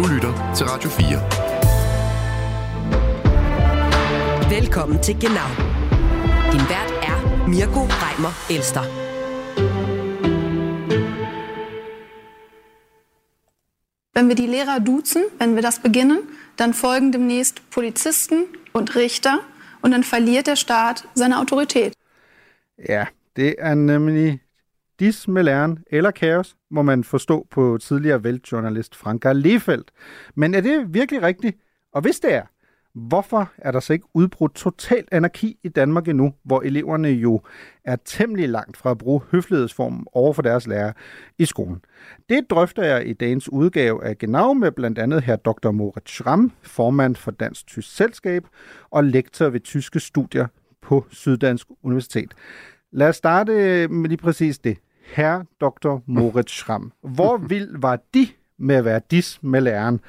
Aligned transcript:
Du 0.00 0.06
lytter 0.06 0.54
til 0.56 0.66
Radio 0.66 0.90
4. 0.90 1.00
Velkommen 4.60 5.02
til 5.02 5.14
Genau. 5.20 5.50
Din 6.52 6.64
vært 6.72 6.92
er 7.10 7.18
Mirko 7.48 7.80
Reimer 8.02 8.32
Elster. 8.50 8.84
Wenn 14.14 14.28
wir 14.28 14.36
die 14.36 14.46
Lehrer 14.46 14.80
duzen, 14.80 15.22
wenn 15.38 15.54
wir 15.54 15.62
das 15.62 15.78
beginnen, 15.78 16.18
dann 16.56 16.72
folgen 16.72 17.12
demnächst 17.12 17.70
Polizisten 17.70 18.44
und 18.72 18.96
Richter 18.96 19.40
und 19.82 19.90
dann 19.90 20.04
verliert 20.04 20.46
der 20.46 20.56
Staat 20.56 21.08
seine 21.14 21.38
Autorität. 21.40 21.92
Ja, 22.78 23.06
det 23.36 23.58
er 23.58 23.74
nemlig 23.74 24.40
dis 25.00 25.28
med 25.28 25.42
læren 25.42 25.78
eller 25.90 26.10
kaos, 26.10 26.56
må 26.70 26.82
man 26.82 27.04
forstå 27.04 27.46
på 27.50 27.78
tidligere 27.80 28.24
væltjournalist 28.24 28.96
Franka 28.96 29.32
Lefeldt. 29.32 29.90
Men 30.34 30.54
er 30.54 30.60
det 30.60 30.94
virkelig 30.94 31.22
rigtigt? 31.22 31.56
Og 31.92 32.00
hvis 32.00 32.20
det 32.20 32.34
er, 32.34 32.42
hvorfor 32.94 33.52
er 33.58 33.70
der 33.70 33.80
så 33.80 33.92
ikke 33.92 34.06
udbrudt 34.14 34.54
total 34.54 35.04
anarki 35.12 35.58
i 35.62 35.68
Danmark 35.68 36.08
endnu, 36.08 36.34
hvor 36.44 36.60
eleverne 36.60 37.08
jo 37.08 37.40
er 37.84 37.96
temmelig 38.04 38.48
langt 38.48 38.76
fra 38.76 38.90
at 38.90 38.98
bruge 38.98 39.20
høflighedsformen 39.30 40.06
over 40.12 40.32
for 40.32 40.42
deres 40.42 40.66
lærer 40.66 40.92
i 41.38 41.44
skolen? 41.44 41.84
Det 42.28 42.50
drøfter 42.50 42.82
jeg 42.84 43.06
i 43.06 43.12
dagens 43.12 43.52
udgave 43.52 44.04
af 44.04 44.18
Genau 44.18 44.52
med 44.52 44.72
blandt 44.72 44.98
andet 44.98 45.22
her 45.22 45.36
Dr. 45.36 45.70
Moritz 45.70 46.10
Schramm, 46.10 46.52
formand 46.62 47.16
for 47.16 47.30
Dansk 47.30 47.66
Tysk 47.66 47.96
Selskab 47.96 48.46
og 48.90 49.04
lektor 49.04 49.48
ved 49.48 49.60
tyske 49.60 50.00
studier 50.00 50.46
på 50.82 51.06
Syddansk 51.10 51.66
Universitet. 51.82 52.34
Lad 52.92 53.08
os 53.08 53.16
starte 53.16 53.52
med 53.88 54.08
lige 54.08 54.18
præcis 54.18 54.58
det. 54.58 54.78
Herr 55.12 55.42
Dr. 55.60 55.98
Moritz 56.06 56.52
Schramm. 56.52 56.92
Hvor 57.02 57.36
vild 57.52 57.80
var 57.80 57.98
de 58.14 58.28
med 58.58 58.76
at 58.76 58.84
være 58.84 59.00
dis 59.10 59.38
med 59.42 59.60
læreren, 59.60 60.00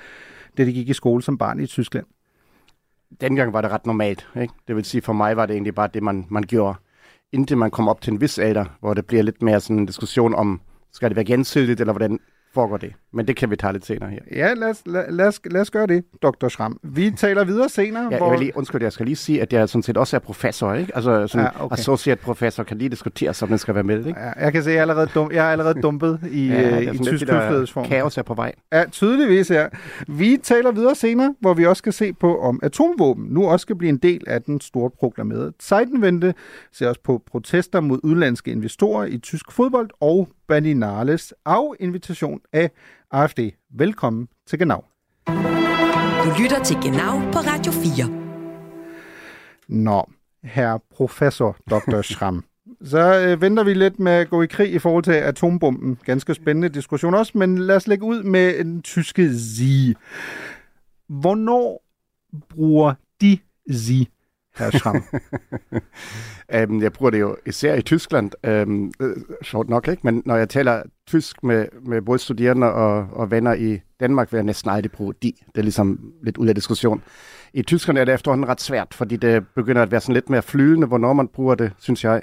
da 0.58 0.66
de 0.66 0.74
gik 0.74 0.90
i 0.90 0.94
skole 0.94 1.24
som 1.24 1.38
barn 1.38 1.60
i 1.60 1.68
Tyskland? 1.68 2.06
Dengang 3.22 3.54
var 3.54 3.62
det 3.62 3.72
ret 3.72 3.86
normalt. 3.86 4.28
Ikke? 4.42 4.54
Det 4.68 4.76
vil 4.76 4.86
sige, 4.86 5.02
for 5.02 5.14
mig 5.14 5.38
var 5.38 5.46
det 5.46 5.54
egentlig 5.54 5.76
bare 5.76 5.90
det, 5.94 6.04
man, 6.04 6.26
man 6.30 6.44
gjorde. 6.44 6.78
Indtil 7.32 7.58
man 7.58 7.72
kom 7.72 7.88
op 7.88 8.02
til 8.02 8.14
en 8.14 8.22
vis 8.22 8.40
alder, 8.40 8.66
hvor 8.80 8.94
det 8.94 9.06
bliver 9.06 9.24
lidt 9.24 9.42
mere 9.42 9.60
sådan 9.60 9.80
en 9.80 9.86
diskussion 9.86 10.36
om, 10.36 10.62
skal 10.92 11.10
det 11.10 11.16
være 11.16 11.26
gensidigt, 11.26 11.80
eller 11.80 11.94
hvordan 11.94 12.20
foregår 12.54 12.78
det. 12.78 12.94
Men 13.14 13.28
det 13.28 13.36
kan 13.36 13.52
vi 13.52 13.56
tage 13.56 13.74
lidt 13.74 13.86
senere 13.86 14.10
her. 14.10 14.20
Ja, 14.36 14.54
lad 14.54 14.70
os, 14.70 14.82
lad, 14.86 15.12
lad 15.12 15.28
os, 15.28 15.42
lad 15.46 15.62
os 15.62 15.72
gøre 15.72 15.88
det, 15.88 16.04
dr. 16.24 16.48
Schramm. 16.48 16.80
Vi 16.84 17.12
taler 17.12 17.44
videre 17.44 17.70
senere. 17.70 18.08
Ja, 18.12 18.18
hvor... 18.18 18.26
jeg 18.26 18.32
vil 18.32 18.40
lige, 18.40 18.58
undskyld, 18.58 18.84
jeg 18.84 18.94
skal 18.94 19.06
lige 19.06 19.16
sige, 19.16 19.42
at 19.42 19.54
jeg 19.54 19.70
sådan 19.70 19.84
set 19.84 19.98
også 19.98 20.16
er 20.16 20.20
professor, 20.20 20.74
ikke? 20.74 20.96
Altså 20.96 21.28
sådan 21.28 21.46
ja, 21.56 21.66
okay. 21.66 21.74
associate 21.74 22.22
professor 22.22 22.64
kan 22.64 22.78
lige 22.78 22.90
diskutere, 22.90 23.34
så 23.34 23.46
den 23.46 23.58
skal 23.58 23.76
være 23.76 23.84
med, 23.84 24.06
ikke? 24.06 24.20
Ja, 24.20 24.44
jeg 24.44 24.52
kan 24.52 24.64
se, 24.64 24.70
at 24.70 24.74
jeg 24.74 24.78
er 24.78 24.82
allerede, 24.82 25.08
dum, 25.16 25.32
jeg 25.32 25.48
er 25.48 25.52
allerede 25.52 25.82
dumpet 25.84 26.20
i, 26.32 26.48
ja, 26.48 26.78
øh, 26.78 26.96
i 26.96 26.98
tysk 26.98 27.32
høflighedsform. 27.32 27.86
Kaos 27.86 28.18
er 28.18 28.24
på 28.24 28.34
vej. 28.34 28.54
Ja, 28.74 28.86
tydeligvis, 28.92 29.52
ja. 29.52 29.68
Vi 30.08 30.38
taler 30.44 30.72
videre 30.72 30.96
senere, 30.96 31.36
hvor 31.40 31.54
vi 31.54 31.66
også 31.66 31.80
skal 31.80 31.94
se 31.94 32.14
på, 32.14 32.40
om 32.40 32.60
atomvåben 32.64 33.26
nu 33.30 33.48
også 33.48 33.62
skal 33.62 33.76
blive 33.76 33.90
en 33.90 33.98
del 33.98 34.24
af 34.28 34.42
den 34.42 34.62
store 34.62 34.90
proklamerede 34.90 35.54
Zeitenwende. 35.62 36.34
Ser 36.72 36.88
også 36.88 37.02
på 37.04 37.22
protester 37.32 37.80
mod 37.80 38.00
udlandske 38.04 38.52
investorer 38.52 39.06
i 39.06 39.18
tysk 39.18 39.52
fodbold 39.52 39.90
og 40.00 40.30
Berlinales 40.52 41.34
af-invitation 41.46 42.42
af 42.54 42.72
AFD. 43.12 43.40
Velkommen 43.70 44.28
til 44.48 44.60
Genau. 44.60 44.84
Du 46.24 46.30
lytter 46.42 46.64
til 46.64 46.76
Genau 46.76 47.20
på 47.32 47.40
Radio 47.40 47.72
4. 47.72 48.10
Nå, 49.68 50.10
herr 50.44 50.78
professor 50.96 51.58
Dr. 51.70 52.02
Schramm. 52.12 52.44
Så 52.84 53.26
øh, 53.28 53.42
venter 53.42 53.64
vi 53.64 53.74
lidt 53.74 54.00
med 54.00 54.12
at 54.12 54.30
gå 54.30 54.42
i 54.42 54.48
krig 54.48 54.74
i 54.74 54.80
forhold 54.80 55.04
til 55.04 55.12
atombomben. 55.12 56.00
Ganske 56.06 56.34
spændende 56.34 56.70
diskussion 56.70 57.14
også, 57.14 57.38
men 57.38 57.58
lad 57.58 57.76
os 57.76 57.88
lægge 57.88 58.06
ud 58.06 58.24
med 58.24 58.60
en 58.60 58.82
tyske 58.82 59.34
Sie. 59.34 59.96
Hvornår 61.08 61.84
bruger 62.50 62.94
de 63.22 63.38
Sie 63.72 64.06
herr 64.62 64.72
Schramm? 64.72 65.04
um, 66.70 66.82
jeg 66.82 66.94
bruger 66.94 67.10
det 67.10 67.20
jo 67.20 67.36
især 67.46 67.76
i 67.76 67.82
Tyskland, 67.82 68.32
um, 68.68 68.92
sjovt 69.44 69.70
nok, 69.70 69.88
ikke? 69.88 70.02
men 70.04 70.22
når 70.26 70.36
jeg 70.36 70.50
taler 70.50 70.84
tysk 71.08 71.44
med, 71.44 71.66
med 71.86 72.02
både 72.02 72.20
studerende 72.20 72.74
og, 72.74 73.08
og 73.12 73.32
venner 73.32 73.54
i 73.54 73.80
Danmark, 74.00 74.32
vil 74.32 74.38
jeg 74.38 74.46
næsten 74.46 74.72
aldrig 74.72 74.92
bruge 74.92 75.14
de. 75.24 75.34
Det 75.48 75.58
er 75.58 75.62
ligesom 75.62 76.14
lidt 76.24 76.38
ud 76.38 76.48
af 76.48 76.56
diskussion. 76.56 77.02
I 77.54 77.62
Tyskland 77.62 77.98
er 77.98 78.06
det 78.06 78.14
efterhånden 78.14 78.48
ret 78.48 78.62
svært, 78.62 78.94
fordi 78.94 79.16
det 79.16 79.48
begynder 79.56 79.82
at 79.82 79.92
være 79.92 80.02
sådan 80.02 80.14
lidt 80.14 80.30
mere 80.30 80.42
flydende, 80.42 80.88
hvornår 80.88 81.14
man 81.14 81.28
bruger 81.28 81.56
det, 81.56 81.72
synes 81.80 82.04
jeg. 82.04 82.22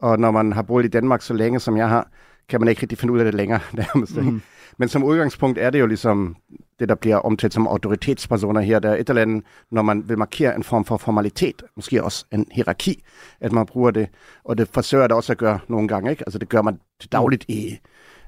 Og 0.00 0.18
når 0.18 0.30
man 0.30 0.52
har 0.52 0.62
boet 0.62 0.84
i 0.84 0.88
Danmark 0.88 1.22
så 1.22 1.34
længe, 1.34 1.60
som 1.60 1.76
jeg 1.76 1.88
har, 1.88 2.08
kan 2.48 2.60
man 2.60 2.68
ikke 2.68 2.82
rigtig 2.82 2.98
finde 2.98 3.14
ud 3.14 3.18
af 3.18 3.24
det 3.24 3.34
længere. 3.34 3.60
Nærmest, 3.72 4.16
mm. 4.16 4.42
Men 4.78 4.88
som 4.88 5.04
udgangspunkt 5.04 5.58
er 5.58 5.70
det 5.70 5.80
jo 5.80 5.86
ligesom 5.86 6.36
det, 6.78 6.88
der 6.88 6.94
bliver 6.94 7.16
omtalt 7.16 7.54
som 7.54 7.66
autoritetspersoner 7.66 8.60
her. 8.60 8.78
Der 8.78 8.90
er 8.90 8.96
et 8.96 9.08
eller 9.08 9.22
andet, 9.22 9.44
når 9.70 9.82
man 9.82 10.08
vil 10.08 10.18
markere 10.18 10.56
en 10.56 10.62
form 10.62 10.84
for 10.84 10.96
formalitet, 10.96 11.62
måske 11.76 12.04
også 12.04 12.24
en 12.32 12.46
hierarki, 12.52 13.02
at 13.40 13.52
man 13.52 13.66
bruger 13.66 13.90
det. 13.90 14.08
Og 14.44 14.58
det 14.58 14.68
forsøger 14.68 15.06
det 15.06 15.16
også 15.16 15.32
at 15.32 15.38
gøre 15.38 15.58
nogle 15.68 15.88
gange. 15.88 16.10
Ikke? 16.10 16.24
Altså 16.26 16.38
det 16.38 16.48
gør 16.48 16.62
man 16.62 16.80
til 17.00 17.12
dagligt 17.12 17.44
i, 17.48 17.78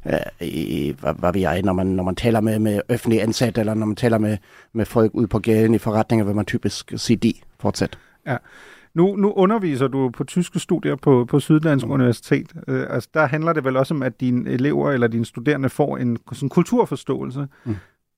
øh, 0.07 0.49
i 0.49 0.95
hvad, 1.01 1.15
hvad 1.15 1.33
ved 1.33 1.41
jeg, 1.41 1.63
når 1.63 1.73
man, 1.73 1.87
når 1.87 2.05
man 2.05 2.15
taler 2.15 2.41
med, 2.41 2.59
med 2.59 2.81
offentlige 2.89 3.23
ansatte, 3.23 3.61
eller 3.61 3.75
når 3.75 3.87
man 3.87 3.97
taler 3.97 4.19
med, 4.19 4.39
med 4.73 4.85
folk 4.85 5.11
ude 5.15 5.27
på 5.27 5.39
gaden 5.39 5.75
i 5.75 5.79
forretninger, 5.79 6.25
vil 6.25 6.35
man 6.35 6.47
typisk 6.47 6.93
sige 6.97 7.17
de 7.17 7.35
fortsat. 7.61 7.99
Ja. 8.27 8.37
Nu, 8.97 9.17
nu 9.17 9.33
underviser 9.33 9.89
du 9.89 10.11
på 10.11 10.25
tyske 10.25 10.59
studier 10.59 10.97
på, 10.97 11.25
på 11.25 11.41
Syddansk 11.41 11.87
mm. 11.87 11.93
Universitet. 11.93 12.53
Øh, 12.69 12.87
altså, 12.91 13.09
der 13.15 13.27
handler 13.27 13.53
det 13.53 13.65
vel 13.65 13.77
også 13.77 13.95
om, 13.95 14.03
at 14.03 14.21
dine 14.21 14.51
elever 14.51 14.91
eller 14.91 15.07
dine 15.07 15.25
studerende 15.25 15.69
får 15.69 15.97
en 15.97 16.19
sådan, 16.33 16.49
kulturforståelse. 16.49 17.47
Mm. 17.65 17.77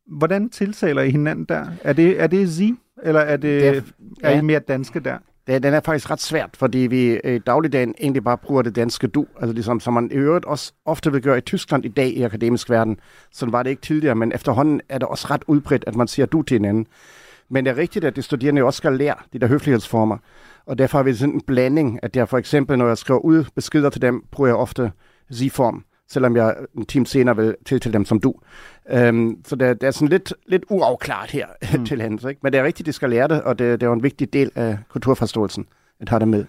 Hvordan 0.08 0.50
tiltaler 0.50 1.02
I 1.02 1.10
hinanden 1.10 1.44
der? 1.44 1.66
Er 1.84 1.92
det, 1.92 2.20
er 2.20 2.26
det 2.26 2.48
Sie, 2.48 2.76
eller 3.02 3.20
er, 3.20 3.36
det, 3.36 3.62
det 3.62 3.76
er, 3.76 3.82
er 4.22 4.30
ja. 4.30 4.38
I 4.38 4.42
mere 4.42 4.58
danske 4.58 5.00
der? 5.00 5.18
Det, 5.46 5.62
den 5.62 5.74
er 5.74 5.80
faktisk 5.80 6.10
ret 6.10 6.20
svært, 6.20 6.50
fordi 6.54 6.78
vi 6.78 7.20
i 7.24 7.38
dagligdagen 7.38 7.94
egentlig 8.00 8.24
bare 8.24 8.38
bruger 8.38 8.62
det 8.62 8.76
danske 8.76 9.06
du, 9.06 9.26
altså 9.40 9.52
ligesom, 9.52 9.80
som 9.80 9.94
man 9.94 10.10
i 10.10 10.14
øvrigt 10.14 10.44
også 10.44 10.72
ofte 10.84 11.12
vil 11.12 11.22
gøre 11.22 11.38
i 11.38 11.40
Tyskland 11.40 11.84
i 11.84 11.88
dag 11.88 12.08
i 12.08 12.22
akademisk 12.22 12.70
verden. 12.70 13.00
Sådan 13.32 13.52
var 13.52 13.62
det 13.62 13.70
ikke 13.70 13.82
tidligere, 13.82 14.14
men 14.14 14.32
efterhånden 14.32 14.80
er 14.88 14.98
det 14.98 15.08
også 15.08 15.26
ret 15.30 15.42
udbredt, 15.46 15.84
at 15.86 15.96
man 15.96 16.08
siger 16.08 16.26
du 16.26 16.42
til 16.42 16.54
hinanden. 16.54 16.86
Men 17.50 17.64
det 17.64 17.70
er 17.70 17.76
rigtigt, 17.76 18.04
at 18.04 18.16
de 18.16 18.22
studerende 18.22 18.62
også 18.62 18.76
skal 18.76 18.92
lære 18.92 19.14
de 19.32 19.38
der 19.38 19.46
høflighedsformer. 19.46 20.16
Og 20.66 20.78
derfor 20.78 20.98
har 20.98 21.02
vi 21.02 21.14
sådan 21.14 21.34
en 21.34 21.40
blanding, 21.40 21.98
at 22.02 22.16
jeg 22.16 22.28
for 22.28 22.38
eksempel, 22.38 22.78
når 22.78 22.88
jeg 22.88 22.98
skriver 22.98 23.20
ud 23.20 23.44
beskeder 23.54 23.90
til 23.90 24.02
dem, 24.02 24.24
bruger 24.30 24.48
jeg 24.48 24.56
ofte 24.56 24.92
sig-form, 25.30 25.84
selvom 26.08 26.36
jeg 26.36 26.56
en 26.76 26.86
time 26.86 27.06
senere 27.06 27.36
vil 27.36 27.56
tiltale 27.66 27.92
dem 27.92 28.04
som 28.04 28.20
du. 28.20 28.34
Um, 29.08 29.38
så 29.44 29.56
det, 29.56 29.80
det 29.80 29.86
er 29.86 29.90
sådan 29.90 30.08
lidt, 30.08 30.34
lidt 30.46 30.64
uafklaret 30.70 31.30
her 31.30 31.46
mm. 31.78 31.84
til 31.86 32.02
hans. 32.02 32.24
Ikke? 32.24 32.40
Men 32.42 32.52
det 32.52 32.58
er 32.58 32.64
rigtigt, 32.64 32.86
de 32.86 32.92
skal 32.92 33.10
lære 33.10 33.28
det, 33.28 33.42
og 33.42 33.58
det, 33.58 33.80
det 33.80 33.86
er 33.86 33.90
jo 33.90 33.92
en 33.92 34.02
vigtig 34.02 34.32
del 34.32 34.50
af 34.54 34.78
kulturforståelsen, 34.88 35.66
at 36.00 36.08
have 36.08 36.20
det 36.20 36.28
med. 36.28 36.44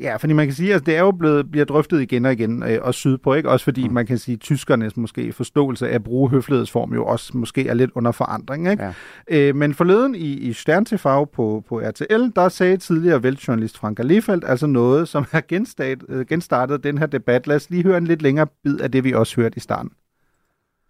Ja, 0.00 0.16
fordi 0.16 0.32
man 0.32 0.46
kan 0.46 0.54
sige, 0.54 0.74
at 0.74 0.86
det 0.86 0.96
er 0.96 1.00
jo 1.00 1.10
blevet, 1.10 1.50
bliver 1.50 1.64
drøftet 1.64 2.02
igen 2.02 2.24
og 2.24 2.32
igen, 2.32 2.62
øh, 2.62 2.78
også 2.82 2.98
sydpå, 2.98 3.34
ikke? 3.34 3.50
Også 3.50 3.64
fordi 3.64 3.88
mm. 3.88 3.94
man 3.94 4.06
kan 4.06 4.18
sige, 4.18 4.34
at 4.34 4.40
tyskernes 4.40 4.96
måske 4.96 5.32
forståelse 5.32 5.88
af 5.88 5.94
at 5.94 6.04
bruge 6.04 6.30
høflighedsform 6.30 6.94
jo 6.94 7.06
også 7.06 7.36
måske 7.36 7.68
er 7.68 7.74
lidt 7.74 7.90
under 7.94 8.12
forandring, 8.12 8.70
ikke? 8.70 8.92
Ja. 9.30 9.48
Øh, 9.48 9.56
men 9.56 9.74
forleden 9.74 10.14
i, 10.14 10.32
i 10.32 10.52
Stern 10.52 10.84
TV 10.84 10.98
på, 11.32 11.64
på 11.68 11.80
RTL, 11.84 12.30
der 12.36 12.48
sagde 12.48 12.76
tidligere 12.76 13.22
væltjournalist 13.22 13.78
Frank 13.78 13.98
Lefeldt 14.04 14.44
altså 14.46 14.66
noget, 14.66 15.08
som 15.08 15.26
har 15.30 15.42
genstart, 15.48 15.98
øh, 16.08 16.26
genstartet 16.26 16.84
den 16.84 16.98
her 16.98 17.06
debat. 17.06 17.46
Lad 17.46 17.56
os 17.56 17.70
lige 17.70 17.82
høre 17.82 17.98
en 17.98 18.06
lidt 18.06 18.22
længere 18.22 18.46
bid 18.64 18.80
af 18.80 18.90
det, 18.90 19.04
vi 19.04 19.12
også 19.12 19.36
hørte 19.36 19.56
i 19.56 19.60
starten. 19.60 19.90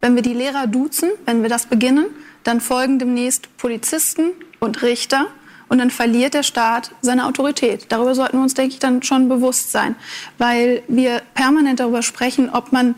Wenn 0.05 0.15
wir 0.15 0.23
die 0.23 0.35
Lehrer 0.35 0.67
duzen, 0.67 1.11
wenn 1.27 1.43
wir 1.43 1.49
das 1.49 1.67
beginnen, 1.67 2.07
dann 2.47 2.61
folgen 2.61 3.01
demnächst 3.01 3.43
Polizisten 3.59 4.33
und 4.61 4.83
Richter 4.83 5.25
und 5.73 5.79
dann 5.79 5.91
verliert 5.91 6.35
der 6.35 6.43
Staat 6.43 6.91
seine 7.01 7.25
Autorität. 7.25 7.87
Darüber 7.89 8.15
sollten 8.15 8.37
wir 8.37 8.43
uns, 8.43 8.53
denke 8.53 8.75
ich, 8.75 8.79
dann 8.79 9.03
schon 9.03 9.31
bewusst 9.31 9.73
sein, 9.73 9.97
weil 10.37 10.83
wir 10.87 11.23
permanent 11.33 11.81
darüber 11.81 12.03
sprechen, 12.03 12.51
ob 12.51 12.73
man 12.73 12.95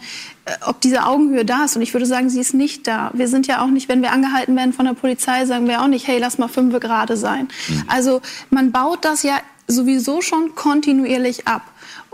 äh, 0.47 0.51
ob 0.67 0.81
diese 0.81 1.05
Augenhöhe 1.07 1.45
da 1.45 1.67
ist. 1.67 1.77
Und 1.77 1.83
ich 1.83 1.95
würde 1.95 2.05
sagen, 2.05 2.29
sie 2.31 2.41
ist 2.41 2.53
nicht 2.53 2.89
da. 2.89 3.13
Wir 3.15 3.29
sind 3.29 3.47
ja 3.47 3.63
auch 3.63 3.69
nicht, 3.69 3.89
wenn 3.89 4.03
wir 4.03 4.11
angehalten 4.11 4.57
werden 4.57 4.73
von 4.73 4.87
der 4.87 4.95
Polizei, 4.95 5.47
sagen 5.47 5.69
wir 5.69 5.83
auch 5.83 5.87
nicht, 5.87 6.09
hey, 6.09 6.19
lass 6.19 6.37
mal 6.37 6.49
fünf 6.49 6.77
gerade 6.81 7.17
sein. 7.17 7.47
Mhm. 7.69 7.85
Also 7.87 8.21
man 8.51 8.73
baut 8.73 9.05
das 9.05 9.23
ja 9.23 9.39
sowieso 9.69 10.21
schon 10.21 10.57
kontinuierlich 10.57 11.47
ab. 11.47 11.63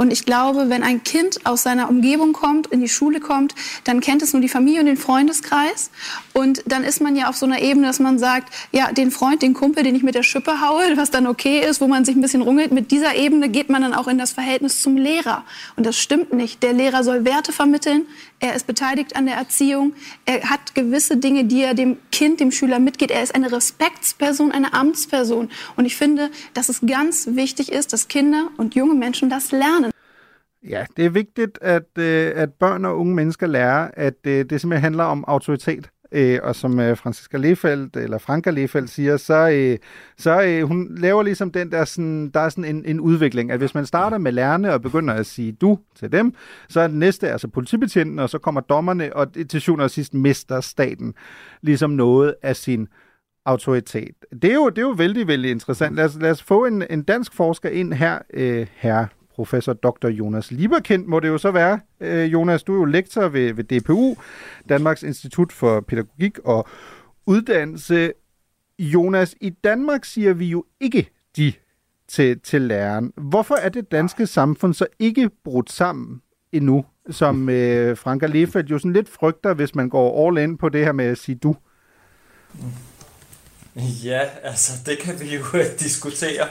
Und 0.00 0.14
ich 0.14 0.25
glaube, 0.25 0.70
wenn 0.70 0.82
ein 0.82 1.05
Kind 1.05 1.44
aus 1.44 1.62
seiner 1.62 1.91
Umgebung 1.91 2.32
kommt, 2.32 2.69
in 2.69 2.81
die 2.81 2.88
Schule 2.88 3.20
kommt, 3.20 3.55
dann 3.85 4.00
kennt 4.00 4.23
es 4.23 4.32
nur 4.32 4.41
die 4.41 4.49
Familie 4.49 4.81
und 4.81 4.87
den 4.87 4.97
Freundeskreis. 4.97 5.91
Und 6.32 6.62
dann 6.64 6.85
ist 6.85 7.02
man 7.02 7.17
ja 7.17 7.29
auf 7.29 7.37
so 7.37 7.44
einer 7.44 7.61
Ebene, 7.61 7.87
dass 7.87 7.99
man 7.99 8.19
sagt, 8.19 8.50
ja, 8.73 8.93
den 8.93 9.11
Freund, 9.11 9.43
den 9.43 9.52
Kumpel, 9.52 9.82
den 9.82 9.94
ich 9.94 10.02
mit 10.02 10.14
der 10.14 10.23
Schippe 10.23 10.62
haue, 10.62 10.82
was 10.97 11.11
dann 11.11 11.26
okay 11.26 11.61
ist, 11.61 11.82
wo 11.82 11.87
man 11.87 12.06
sich 12.06 12.17
ein 12.17 12.23
bisschen 12.23 12.41
rungelt, 12.41 12.73
mit 12.73 12.93
dieser 12.93 13.14
Ebene 13.14 13.50
geht 13.50 13.69
man 13.69 13.82
dann 13.82 13.93
auch 13.93 14.08
in 14.08 14.17
das 14.17 14.32
Verhältnis 14.32 14.81
zum 14.81 14.97
Lehrer. 14.97 15.44
Und 15.76 15.85
das 15.85 15.99
stimmt 15.99 16.32
nicht. 16.32 16.62
Der 16.62 16.73
Lehrer 16.73 17.05
soll 17.05 17.26
Werte 17.26 17.53
vermitteln, 17.53 18.06
er 18.38 18.55
ist 18.55 18.67
beteiligt 18.67 19.17
an 19.17 19.26
der 19.26 19.35
Erziehung, 19.35 19.93
er 20.25 20.49
hat 20.49 20.75
gewisse 20.75 21.19
Dinge, 21.19 21.44
die 21.44 21.61
er 21.61 21.75
dem 21.75 21.99
Kind, 22.11 22.41
dem 22.41 22.53
Schüler 22.53 22.79
mitgeht. 22.79 23.11
Er 23.11 23.23
ist 23.23 23.35
eine 23.35 23.53
Respektsperson, 23.53 24.50
eine 24.50 24.73
Amtsperson. 24.73 25.50
Und 25.76 25.85
ich 25.85 25.94
finde, 25.94 26.31
dass 26.55 26.70
es 26.70 26.81
ganz 26.81 27.29
wichtig 27.32 27.70
ist, 27.70 27.93
dass 27.93 28.08
Kinder 28.08 28.49
und 28.56 28.75
junge 28.75 28.94
Menschen 28.94 29.29
das 29.29 29.53
lernen. 29.53 29.89
Ja, 30.68 30.86
det 30.96 31.04
er 31.04 31.10
vigtigt, 31.10 31.58
at, 31.62 31.98
øh, 31.98 32.32
at 32.34 32.52
børn 32.52 32.84
og 32.84 32.98
unge 32.98 33.14
mennesker 33.14 33.46
lærer, 33.46 33.90
at 33.94 34.14
øh, 34.26 34.44
det 34.50 34.60
simpelthen 34.60 34.82
handler 34.82 35.04
om 35.04 35.24
autoritet. 35.26 35.90
øh, 36.12 36.38
og 36.42 36.56
som 36.56 36.80
øh, 36.80 36.96
Franziska 36.96 37.36
Lefeldt, 37.36 37.96
eller 37.96 38.18
Franka 38.18 38.50
Lefeldt 38.50 38.90
siger, 38.90 39.16
så, 39.16 39.50
øh, 39.50 39.78
så 40.18 40.42
øh, 40.42 40.62
hun 40.62 40.96
laver 40.96 41.22
ligesom 41.22 41.52
den 41.52 41.72
der, 41.72 41.84
sådan, 41.84 42.30
der 42.30 42.40
er 42.40 42.48
sådan 42.48 42.64
en, 42.64 42.84
en 42.84 43.00
udvikling, 43.00 43.50
at 43.50 43.58
hvis 43.58 43.74
man 43.74 43.86
starter 43.86 44.18
med 44.18 44.32
lærerne 44.32 44.72
og 44.72 44.82
begynder 44.82 45.14
at 45.14 45.26
sige 45.26 45.52
du 45.52 45.78
til 45.96 46.12
dem, 46.12 46.34
så 46.68 46.80
er 46.80 46.86
det 46.86 46.96
næste 46.96 47.28
altså 47.28 47.48
politibetjenten, 47.48 48.18
og 48.18 48.30
så 48.30 48.38
kommer 48.38 48.60
dommerne, 48.60 49.16
og 49.16 49.26
til 49.48 49.60
syvende 49.60 49.84
og 49.84 49.90
sidst 49.90 50.14
mister 50.14 50.60
staten 50.60 51.14
ligesom 51.62 51.90
noget 51.90 52.34
af 52.42 52.56
sin 52.56 52.88
autoritet. 53.44 54.14
Det 54.42 54.50
er 54.50 54.54
jo, 54.54 54.68
det 54.68 54.78
er 54.78 54.82
jo 54.82 54.94
vældig, 54.98 55.26
vældig 55.26 55.50
interessant. 55.50 55.96
Lad 55.96 56.04
os, 56.04 56.16
lad 56.20 56.30
os 56.30 56.42
få 56.42 56.64
en, 56.64 56.84
en 56.90 57.02
dansk 57.02 57.34
forsker 57.34 57.68
ind 57.68 57.92
her, 57.92 58.18
øh, 58.34 58.66
her 58.74 59.06
professor 59.40 59.72
Dr. 59.72 60.08
Jonas 60.08 60.50
Lieberkind 60.50 61.06
må 61.06 61.20
det 61.20 61.28
jo 61.28 61.38
så 61.38 61.50
være. 61.50 61.81
Øh, 62.00 62.32
Jonas, 62.32 62.62
du 62.62 62.72
er 62.75 62.76
jo 62.76 62.84
lektor 62.84 63.28
ved, 63.28 63.52
ved 63.52 63.64
DPU, 63.64 64.16
Danmarks 64.69 65.02
Institut 65.02 65.52
for 65.52 65.81
Pædagogik 65.81 66.38
og 66.38 66.69
Uddannelse. 67.26 68.12
Jonas, 68.78 69.34
i 69.40 69.50
Danmark 69.50 70.04
siger 70.04 70.32
vi 70.32 70.46
jo 70.46 70.64
ikke 70.81 71.10
de 71.37 71.52
til, 72.08 72.40
til 72.40 72.62
læreren. 72.62 73.12
Hvorfor 73.16 73.54
er 73.54 73.69
det 73.69 73.92
danske 73.92 74.26
samfund 74.26 74.75
så 74.75 74.87
ikke 74.98 75.31
brudt 75.44 75.72
sammen 75.72 76.22
endnu, 76.52 76.84
som 77.10 77.48
øh, 77.48 77.96
Franka 77.96 78.26
Lefeldt 78.26 78.70
jo 78.70 78.78
sådan 78.78 78.93
lidt 78.93 79.08
frygter, 79.08 79.54
hvis 79.54 79.75
man 79.75 79.88
går 79.88 80.28
all 80.28 80.38
in 80.38 80.58
på 80.58 80.69
det 80.69 80.84
her 80.84 80.93
med 80.93 81.04
at 81.04 81.19
sige 81.19 81.34
du? 81.34 81.56
Ja, 84.04 84.20
altså 84.43 84.72
det 84.86 84.98
kan 84.98 85.20
vi 85.20 85.36
jo 85.36 85.43
diskutere. 85.78 86.48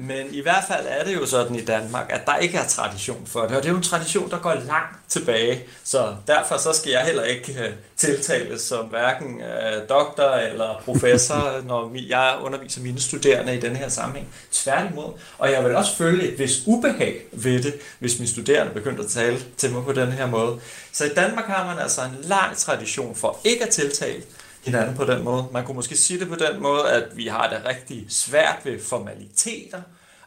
Men 0.00 0.34
i 0.34 0.40
hvert 0.40 0.64
fald 0.68 0.86
er 0.88 1.04
det 1.04 1.14
jo 1.14 1.26
sådan 1.26 1.56
i 1.56 1.64
Danmark, 1.64 2.06
at 2.10 2.26
der 2.26 2.36
ikke 2.36 2.58
er 2.58 2.66
tradition 2.68 3.26
for 3.26 3.40
det, 3.40 3.56
og 3.56 3.62
det 3.62 3.68
er 3.68 3.70
jo 3.70 3.76
en 3.76 3.82
tradition, 3.82 4.30
der 4.30 4.38
går 4.38 4.54
langt 4.54 4.96
tilbage. 5.08 5.64
Så 5.84 6.14
derfor 6.26 6.56
så 6.56 6.72
skal 6.72 6.90
jeg 6.90 7.04
heller 7.04 7.22
ikke 7.22 7.52
uh, 7.52 7.74
tiltales 7.96 8.60
som 8.60 8.84
hverken 8.84 9.34
uh, 9.34 9.88
doktor 9.88 10.30
eller 10.30 10.82
professor, 10.84 11.60
når 11.68 11.92
jeg 12.08 12.36
underviser 12.42 12.82
mine 12.82 13.00
studerende 13.00 13.56
i 13.56 13.60
den 13.60 13.76
her 13.76 13.88
sammenhæng. 13.88 14.28
Tværtimod. 14.52 15.12
Og 15.38 15.52
jeg 15.52 15.64
vil 15.64 15.76
også 15.76 15.96
følge 15.96 16.32
et 16.32 16.38
vis 16.38 16.62
ubehag 16.66 17.20
ved 17.32 17.62
det, 17.62 17.74
hvis 17.98 18.18
mine 18.18 18.28
studerende 18.28 18.72
begynder 18.74 19.02
at 19.02 19.10
tale 19.10 19.38
til 19.56 19.72
mig 19.72 19.84
på 19.84 19.92
den 19.92 20.12
her 20.12 20.26
måde. 20.26 20.60
Så 20.92 21.04
i 21.04 21.14
Danmark 21.16 21.46
har 21.46 21.66
man 21.66 21.78
altså 21.78 22.00
en 22.00 22.16
lang 22.22 22.56
tradition 22.56 23.16
for 23.16 23.38
ikke 23.44 23.64
at 23.64 23.70
tiltale, 23.70 24.22
hinanden 24.68 24.96
på 24.96 25.04
den 25.04 25.24
måde. 25.24 25.44
Man 25.52 25.64
kunne 25.64 25.74
måske 25.74 25.96
sige 25.96 26.20
det 26.20 26.28
på 26.28 26.34
den 26.34 26.62
måde, 26.62 26.92
at 26.92 27.04
vi 27.16 27.26
har 27.26 27.48
det 27.48 27.58
rigtig 27.68 28.06
svært 28.08 28.60
ved 28.64 28.80
formaliteter, 28.80 29.80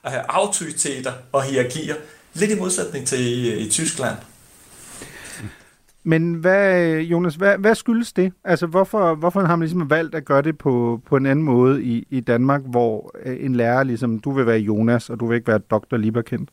øh, 0.05 0.11
autoriteter 0.29 1.11
og 1.31 1.43
hierarkier. 1.43 1.95
Lidt 2.33 2.51
i 2.51 2.59
modsætning 2.59 3.07
til 3.07 3.19
i, 3.19 3.57
i 3.67 3.69
Tyskland. 3.69 4.17
Men 6.03 6.33
hvad, 6.33 6.97
Jonas, 6.99 7.35
hvad, 7.35 7.57
hvad 7.57 7.75
skyldes 7.75 8.13
det? 8.13 8.33
Altså, 8.43 8.67
hvorfor, 8.67 9.15
hvorfor 9.15 9.41
har 9.41 9.55
man 9.55 9.59
ligesom 9.59 9.89
valgt 9.89 10.15
at 10.15 10.25
gøre 10.25 10.41
det 10.41 10.57
på, 10.57 11.01
på 11.05 11.17
en 11.17 11.25
anden 11.25 11.45
måde 11.45 11.83
i, 11.83 12.07
i 12.09 12.19
Danmark, 12.19 12.61
hvor 12.65 13.11
øh, 13.25 13.45
en 13.45 13.55
lærer 13.55 13.83
ligesom, 13.83 14.19
du 14.19 14.31
vil 14.31 14.45
være 14.45 14.57
Jonas, 14.57 15.09
og 15.09 15.19
du 15.19 15.27
vil 15.27 15.35
ikke 15.35 15.47
være 15.47 15.57
doktor 15.57 15.97
Lieberkind? 15.97 16.47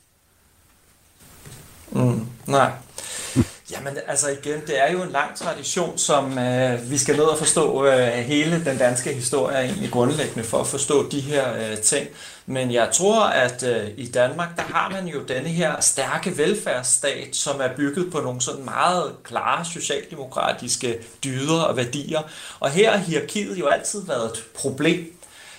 Mm, 1.93 2.21
nej. 2.47 2.73
Jamen 3.73 3.99
altså 4.07 4.29
igen, 4.29 4.61
det 4.67 4.83
er 4.83 4.93
jo 4.93 5.03
en 5.03 5.11
lang 5.11 5.37
tradition, 5.37 5.99
som 5.99 6.39
øh, 6.39 6.91
vi 6.91 6.99
skal 6.99 7.17
ned 7.17 7.25
og 7.25 7.39
forstå 7.39 7.87
øh, 7.87 8.09
hele 8.09 8.65
den 8.65 8.79
danske 8.79 9.13
historie 9.13 9.59
egentlig 9.59 9.91
grundlæggende 9.91 10.45
for 10.45 10.61
at 10.61 10.67
forstå 10.67 11.09
de 11.09 11.21
her 11.21 11.55
øh, 11.55 11.79
ting. 11.79 12.09
Men 12.47 12.73
jeg 12.73 12.89
tror, 12.93 13.25
at 13.25 13.63
øh, 13.63 13.91
i 13.97 14.07
Danmark, 14.07 14.57
der 14.57 14.63
har 14.63 14.91
man 14.91 15.07
jo 15.07 15.23
denne 15.23 15.49
her 15.49 15.81
stærke 15.81 16.39
velfærdsstat, 16.39 17.37
som 17.37 17.61
er 17.61 17.69
bygget 17.77 18.13
på 18.13 18.21
nogle 18.21 18.41
sådan 18.41 18.65
meget 18.65 19.13
klare 19.25 19.65
socialdemokratiske 19.65 20.99
dyder 21.25 21.63
og 21.63 21.77
værdier. 21.77 22.21
Og 22.61 22.71
her 22.71 22.91
har 22.91 22.99
hierarkiet 22.99 23.59
jo 23.59 23.67
altid 23.67 24.07
været 24.07 24.25
et 24.25 24.45
problem. 24.55 25.19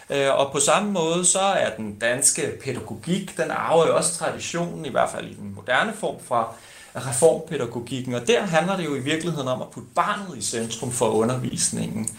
Øh, 0.09 0.39
og 0.39 0.51
på 0.51 0.59
samme 0.59 0.91
måde 0.91 1.25
så 1.25 1.39
er 1.39 1.69
den 1.75 1.99
danske 1.99 2.41
pædagogik, 2.63 3.37
den 3.37 3.51
arver 3.51 3.87
jo 3.87 3.95
også 3.97 4.17
traditionen, 4.17 4.85
i 4.85 4.89
hvert 4.89 5.09
fald 5.09 5.27
i 5.27 5.33
den 5.33 5.55
moderne 5.55 5.93
form, 5.99 6.15
fra 6.27 6.53
reformpædagogikken. 6.95 8.13
Og 8.13 8.27
der 8.27 8.41
handler 8.41 8.77
det 8.77 8.85
jo 8.85 8.95
i 8.95 8.99
virkeligheden 8.99 9.47
om 9.47 9.61
at 9.61 9.67
putte 9.69 9.89
barnet 9.95 10.37
i 10.37 10.41
centrum 10.41 10.91
for 10.91 11.09
undervisningen. 11.09 12.09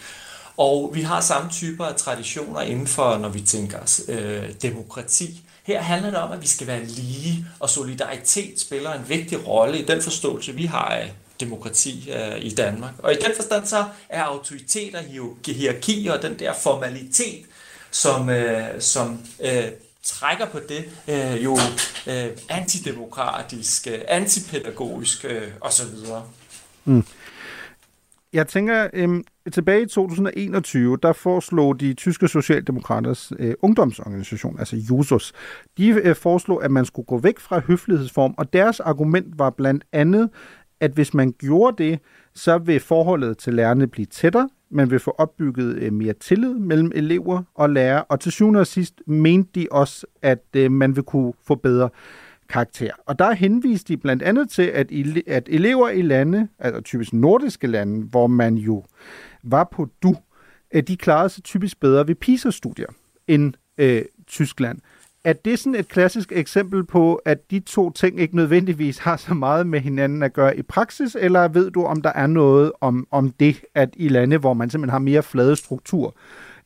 Og 0.57 0.91
vi 0.95 1.03
har 1.03 1.21
samme 1.21 1.51
typer 1.51 1.85
af 1.85 1.97
traditioner 1.97 2.61
inden 2.61 2.87
for, 2.87 3.19
når 3.19 3.29
vi 3.29 3.41
tænker 3.41 4.03
øh, 4.09 4.53
demokrati. 4.63 5.43
Her 5.63 5.83
handler 5.83 6.11
det 6.11 6.19
om, 6.19 6.33
at 6.33 6.43
vi 6.43 6.47
skal 6.47 6.67
være 6.67 6.85
lige, 6.85 7.47
og 7.61 7.71
solidaritet 7.71 8.61
spiller 8.61 8.93
en 8.93 9.09
vigtig 9.09 9.47
rolle 9.47 9.79
i 9.79 9.85
den 9.85 10.03
forståelse, 10.03 10.53
vi 10.53 10.67
har 10.67 10.85
af 10.85 11.13
demokrati 11.41 12.11
øh, 12.11 12.45
i 12.45 12.51
Danmark. 12.51 12.93
Og 12.99 13.13
i 13.13 13.17
den 13.17 13.33
forstand 13.37 13.67
så 13.67 13.85
er 14.09 14.23
autoriteter, 14.23 15.03
hierarkier 15.47 16.13
og 16.13 16.23
den 16.23 16.39
der 16.39 16.53
formalitet, 16.55 17.45
som, 17.91 18.31
øh, 18.31 18.81
som 18.81 19.21
øh, 19.41 19.65
trækker 20.03 20.47
på 20.47 20.59
det, 20.69 20.85
øh, 21.09 21.45
jo 21.45 21.59
øh, 22.07 22.27
antidemokratisk, 22.49 23.87
øh, 23.87 23.99
antipædagogisk 24.09 25.25
øh, 25.25 25.49
osv. 25.61 25.87
Mm. 26.85 27.05
Jeg 28.33 28.49
tænker, 28.49 28.89
øh, 28.93 29.09
tilbage 29.53 29.83
i 29.83 29.87
2021, 29.87 30.99
der 31.03 31.13
foreslog 31.13 31.81
de 31.81 31.95
tyske 31.95 32.29
socialdemokraters 32.29 33.33
øh, 33.39 33.55
ungdomsorganisation, 33.63 34.59
altså 34.59 34.77
Jusos, 34.77 35.33
de 35.79 35.89
øh, 35.89 36.17
foreslog, 36.17 36.65
at 36.65 36.71
man 36.71 36.85
skulle 36.85 37.07
gå 37.07 37.19
væk 37.19 37.39
fra 37.39 37.61
høflighedsform, 37.61 38.35
og 38.39 38.53
deres 38.53 38.81
argument 38.81 39.39
var 39.39 39.51
blandt 39.51 39.85
andet, 39.93 40.31
at 40.81 40.91
hvis 40.91 41.15
man 41.15 41.33
gjorde 41.33 41.85
det, 41.85 42.01
så 42.35 42.59
vil 42.59 42.81
forholdet 42.81 43.39
til 43.39 43.55
lærerne 43.55 43.87
blive 43.87 44.07
tættere, 44.07 44.49
man 44.71 44.91
vil 44.91 44.99
få 44.99 45.15
opbygget 45.19 45.77
øh, 45.77 45.93
mere 45.93 46.13
tillid 46.13 46.55
mellem 46.55 46.93
elever 46.95 47.43
og 47.55 47.71
lærere, 47.71 48.05
og 48.05 48.21
til 48.21 48.33
syvende 48.33 48.61
og 48.61 48.67
sidst 48.67 49.03
mente 49.07 49.61
de 49.61 49.67
også, 49.71 50.07
at 50.23 50.45
øh, 50.57 50.73
man 50.73 50.97
vil 50.97 51.05
kunne 51.05 51.33
få 51.47 51.55
bedre 51.55 51.91
karakter. 52.49 52.91
Og 53.07 53.19
der 53.19 53.33
henviste 53.33 53.93
de 53.93 53.97
blandt 53.97 54.23
andet 54.23 54.51
til, 54.51 54.63
at, 54.63 54.93
at 55.27 55.49
elever 55.51 55.89
i 55.89 56.03
lande, 56.03 56.49
altså 56.59 56.81
typisk 56.81 57.13
nordiske 57.13 57.67
lande, 57.67 58.07
hvor 58.07 58.27
man 58.27 58.55
jo 58.55 58.85
var 59.43 59.69
på 59.73 59.89
du, 60.03 60.17
øh, 60.75 60.83
de 60.83 60.97
klarede 60.97 61.29
sig 61.29 61.45
typisk 61.45 61.81
bedre 61.81 62.09
ved 62.09 62.15
PISA-studier 62.15 62.89
end 63.29 63.55
øh, 63.79 64.03
Tyskland. 64.27 64.79
Er 65.25 65.33
det 65.33 65.59
sådan 65.59 65.75
et 65.75 65.89
klassisk 65.89 66.33
eksempel 66.33 66.85
på, 66.85 67.15
at 67.15 67.51
de 67.51 67.61
to 67.61 67.91
ting 67.91 68.21
ikke 68.21 68.37
nødvendigvis 68.37 68.99
har 68.99 69.17
så 69.17 69.35
meget 69.35 69.67
med 69.67 69.81
hinanden 69.81 70.23
at 70.23 70.33
gøre 70.33 70.57
i 70.57 70.63
praksis, 70.63 71.17
eller 71.21 71.49
ved 71.49 71.71
du, 71.71 71.85
om 71.85 72.03
der 72.03 72.13
er 72.15 72.27
noget 72.27 72.73
om, 72.81 73.07
om 73.11 73.31
det, 73.31 73.65
at 73.75 73.91
i 73.97 74.09
lande, 74.09 74.39
hvor 74.39 74.55
man 74.55 74.71
simpelthen 74.71 74.93
har 74.93 74.99
mere 74.99 75.23
flade 75.23 75.57
struktur 75.57 76.15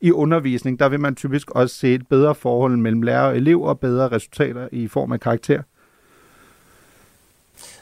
i 0.01 0.11
undervisning, 0.11 0.79
der 0.79 0.89
vil 0.89 0.99
man 0.99 1.15
typisk 1.15 1.51
også 1.51 1.75
se 1.75 1.93
et 1.93 2.07
bedre 2.07 2.35
forhold 2.35 2.77
mellem 2.77 3.01
lærer 3.01 3.27
og 3.27 3.37
elev 3.37 3.61
og 3.61 3.79
bedre 3.79 4.11
resultater 4.11 4.67
i 4.71 4.87
form 4.87 5.11
af 5.11 5.19
karakter? 5.19 5.61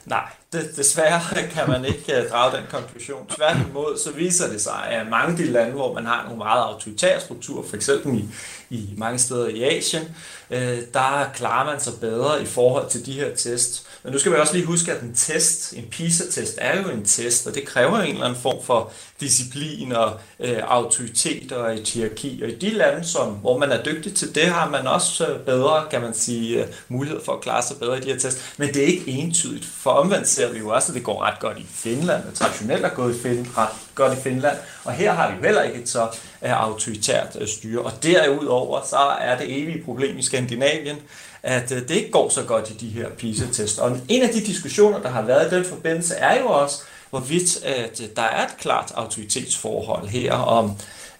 Nej, 0.05 0.29
det, 0.53 0.77
desværre 0.77 1.21
kan 1.55 1.69
man 1.69 1.85
ikke 1.85 2.13
uh, 2.23 2.29
drage 2.29 2.57
den 2.57 2.63
konklusion. 2.69 3.27
Tværtimod 3.27 3.97
så 3.97 4.11
viser 4.11 4.51
det 4.51 4.61
sig, 4.61 4.87
at 4.89 5.07
mange 5.09 5.31
af 5.31 5.37
de 5.37 5.45
lande, 5.45 5.71
hvor 5.71 5.93
man 5.93 6.05
har 6.05 6.23
nogle 6.23 6.37
meget 6.37 6.63
autoritære 6.63 7.21
strukturer, 7.21 7.63
f.eks. 7.63 7.89
i, 8.05 8.25
i 8.69 8.89
mange 8.97 9.19
steder 9.19 9.47
i 9.47 9.63
Asien, 9.63 10.03
uh, 10.49 10.57
der 10.93 11.29
klarer 11.35 11.65
man 11.65 11.79
sig 11.79 11.93
bedre 12.01 12.41
i 12.41 12.45
forhold 12.45 12.89
til 12.89 13.05
de 13.05 13.13
her 13.13 13.35
tests. 13.35 13.85
Men 14.03 14.13
nu 14.13 14.19
skal 14.19 14.31
vi 14.31 14.37
også 14.37 14.53
lige 14.53 14.65
huske, 14.65 14.91
at 14.91 15.01
en 15.01 15.13
test, 15.15 15.73
en 15.73 15.85
PISA-test, 15.91 16.57
er 16.57 16.81
jo 16.81 16.89
en 16.89 17.05
test, 17.05 17.47
og 17.47 17.55
det 17.55 17.65
kræver 17.65 17.97
en 17.97 18.13
eller 18.13 18.25
anden 18.25 18.41
form 18.41 18.63
for 18.63 18.91
disciplin 19.19 19.91
og 19.91 20.19
øh, 20.39 20.57
autoritet 20.67 21.51
og 21.51 21.75
et 21.75 21.89
hierarki. 21.89 22.41
Og 22.43 22.49
i 22.49 22.55
de 22.55 22.69
lande, 22.69 23.07
som, 23.07 23.27
hvor 23.27 23.57
man 23.57 23.71
er 23.71 23.83
dygtig 23.83 24.15
til 24.15 24.35
det, 24.35 24.43
har 24.43 24.69
man 24.69 24.87
også 24.87 25.27
øh, 25.27 25.39
bedre, 25.39 25.85
kan 25.91 26.01
man 26.01 26.13
sige, 26.13 26.63
øh, 26.63 26.67
mulighed 26.87 27.21
for 27.25 27.33
at 27.33 27.41
klare 27.41 27.63
sig 27.63 27.77
bedre 27.77 27.97
i 27.97 28.01
de 28.01 28.11
her 28.11 28.19
test. 28.19 28.53
Men 28.57 28.67
det 28.67 28.83
er 28.83 28.87
ikke 28.87 29.11
entydigt. 29.11 29.65
For 29.65 29.91
omvendt 29.91 30.27
ser 30.27 30.51
vi 30.51 30.59
jo 30.59 30.69
også, 30.69 30.91
at 30.91 30.95
det 30.95 31.03
går 31.03 31.23
ret 31.23 31.39
godt 31.39 31.57
i 31.57 31.65
Finland, 31.73 32.23
og 32.27 32.33
traditionelt 32.33 32.85
er 32.85 32.89
gået 32.89 33.15
i 33.15 33.19
Finland, 33.19 33.47
ret 33.57 33.69
godt 33.95 34.17
i 34.17 34.21
Finland. 34.21 34.57
Og 34.83 34.93
her 34.93 35.13
har 35.13 35.29
vi 35.29 35.35
jo 35.37 35.43
heller 35.43 35.61
ikke 35.61 35.81
et 35.81 35.89
så 35.89 36.03
øh, 36.41 36.63
autoritært 36.63 37.37
øh, 37.39 37.47
styre. 37.47 37.81
Og 37.81 37.91
derudover, 38.03 38.81
så 38.89 38.97
er 39.21 39.37
det 39.37 39.61
evige 39.61 39.83
problem 39.83 40.17
i 40.17 40.23
Skandinavien, 40.23 40.97
at 41.43 41.71
øh, 41.71 41.81
det 41.81 41.91
ikke 41.91 42.11
går 42.11 42.29
så 42.29 42.43
godt 42.43 42.69
i 42.69 42.73
de 42.73 42.89
her 42.89 43.09
PISA-test. 43.09 43.79
Og 43.79 43.97
en 44.09 44.23
af 44.23 44.29
de 44.29 44.39
diskussioner, 44.39 45.01
der 45.01 45.09
har 45.09 45.21
været 45.21 45.51
i 45.51 45.55
den 45.55 45.65
forbindelse, 45.65 46.15
er 46.15 46.41
jo 46.41 46.47
også, 46.47 46.81
hvorvidt 47.09 47.63
at 47.65 48.01
øh, 48.01 48.07
der 48.15 48.21
er 48.21 48.45
et 48.45 48.57
klart 48.57 48.91
autoritetsforhold 48.95 50.07
her. 50.07 50.33
Om, 50.33 50.71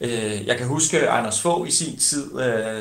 øh, 0.01 0.47
jeg 0.47 0.57
kan 0.57 0.67
huske 0.67 1.09
Anders 1.09 1.41
Fogh 1.41 1.67
i 1.67 1.71
sin 1.71 1.97
tid, 1.97 2.31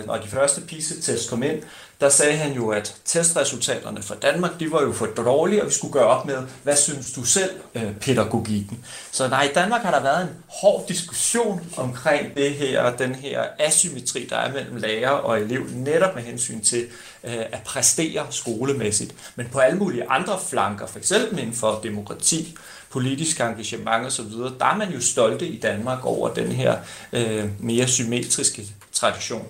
når 0.06 0.16
de 0.16 0.28
første 0.28 0.60
PISA-test 0.60 1.30
kom 1.30 1.42
ind, 1.42 1.62
der 2.02 2.08
sagde 2.08 2.36
han 2.36 2.52
jo, 2.52 2.68
at 2.68 2.96
testresultaterne 3.04 4.02
for 4.02 4.14
Danmark, 4.14 4.60
de 4.60 4.72
var 4.72 4.82
jo 4.82 4.92
for 4.92 5.06
dårlige, 5.06 5.62
og 5.62 5.68
vi 5.68 5.74
skulle 5.74 5.92
gøre 5.92 6.06
op 6.06 6.26
med, 6.26 6.36
hvad 6.62 6.76
synes 6.76 7.12
du 7.12 7.24
selv, 7.24 7.50
øh, 7.74 7.94
pædagogikken. 8.00 8.84
Så 9.12 9.28
nej, 9.28 9.42
i 9.42 9.52
Danmark 9.54 9.82
har 9.82 9.90
der 9.90 10.02
været 10.02 10.22
en 10.22 10.28
hård 10.48 10.84
diskussion 10.88 11.60
omkring 11.76 12.34
det 12.34 12.50
her, 12.50 12.96
den 12.96 13.14
her 13.14 13.44
asymmetri, 13.58 14.26
der 14.30 14.36
er 14.36 14.52
mellem 14.52 14.76
lærer 14.76 15.10
og 15.10 15.40
elev, 15.40 15.66
netop 15.74 16.14
med 16.14 16.22
hensyn 16.22 16.60
til 16.60 16.86
øh, 17.24 17.36
at 17.36 17.62
præstere 17.64 18.26
skolemæssigt. 18.30 19.14
Men 19.36 19.48
på 19.52 19.58
alle 19.58 19.78
mulige 19.78 20.10
andre 20.10 20.38
flanker, 20.50 20.86
f.eks. 20.86 21.10
inden 21.10 21.52
for 21.52 21.80
demokrati, 21.82 22.56
politisk 22.90 23.40
engagement 23.40 24.06
osv., 24.06 24.30
der 24.58 24.66
er 24.66 24.76
man 24.76 24.92
jo 24.92 25.00
stolte 25.00 25.46
i 25.46 25.58
Danmark 25.58 26.06
over 26.06 26.34
den 26.34 26.52
her 26.52 26.76
øh, 27.12 27.44
mere 27.58 27.88
symmetriske 27.88 28.66
tradition. 28.92 29.46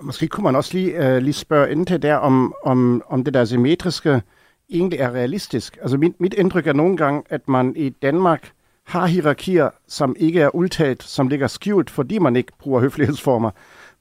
Måske 0.00 0.28
kunne 0.28 0.44
man 0.44 0.56
også 0.56 0.74
lige, 0.74 1.08
øh, 1.08 1.22
lige 1.22 1.34
spørge 1.34 1.70
ind 1.70 1.86
til 1.86 2.02
der, 2.02 2.14
om, 2.16 2.54
om, 2.64 3.02
om 3.08 3.24
det 3.24 3.34
der 3.34 3.44
symmetriske 3.44 4.22
egentlig 4.70 4.98
er 4.98 5.10
realistisk. 5.10 5.78
Altså 5.82 5.96
mit, 5.96 6.20
mit 6.20 6.34
indtryk 6.34 6.66
er 6.66 6.72
nogle 6.72 6.96
gange, 6.96 7.22
at 7.30 7.48
man 7.48 7.76
i 7.76 7.88
Danmark 7.88 8.50
har 8.84 9.06
hierarkier, 9.06 9.70
som 9.88 10.16
ikke 10.18 10.40
er 10.40 10.54
udtalt, 10.54 11.02
som 11.02 11.28
ligger 11.28 11.46
skjult, 11.46 11.90
fordi 11.90 12.18
man 12.18 12.36
ikke 12.36 12.52
bruger 12.58 12.80
høflighedsformer, 12.80 13.50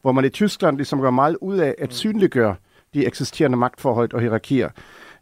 hvor 0.01 0.11
man 0.11 0.25
i 0.25 0.29
Tyskland 0.29 0.77
ligesom 0.77 1.01
gør 1.01 1.09
meget 1.09 1.37
ud 1.41 1.57
af 1.57 1.75
at 1.77 1.93
synliggøre 1.93 2.55
de 2.93 3.05
eksisterende 3.05 3.57
magtforhold 3.57 4.13
og 4.13 4.21
hierarkier, 4.21 4.69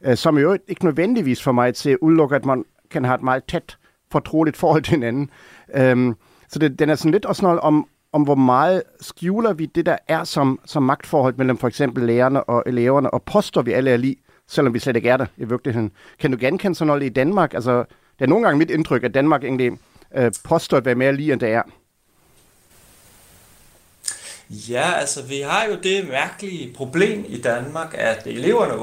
øh, 0.06 0.18
som 0.18 0.38
jo 0.38 0.58
ikke 0.68 0.86
nødvendigvis 0.86 1.44
for 1.44 1.52
mig 1.52 1.76
til 1.76 1.90
at 1.90 1.98
udelukke, 2.02 2.36
at 2.36 2.46
man 2.46 2.66
kan 2.92 3.06
have 3.06 3.16
et 3.16 3.22
meget 3.22 3.44
tæt, 3.44 3.78
fortroligt 4.12 4.58
forhold 4.58 4.84
til 4.84 4.94
hinanden. 4.94 5.30
Øhm, 5.76 6.16
så 6.50 6.60
det, 6.60 6.80
den 6.80 6.90
er 6.90 6.96
sådan 6.96 7.12
lidt 7.12 7.26
også 7.26 7.42
noget 7.46 7.60
om, 7.60 7.88
om 8.14 8.24
hvor 8.24 8.36
meget 8.36 8.84
skjuler 9.02 9.54
vi 9.54 9.66
det, 9.66 9.86
der 9.86 9.98
er 10.08 10.24
som, 10.24 10.60
som 10.66 10.84
magtforhold 10.84 11.36
mellem 11.38 11.58
for 11.58 11.68
eksempel 11.68 12.04
lærerne 12.04 12.44
og 12.44 12.64
eleverne, 12.66 13.14
og 13.14 13.24
påstår 13.24 13.62
vi 13.62 13.72
alle 13.72 13.92
er 13.92 13.98
lige, 13.98 14.16
selvom 14.48 14.74
vi 14.74 14.80
slet 14.80 14.96
ikke 14.96 15.10
er 15.10 15.18
der 15.18 15.26
i 15.38 15.46
virkeligheden. 15.46 15.92
Kan 16.20 16.32
du 16.32 16.38
genkende 16.40 16.76
sådan 16.76 16.88
noget 16.88 17.04
i 17.04 17.10
Danmark? 17.10 17.54
Altså, 17.54 17.78
det 18.20 18.26
er 18.26 18.30
nogle 18.30 18.46
gange 18.46 18.58
mit 18.58 18.72
indtryk, 18.72 19.04
at 19.04 19.14
Danmark 19.14 19.44
egentlig 19.44 19.72
øh, 20.16 20.32
påstår 20.44 20.78
at 20.78 20.86
være 20.86 20.96
mere 20.96 21.16
lige, 21.16 21.34
end 21.34 21.40
det 21.40 21.50
er. 21.50 21.62
Ja, 24.50 24.92
altså 24.94 25.24
vi 25.24 25.40
har 25.40 25.66
jo 25.66 25.76
det 25.84 26.08
mærkelige 26.10 26.74
problem 26.74 27.26
i 27.28 27.42
Danmark, 27.42 27.96
at 27.98 28.28
eleverne 28.28 28.74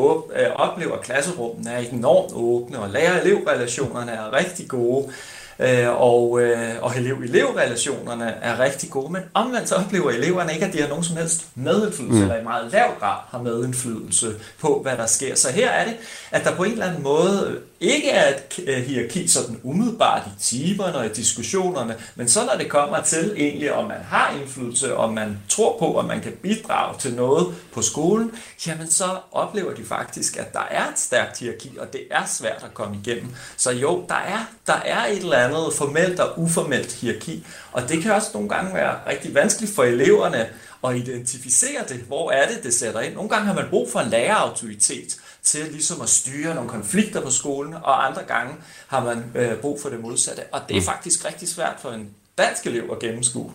øh, 0.41 0.51
oplever, 0.55 0.95
at 0.95 1.01
klasserummene 1.05 1.71
er 1.71 1.79
enormt 1.79 2.33
åbne, 2.35 2.79
og 2.79 2.89
lærer-elevrelationerne 2.89 4.13
er 4.13 4.33
rigtig 4.33 4.69
gode 4.69 5.13
øh, 5.59 6.01
og, 6.01 6.41
øh, 6.41 6.75
og 6.81 6.97
elev-elev-relationerne 6.97 8.35
er 8.43 8.61
rigtig 8.61 8.91
gode, 8.91 9.13
men 9.13 9.23
omvendt 9.35 9.69
så 9.69 9.75
oplever 9.75 10.11
eleverne 10.11 10.53
ikke, 10.53 10.67
at 10.67 10.73
de 10.73 10.81
har 10.81 10.89
nogen 10.89 11.05
som 11.05 11.17
helst 11.17 11.47
medindflydelse, 11.55 12.17
mm. 12.17 12.23
eller 12.23 12.41
i 12.41 12.45
meget 12.45 12.73
lav 12.73 12.99
grad 13.01 13.17
har 13.29 13.43
medindflydelse 13.43 14.35
på, 14.61 14.81
hvad 14.83 14.97
der 14.97 15.07
sker. 15.07 15.35
Så 15.35 15.53
her 15.53 15.71
er 15.71 15.85
det, 15.85 15.97
at 16.31 16.45
der 16.45 16.55
på 16.55 16.65
en 16.65 16.73
eller 16.73 16.87
anden 16.87 17.03
måde 17.03 17.59
ikke 17.81 18.11
er 18.11 18.35
et 18.35 18.65
øh, 18.67 18.85
hierarki 18.85 19.29
sådan 19.29 19.61
umiddelbart 19.63 20.23
i 20.27 20.43
timerne 20.43 20.97
og 20.97 21.07
i 21.07 21.09
diskussionerne, 21.09 21.97
men 22.15 22.29
så 22.29 22.45
når 22.45 22.55
det 22.59 22.69
kommer 22.69 23.03
til 23.03 23.35
egentlig, 23.37 23.73
om 23.73 23.89
man 23.89 24.01
har 24.01 24.35
indflydelse, 24.41 24.97
om 24.97 25.15
man 25.15 25.39
tror 25.49 25.79
på, 25.79 25.99
at 25.99 26.05
man 26.05 26.21
kan 26.21 26.33
bidrage 26.33 26.99
til 26.99 27.15
noget 27.15 27.55
på 27.73 27.83
skolen, 27.83 28.33
jamen 28.67 28.91
så 28.91 29.05
oplever 29.33 29.75
de 29.75 29.85
faktisk, 29.85 30.37
at 30.37 30.53
der 30.53 30.67
er 30.71 30.89
et 30.89 30.99
stærkt 30.99 31.39
hierarki, 31.39 31.71
og 31.79 31.93
det 31.93 32.01
er 32.11 32.27
svært 32.27 32.63
at 32.65 32.75
komme 32.75 32.97
igennem. 33.05 33.35
Så 33.57 33.71
jo, 33.73 34.05
der 34.09 34.15
er, 34.15 34.39
der 34.67 34.77
er 34.85 35.07
et 35.07 35.19
eller 35.19 35.37
andet 35.37 35.75
formelt 35.75 36.21
og 36.21 36.39
uformelt 36.39 36.93
hierarki, 36.93 37.47
og 37.73 37.89
det 37.89 38.03
kan 38.03 38.13
også 38.13 38.31
nogle 38.35 38.49
gange 38.49 38.75
være 38.75 38.95
rigtig 39.07 39.35
vanskeligt 39.35 39.75
for 39.75 39.85
eleverne 39.85 40.49
at 40.85 40.97
identificere 40.97 41.83
det. 41.89 41.97
Hvor 41.97 42.31
er 42.31 42.49
det, 42.49 42.63
det 42.63 42.75
sætter 42.75 43.01
ind? 43.01 43.15
Nogle 43.15 43.31
gange 43.31 43.47
har 43.47 43.55
man 43.55 43.67
brug 43.71 43.93
for 43.93 44.01
en 44.01 44.11
lærerautoritet, 44.11 45.17
til 45.51 45.73
ligesom 45.73 46.01
at 46.01 46.09
styre 46.09 46.55
nogle 46.55 46.71
konflikter 46.71 47.21
på 47.23 47.31
skolen, 47.31 47.75
og 47.75 48.07
andre 48.07 48.23
gange 48.23 48.55
har 48.89 49.05
man 49.05 49.25
øh, 49.35 49.61
brug 49.61 49.81
for 49.83 49.89
det 49.89 50.01
modsatte. 50.01 50.43
Og 50.53 50.61
det 50.69 50.77
er 50.77 50.81
mm. 50.81 50.85
faktisk 50.85 51.25
rigtig 51.25 51.49
svært 51.49 51.77
for 51.83 51.91
en 51.91 52.11
dansk 52.39 52.67
elev 52.67 52.89
at 52.93 52.99
gennemskue. 52.99 53.53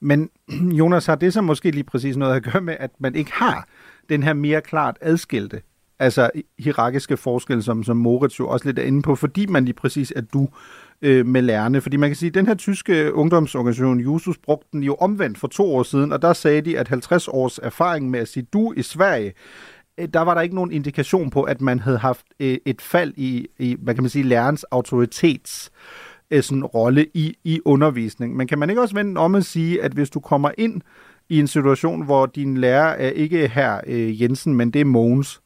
Men 0.00 0.30
Jonas, 0.80 1.06
har 1.06 1.14
det 1.14 1.32
så 1.32 1.40
måske 1.40 1.70
lige 1.70 1.84
præcis 1.84 2.16
noget 2.16 2.36
at 2.36 2.42
gøre 2.52 2.62
med, 2.62 2.76
at 2.80 2.90
man 2.98 3.14
ikke 3.14 3.32
har 3.32 3.68
den 4.08 4.22
her 4.22 4.32
mere 4.32 4.60
klart 4.60 4.96
adskilte, 5.00 5.62
altså 5.98 6.30
hierarkiske 6.58 7.16
forskel, 7.16 7.62
som, 7.62 7.84
som 7.84 7.96
Moritz 7.96 8.38
jo 8.38 8.48
også 8.48 8.66
lidt 8.66 8.78
er 8.78 8.82
inde 8.82 9.02
på, 9.02 9.14
fordi 9.14 9.46
man 9.46 9.64
lige 9.64 9.74
præcis 9.74 10.12
er 10.16 10.20
du 10.20 10.48
øh, 11.02 11.26
med 11.26 11.42
lærerne. 11.42 11.80
Fordi 11.80 11.96
man 11.96 12.10
kan 12.10 12.16
sige, 12.16 12.28
at 12.28 12.34
den 12.34 12.46
her 12.46 12.54
tyske 12.54 13.14
ungdomsorganisation 13.14 14.00
Jusus 14.00 14.38
brugte 14.38 14.68
den 14.72 14.82
jo 14.82 14.94
omvendt 14.94 15.38
for 15.38 15.48
to 15.48 15.74
år 15.74 15.82
siden, 15.82 16.12
og 16.12 16.22
der 16.22 16.32
sagde 16.32 16.60
de, 16.60 16.78
at 16.78 16.88
50 16.88 17.28
års 17.28 17.58
erfaring 17.58 18.10
med 18.10 18.20
at 18.20 18.28
sige 18.28 18.46
du 18.52 18.72
i 18.76 18.82
Sverige 18.82 19.32
Øh, 19.98 20.08
der 20.14 20.20
var 20.20 20.34
der 20.34 20.40
ikke 20.40 20.54
nogen 20.54 20.72
indikation 20.72 21.30
på, 21.30 21.42
at 21.42 21.60
man 21.60 21.78
havde 21.78 21.98
haft 21.98 22.26
øh, 22.40 22.58
et 22.64 22.82
fald 22.82 23.12
i, 23.16 23.46
i 23.58 23.76
hvad 23.80 23.94
kan 23.94 24.02
man 24.02 24.10
sige, 24.10 24.22
lærerens 24.22 24.64
autoritets 24.64 25.70
øh, 26.30 26.42
sådan, 26.42 26.64
rolle 26.64 27.06
i, 27.14 27.36
i 27.44 27.60
undervisning. 27.64 28.36
Men 28.36 28.46
kan 28.46 28.58
man 28.58 28.70
ikke 28.70 28.82
også 28.82 28.94
vende 28.94 29.20
om 29.20 29.34
at 29.34 29.44
sige, 29.44 29.82
at 29.82 29.92
hvis 29.92 30.10
du 30.10 30.20
kommer 30.20 30.50
ind 30.58 30.82
i 31.28 31.40
en 31.40 31.46
situation, 31.46 32.04
hvor 32.04 32.26
din 32.26 32.56
lærer 32.56 32.88
er 32.88 33.08
ikke 33.08 33.48
her 33.48 33.80
øh, 33.86 34.22
Jensen, 34.22 34.54
men 34.54 34.70
det 34.70 34.80
er 34.80 34.84
Mogens, 34.84 35.40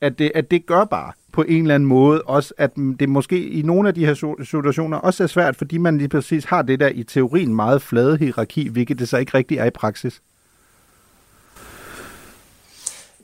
at 0.00 0.18
det, 0.18 0.32
at 0.34 0.50
det 0.50 0.66
gør 0.66 0.84
bare 0.84 1.12
på 1.32 1.42
en 1.42 1.62
eller 1.62 1.74
anden 1.74 1.88
måde 1.88 2.22
også, 2.22 2.54
at 2.58 2.76
det 2.76 3.08
måske 3.08 3.48
i 3.48 3.62
nogle 3.62 3.88
af 3.88 3.94
de 3.94 4.06
her 4.06 4.14
situationer 4.44 4.96
også 4.96 5.22
er 5.22 5.26
svært, 5.26 5.56
fordi 5.56 5.78
man 5.78 5.98
lige 5.98 6.08
præcis 6.08 6.44
har 6.44 6.62
det 6.62 6.80
der 6.80 6.88
i 6.88 7.02
teorien 7.02 7.54
meget 7.54 7.82
flade 7.82 8.16
hierarki, 8.16 8.68
hvilket 8.68 8.98
det 8.98 9.08
så 9.08 9.18
ikke 9.18 9.34
rigtig 9.34 9.58
er 9.58 9.64
i 9.64 9.70
praksis. 9.70 10.22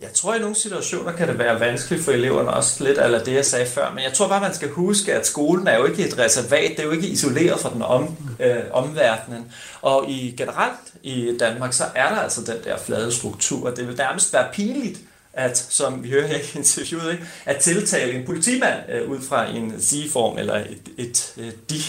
Jeg 0.02 0.12
tror, 0.14 0.32
at 0.32 0.38
i 0.38 0.40
nogle 0.40 0.56
situationer 0.56 1.12
kan 1.12 1.28
det 1.28 1.38
være 1.38 1.60
vanskeligt 1.60 2.04
for 2.04 2.12
eleverne 2.12 2.50
også 2.50 2.84
lidt, 2.84 2.98
eller 2.98 3.24
det 3.24 3.34
jeg 3.34 3.44
sagde 3.44 3.66
før, 3.66 3.92
men 3.94 4.04
jeg 4.04 4.12
tror 4.12 4.28
bare, 4.28 4.40
man 4.40 4.54
skal 4.54 4.68
huske, 4.68 5.14
at 5.14 5.26
skolen 5.26 5.66
er 5.66 5.78
jo 5.78 5.86
ikke 5.86 6.06
et 6.06 6.18
reservat, 6.18 6.70
det 6.70 6.78
er 6.78 6.84
jo 6.84 6.90
ikke 6.90 7.08
isoleret 7.08 7.60
fra 7.60 7.70
den 7.74 7.82
om, 7.82 8.16
øh, 8.40 8.62
omverdenen. 8.72 9.52
Og 9.82 10.10
i 10.10 10.34
generelt 10.36 10.78
i 11.02 11.36
Danmark, 11.40 11.72
så 11.72 11.84
er 11.94 12.08
der 12.08 12.16
altså 12.16 12.40
den 12.40 12.56
der 12.64 12.78
flade 12.78 13.12
struktur, 13.12 13.70
det 13.70 13.88
vil 13.88 13.96
nærmest 13.96 14.32
være 14.32 14.48
pinligt, 14.52 14.98
at, 15.32 15.58
som 15.58 16.04
vi 16.04 16.10
hører 16.10 16.26
her 16.26 16.36
i 16.36 16.58
interviewet, 16.58 17.12
ikke, 17.12 17.24
at 17.46 17.56
tiltale 17.56 18.12
en 18.12 18.26
politimand 18.26 18.80
øh, 18.92 19.10
ud 19.10 19.20
fra 19.20 19.50
en 19.50 19.80
sigeform 19.80 20.38
eller 20.38 20.54
et, 20.54 20.88
et, 20.98 21.34
et 21.38 21.70
de 21.70 21.80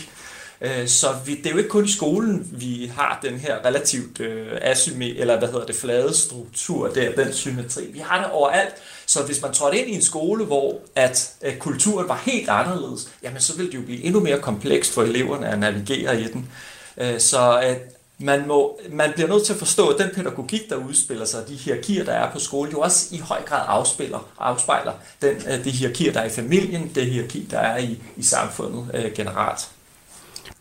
Øh, 0.63 0.87
så 0.87 1.07
vi, 1.25 1.35
det 1.35 1.45
er 1.45 1.51
jo 1.51 1.57
ikke 1.57 1.69
kun 1.69 1.85
i 1.85 1.91
skolen, 1.91 2.49
vi 2.51 2.91
har 2.95 3.19
den 3.21 3.39
her 3.39 3.65
relativt 3.65 4.19
øh, 4.19 4.47
asymmetri, 4.61 5.19
eller 5.19 5.39
hvad 5.39 5.47
hedder 5.47 5.65
det, 5.65 5.75
flade 5.75 6.17
struktur, 6.17 6.87
der, 6.87 7.11
den 7.11 7.33
symmetri. 7.33 7.91
Vi 7.91 7.99
har 7.99 8.23
det 8.23 8.31
overalt. 8.31 8.73
Så 9.05 9.23
hvis 9.23 9.41
man 9.41 9.53
trådte 9.53 9.77
ind 9.77 9.89
i 9.89 9.95
en 9.95 10.01
skole, 10.01 10.45
hvor 10.45 10.79
at, 10.95 11.31
at 11.41 11.59
kulturen 11.59 12.07
var 12.07 12.21
helt 12.25 12.49
anderledes, 12.49 13.09
jamen 13.23 13.41
så 13.41 13.55
ville 13.55 13.71
det 13.71 13.77
jo 13.77 13.81
blive 13.81 14.03
endnu 14.03 14.19
mere 14.19 14.39
komplekst 14.39 14.93
for 14.93 15.03
eleverne 15.03 15.47
at 15.47 15.59
navigere 15.59 16.21
i 16.21 16.23
den. 16.23 16.49
Øh, 16.97 17.19
så 17.19 17.59
at 17.63 17.77
man, 18.17 18.47
må, 18.47 18.79
man 18.91 19.11
bliver 19.13 19.29
nødt 19.29 19.45
til 19.45 19.53
at 19.53 19.59
forstå, 19.59 19.87
at 19.87 19.99
den 19.99 20.15
pædagogik, 20.15 20.69
der 20.69 20.75
udspiller 20.75 21.25
sig, 21.25 21.47
de 21.47 21.55
hierarkier, 21.55 22.05
der 22.05 22.13
er 22.13 22.31
på 22.31 22.39
skole, 22.39 22.71
jo 22.71 22.79
også 22.79 23.15
i 23.15 23.17
høj 23.17 23.41
grad 23.41 23.63
afspiller, 23.67 24.27
afspejler 24.39 24.93
den, 25.21 25.35
de 25.63 25.71
hierarkier, 25.71 26.13
der 26.13 26.19
er 26.19 26.25
i 26.25 26.29
familien, 26.29 26.91
det 26.95 27.05
hierarki, 27.05 27.47
der 27.51 27.59
er 27.59 27.77
i, 27.77 27.99
i 28.17 28.23
samfundet 28.23 28.91
øh, 28.93 29.13
generelt. 29.13 29.69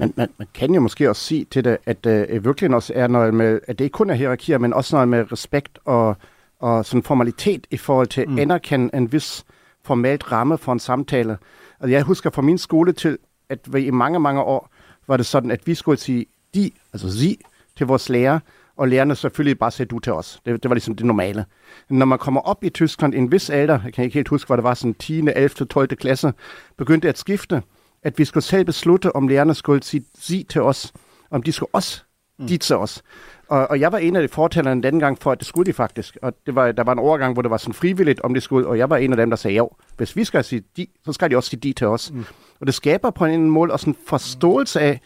Men 0.02 0.12
man, 0.16 0.28
man 0.38 0.48
kan 0.54 0.74
jo 0.74 0.80
måske 0.80 1.10
også 1.10 1.22
sige 1.22 1.44
til 1.50 1.64
det, 1.64 1.76
at 1.86 2.06
øh, 2.06 2.44
virkelig 2.44 2.74
også 2.74 2.92
er 2.96 3.06
noget 3.06 3.34
med, 3.34 3.60
at 3.66 3.78
det 3.78 3.84
ikke 3.84 3.94
kun 3.94 4.10
er 4.10 4.14
hierarkier, 4.14 4.58
men 4.58 4.72
også 4.72 4.96
noget 4.96 5.08
med 5.08 5.32
respekt 5.32 5.78
og, 5.84 6.16
og 6.60 6.84
sådan 6.84 7.02
formalitet 7.02 7.66
i 7.70 7.76
forhold 7.76 8.06
til 8.06 8.28
mm. 8.28 8.36
at 8.36 8.42
anerkende 8.42 8.96
en 8.96 9.12
vis 9.12 9.44
formelt 9.84 10.32
ramme 10.32 10.58
for 10.58 10.72
en 10.72 10.78
samtale. 10.78 11.38
Altså, 11.80 11.92
jeg 11.92 12.02
husker 12.02 12.30
fra 12.30 12.42
min 12.42 12.58
skole 12.58 12.92
til, 12.92 13.18
at 13.48 13.58
vi 13.72 13.80
i 13.80 13.90
mange, 13.90 14.20
mange 14.20 14.40
år 14.40 14.70
var 15.06 15.16
det 15.16 15.26
sådan, 15.26 15.50
at 15.50 15.66
vi 15.66 15.74
skulle 15.74 15.98
sige 15.98 16.26
de, 16.54 16.70
altså 16.92 17.18
sig, 17.18 17.36
til 17.76 17.86
vores 17.86 18.08
lærer, 18.08 18.38
og 18.76 18.88
lærerne 18.88 19.16
selvfølgelig 19.16 19.58
bare 19.58 19.70
sagde 19.70 19.88
du 19.88 19.98
til 19.98 20.12
os. 20.12 20.40
Det, 20.46 20.62
det 20.62 20.68
var 20.68 20.74
ligesom 20.74 20.96
det 20.96 21.06
normale. 21.06 21.44
Når 21.88 22.06
man 22.06 22.18
kommer 22.18 22.40
op 22.40 22.64
i 22.64 22.68
Tyskland 22.68 23.14
i 23.14 23.18
en 23.18 23.32
vis 23.32 23.50
alder, 23.50 23.80
jeg 23.84 23.92
kan 23.92 24.04
ikke 24.04 24.14
helt 24.14 24.28
huske, 24.28 24.46
hvad 24.48 24.56
det 24.56 24.64
var, 24.64 24.74
sådan 24.74 24.94
10., 24.94 25.18
11., 25.18 25.48
12. 25.48 25.96
klasse, 25.96 26.32
begyndte 26.76 27.08
at 27.08 27.18
skifte, 27.18 27.62
at 28.02 28.18
vi 28.18 28.24
skulle 28.24 28.44
selv 28.44 28.64
beslutte, 28.64 29.16
om 29.16 29.28
lærerne 29.28 29.54
skulle 29.54 29.82
sige, 29.82 30.04
sige 30.18 30.44
til 30.44 30.62
os, 30.62 30.92
om 31.30 31.42
de 31.42 31.52
skulle 31.52 31.70
også 31.72 32.02
mm. 32.38 32.46
dit 32.46 32.60
til 32.60 32.76
os. 32.76 33.02
Og, 33.48 33.70
og 33.70 33.80
jeg 33.80 33.92
var 33.92 33.98
en 33.98 34.16
af 34.16 34.22
de 34.22 34.28
fortalerne 34.28 34.82
den 34.82 35.00
gang 35.00 35.18
for, 35.18 35.32
at 35.32 35.38
det 35.38 35.46
skulle 35.46 35.66
de 35.66 35.72
faktisk. 35.72 36.16
Og 36.22 36.32
det 36.46 36.54
var, 36.54 36.72
der 36.72 36.84
var 36.84 36.92
en 36.92 36.98
overgang, 36.98 37.32
hvor 37.32 37.42
det 37.42 37.50
var 37.50 37.56
sådan 37.56 37.74
frivilligt, 37.74 38.20
om 38.20 38.34
det 38.34 38.42
skulle, 38.42 38.68
og 38.68 38.78
jeg 38.78 38.90
var 38.90 38.96
en 38.96 39.12
af 39.12 39.16
dem, 39.16 39.30
der 39.30 39.36
sagde, 39.36 39.56
jo, 39.56 39.70
hvis 39.96 40.16
vi 40.16 40.24
skal 40.24 40.44
sige 40.44 40.62
de, 40.76 40.86
så 41.04 41.12
skal 41.12 41.30
de 41.30 41.36
også 41.36 41.50
sige 41.50 41.60
de 41.60 41.72
til 41.72 41.86
os. 41.86 42.12
Mm. 42.12 42.24
Og 42.60 42.66
det 42.66 42.74
skaber 42.74 43.10
på 43.10 43.24
en 43.24 43.50
måde 43.50 43.72
også 43.72 43.90
en 43.90 43.96
forståelse 44.06 44.80
af, 44.80 45.00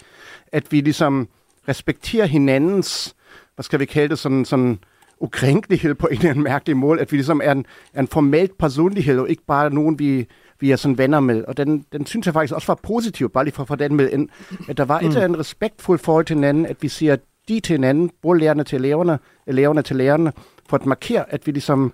at 0.53 0.73
vi 0.73 0.81
ligesom 0.81 1.29
respekterer 1.69 2.27
hinandens, 2.27 3.15
hvad 3.55 3.63
skal 3.63 3.81
vi 3.81 3.85
kalde 3.85 4.09
det, 4.09 4.19
sådan, 4.19 4.45
sådan 4.45 4.79
ukrænkelighed 5.21 5.95
på 5.95 6.07
en 6.07 6.17
eller 6.17 6.31
anden 6.31 6.45
mærkelig 6.45 6.77
måde, 6.77 7.01
at 7.01 7.13
vi 7.13 7.17
ligesom 7.17 7.41
er 7.45 7.53
en, 7.53 7.67
er 7.95 8.01
en 8.01 8.09
formelt 8.09 8.59
personlighed, 8.59 9.19
og 9.19 9.31
ikke 9.31 9.43
bare 9.47 9.71
nogen, 9.71 9.99
vi, 9.99 10.27
vi 10.61 10.71
er 10.71 10.77
sådan 10.77 10.99
venner 10.99 11.21
med. 11.21 11.45
Og 11.45 11.57
den, 11.57 11.85
den 11.93 12.07
synes 12.07 12.27
jeg 12.27 12.35
faktisk 12.35 12.55
også 12.55 12.67
var 12.67 12.81
positiv, 12.83 13.31
bare 13.31 13.45
lige 13.45 13.55
for 13.55 13.63
at 13.63 13.69
få 13.69 13.75
den 13.75 13.95
med 13.95 14.11
ind. 14.11 14.29
At 14.69 14.77
der 14.77 14.85
var 14.85 14.99
et 14.99 15.03
mm. 15.03 15.09
eller 15.09 15.25
andet 15.25 15.39
respektfuldt 15.39 16.03
forhold 16.03 16.25
til 16.25 16.37
hinanden, 16.37 16.67
at 16.67 16.77
vi 16.81 16.89
siger 16.89 17.17
de 17.49 17.61
til 17.61 17.73
hinanden, 17.73 18.11
både 18.23 18.39
lærerne 18.41 18.65
til 18.65 18.77
eleverne, 18.77 19.19
eleverne 19.47 19.83
til 19.83 19.97
lærerne, 19.97 20.33
for 20.69 20.77
at 20.77 20.87
markere, 20.87 21.33
at 21.33 21.47
vi 21.47 21.53
ligesom 21.53 21.93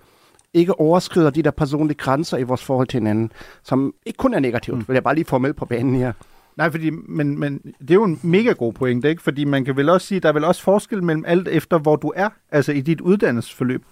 ikke 0.54 0.80
overskrider 0.80 1.30
de 1.30 1.42
der 1.42 1.50
personlige 1.50 1.98
grænser 1.98 2.38
i 2.38 2.42
vores 2.42 2.64
forhold 2.64 2.86
til 2.86 3.00
hinanden, 3.00 3.32
som 3.62 3.94
ikke 4.06 4.16
kun 4.16 4.34
er 4.34 4.40
negativt, 4.40 4.78
mm. 4.78 4.84
vil 4.88 4.94
jeg 4.94 5.04
bare 5.04 5.14
lige 5.14 5.24
få 5.24 5.38
med 5.38 5.52
på 5.52 5.64
banen 5.64 5.94
her. 5.94 6.12
Nej, 6.56 6.70
fordi, 6.70 6.90
men, 6.90 7.40
men 7.40 7.58
det 7.58 7.90
er 7.90 7.94
jo 7.94 8.04
en 8.04 8.20
mega 8.22 8.52
god 8.52 8.72
pointe, 8.72 9.10
ikke? 9.10 9.22
Fordi 9.22 9.44
man 9.44 9.64
kan 9.64 9.76
vel 9.76 9.88
også 9.88 10.06
sige, 10.06 10.20
der 10.20 10.28
er 10.28 10.32
vel 10.32 10.44
også 10.44 10.62
forskel 10.62 11.02
mellem 11.02 11.24
alt 11.26 11.48
efter, 11.48 11.78
hvor 11.78 11.96
du 11.96 12.12
er, 12.16 12.28
altså 12.50 12.72
i 12.72 12.80
dit 12.80 13.00
uddannelsesforløb. 13.00 13.82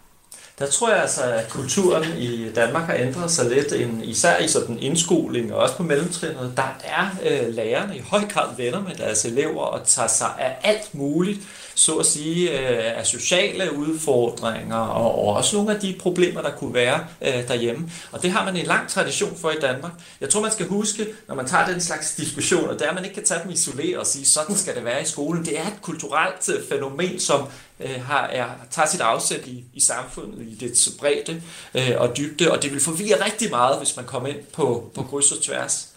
Der 0.61 0.67
tror 0.67 0.91
jeg 0.91 1.03
altså, 1.03 1.23
at 1.23 1.49
kulturen 1.49 2.05
i 2.19 2.53
Danmark 2.53 2.87
har 2.87 2.95
ændret 2.95 3.31
sig 3.31 3.51
lidt, 3.51 3.73
især 4.05 4.39
i 4.39 4.49
sådan 4.49 4.79
indskoling 4.79 5.55
og 5.55 5.63
også 5.63 5.77
på 5.77 5.83
mellemtrinnet. 5.83 6.53
Der 6.57 6.79
er 6.85 7.07
øh, 7.27 7.55
lærerne 7.55 7.97
i 7.97 8.01
høj 8.01 8.21
grad 8.29 8.57
venner 8.57 8.81
med 8.81 8.95
deres 8.95 9.25
elever 9.25 9.63
og 9.63 9.87
tager 9.87 10.09
sig 10.09 10.29
af 10.39 10.57
alt 10.63 10.95
muligt, 10.95 11.41
så 11.75 11.95
at 11.95 12.07
sige, 12.07 12.51
øh, 12.51 12.99
af 12.99 13.07
sociale 13.07 13.77
udfordringer 13.77 14.77
og, 14.77 15.27
og 15.27 15.35
også 15.35 15.57
nogle 15.57 15.75
af 15.75 15.81
de 15.81 15.97
problemer, 16.01 16.43
der 16.43 16.51
kunne 16.51 16.75
være 16.75 17.07
øh, 17.23 17.49
derhjemme. 17.49 17.91
Og 18.13 18.23
det 18.23 18.31
har 18.31 18.45
man 18.45 18.57
en 18.57 18.67
lang 18.67 18.89
tradition 18.89 19.37
for 19.37 19.51
i 19.51 19.61
Danmark. 19.61 19.93
Jeg 20.21 20.29
tror, 20.29 20.41
man 20.41 20.53
skal 20.53 20.67
huske, 20.67 21.07
når 21.29 21.35
man 21.35 21.47
tager 21.47 21.67
den 21.67 21.81
slags 21.81 22.15
diskussioner, 22.15 22.73
det 22.73 22.83
er, 22.83 22.89
at 22.89 22.95
man 22.95 23.05
ikke 23.05 23.15
kan 23.15 23.25
tage 23.25 23.41
dem 23.45 23.53
isoleret 23.53 23.99
og 23.99 24.07
sige, 24.07 24.27
sådan 24.27 24.57
skal 24.57 24.75
det 24.75 24.85
være 24.85 25.03
i 25.03 25.07
skolen. 25.07 25.45
Det 25.45 25.59
er 25.59 25.67
et 25.67 25.83
kulturelt 25.83 26.49
øh, 26.49 26.69
fænomen, 26.69 27.21
som 27.21 27.49
øh, 27.83 28.03
har, 28.05 28.27
er, 28.27 28.47
tager 28.71 28.89
sit 28.89 29.01
afsæt 29.01 29.47
i, 29.47 29.65
i 29.75 29.81
samfundet, 29.81 30.47
i 30.47 30.55
det 30.55 30.89
bredde 30.99 31.43
øh, 31.75 31.93
og 31.97 32.17
dybde, 32.17 32.53
og 32.53 32.63
det 32.63 32.73
vil 32.73 32.81
forvirre 32.81 33.25
rigtig 33.25 33.51
meget, 33.51 33.79
hvis 33.79 33.97
man 33.97 34.05
kommer 34.05 34.29
ind 34.29 34.39
på, 34.53 34.91
på 34.95 35.03
kryds 35.03 35.33
og 35.33 35.43
tværs. 35.43 35.91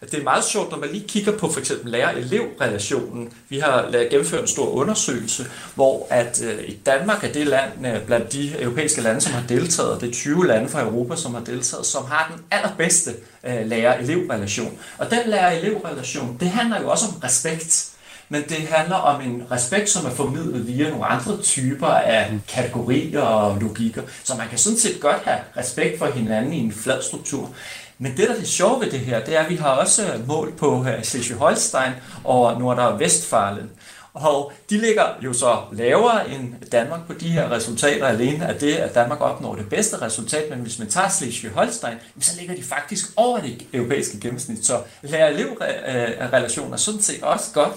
Det 0.00 0.14
er 0.14 0.22
meget 0.22 0.44
sjovt, 0.44 0.70
når 0.70 0.78
man 0.78 0.88
lige 0.92 1.08
kigger 1.08 1.38
på 1.38 1.52
for 1.52 1.60
eksempel 1.60 1.92
lærer-elev-relationen. 1.92 3.32
Vi 3.48 3.58
har 3.58 3.88
lavet 3.90 4.10
gennemført 4.10 4.40
en 4.40 4.46
stor 4.48 4.68
undersøgelse, 4.68 5.46
hvor 5.74 6.06
at 6.10 6.42
øh, 6.44 6.68
i 6.68 6.74
Danmark 6.86 7.24
er 7.24 7.32
det 7.32 7.46
land 7.46 7.86
øh, 7.86 8.06
blandt 8.06 8.32
de 8.32 8.62
europæiske 8.62 9.00
lande, 9.00 9.20
som 9.20 9.32
har 9.32 9.46
deltaget, 9.48 10.00
det 10.00 10.08
er 10.08 10.12
20 10.12 10.46
lande 10.46 10.68
fra 10.68 10.82
Europa, 10.82 11.16
som 11.16 11.34
har 11.34 11.44
deltaget, 11.44 11.86
som 11.86 12.04
har 12.04 12.32
den 12.34 12.44
allerbedste 12.50 13.14
øh, 13.44 13.66
lærer-elev-relation. 13.66 14.78
Og 14.98 15.10
den 15.10 15.20
lærer-elev-relation, 15.26 16.36
det 16.40 16.50
handler 16.50 16.80
jo 16.80 16.90
også 16.90 17.06
om 17.06 17.20
respekt 17.24 17.90
men 18.28 18.42
det 18.42 18.56
handler 18.56 18.96
om 18.96 19.20
en 19.20 19.42
respekt, 19.50 19.90
som 19.90 20.06
er 20.06 20.10
formidlet 20.10 20.66
via 20.66 20.90
nogle 20.90 21.06
andre 21.06 21.42
typer 21.42 21.86
af 21.86 22.38
kategorier 22.48 23.20
og 23.20 23.60
logikker. 23.60 24.02
Så 24.24 24.34
man 24.34 24.48
kan 24.48 24.58
sådan 24.58 24.78
set 24.78 25.00
godt 25.00 25.22
have 25.24 25.38
respekt 25.56 25.98
for 25.98 26.06
hinanden 26.06 26.52
i 26.52 26.58
en 26.58 26.72
flad 26.72 27.02
struktur. 27.02 27.50
Men 27.98 28.16
det, 28.16 28.28
der 28.28 28.34
er 28.34 28.38
det 28.38 28.48
sjove 28.48 28.80
ved 28.80 28.90
det 28.90 29.00
her, 29.00 29.24
det 29.24 29.36
er, 29.36 29.40
at 29.40 29.50
vi 29.50 29.56
har 29.56 29.70
også 29.70 30.12
øh, 30.12 30.28
mål 30.28 30.52
på 30.56 30.84
øh, 30.84 31.00
Schleswig-Holstein 31.00 31.92
og 32.24 32.60
Nordre-Vestfalen. 32.60 33.70
Og 34.14 34.52
de 34.70 34.78
ligger 34.78 35.04
jo 35.22 35.32
så 35.32 35.56
lavere 35.72 36.30
end 36.30 36.54
Danmark 36.72 37.06
på 37.06 37.12
de 37.12 37.28
her 37.28 37.50
resultater 37.50 38.06
alene 38.06 38.46
af 38.46 38.54
det, 38.54 38.74
at 38.74 38.94
Danmark 38.94 39.20
opnår 39.20 39.54
det 39.54 39.68
bedste 39.68 40.02
resultat. 40.02 40.50
Men 40.50 40.58
hvis 40.58 40.78
man 40.78 40.88
tager 40.88 41.08
Slesvig-Holstein, 41.08 42.20
så 42.20 42.36
ligger 42.38 42.54
de 42.54 42.62
faktisk 42.62 43.06
over 43.16 43.38
det 43.38 43.66
europæiske 43.72 44.20
gennemsnit. 44.20 44.66
Så 44.66 44.80
lærer-elev-relationer 45.02 46.72
er 46.72 46.76
sådan 46.76 47.02
set 47.02 47.22
også 47.22 47.50
godt 47.54 47.72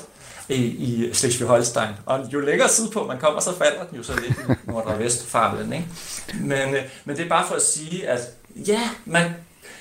i 0.55 1.09
Slesvig-Holstein. 1.13 1.93
Og 2.05 2.33
jo 2.33 2.39
længere 2.39 2.69
sydpå 2.69 3.07
man 3.07 3.17
kommer, 3.19 3.39
så 3.39 3.57
falder 3.57 3.83
den 3.83 3.97
jo 3.97 4.03
så 4.03 4.13
lidt 4.15 4.31
i 4.31 4.71
Nord- 4.71 4.85
og 4.85 4.99
Vestfalen. 4.99 5.73
Ikke? 5.73 5.85
Men, 6.33 6.75
øh, 6.75 6.81
men 7.05 7.17
det 7.17 7.25
er 7.25 7.29
bare 7.29 7.47
for 7.47 7.55
at 7.55 7.61
sige, 7.61 8.07
at 8.07 8.19
ja, 8.55 8.89
man, 9.05 9.31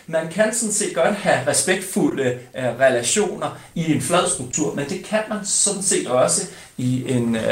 man 0.06 0.28
kan 0.28 0.54
sådan 0.54 0.72
set 0.72 0.94
godt 0.94 1.14
have 1.14 1.46
respektfulde 1.46 2.38
uh, 2.54 2.80
relationer 2.80 3.58
i 3.74 3.92
en 3.94 4.00
flad 4.00 4.28
struktur, 4.30 4.74
men 4.74 4.88
det 4.88 5.04
kan 5.04 5.22
man 5.28 5.38
sådan 5.44 5.82
set 5.82 6.06
også 6.06 6.46
i 6.76 7.12
en, 7.12 7.36
uh, 7.36 7.42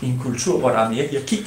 i 0.00 0.06
en 0.06 0.20
kultur, 0.22 0.58
hvor 0.58 0.70
der 0.70 0.78
er 0.78 0.88
mere 0.88 1.06
hierarki. 1.06 1.46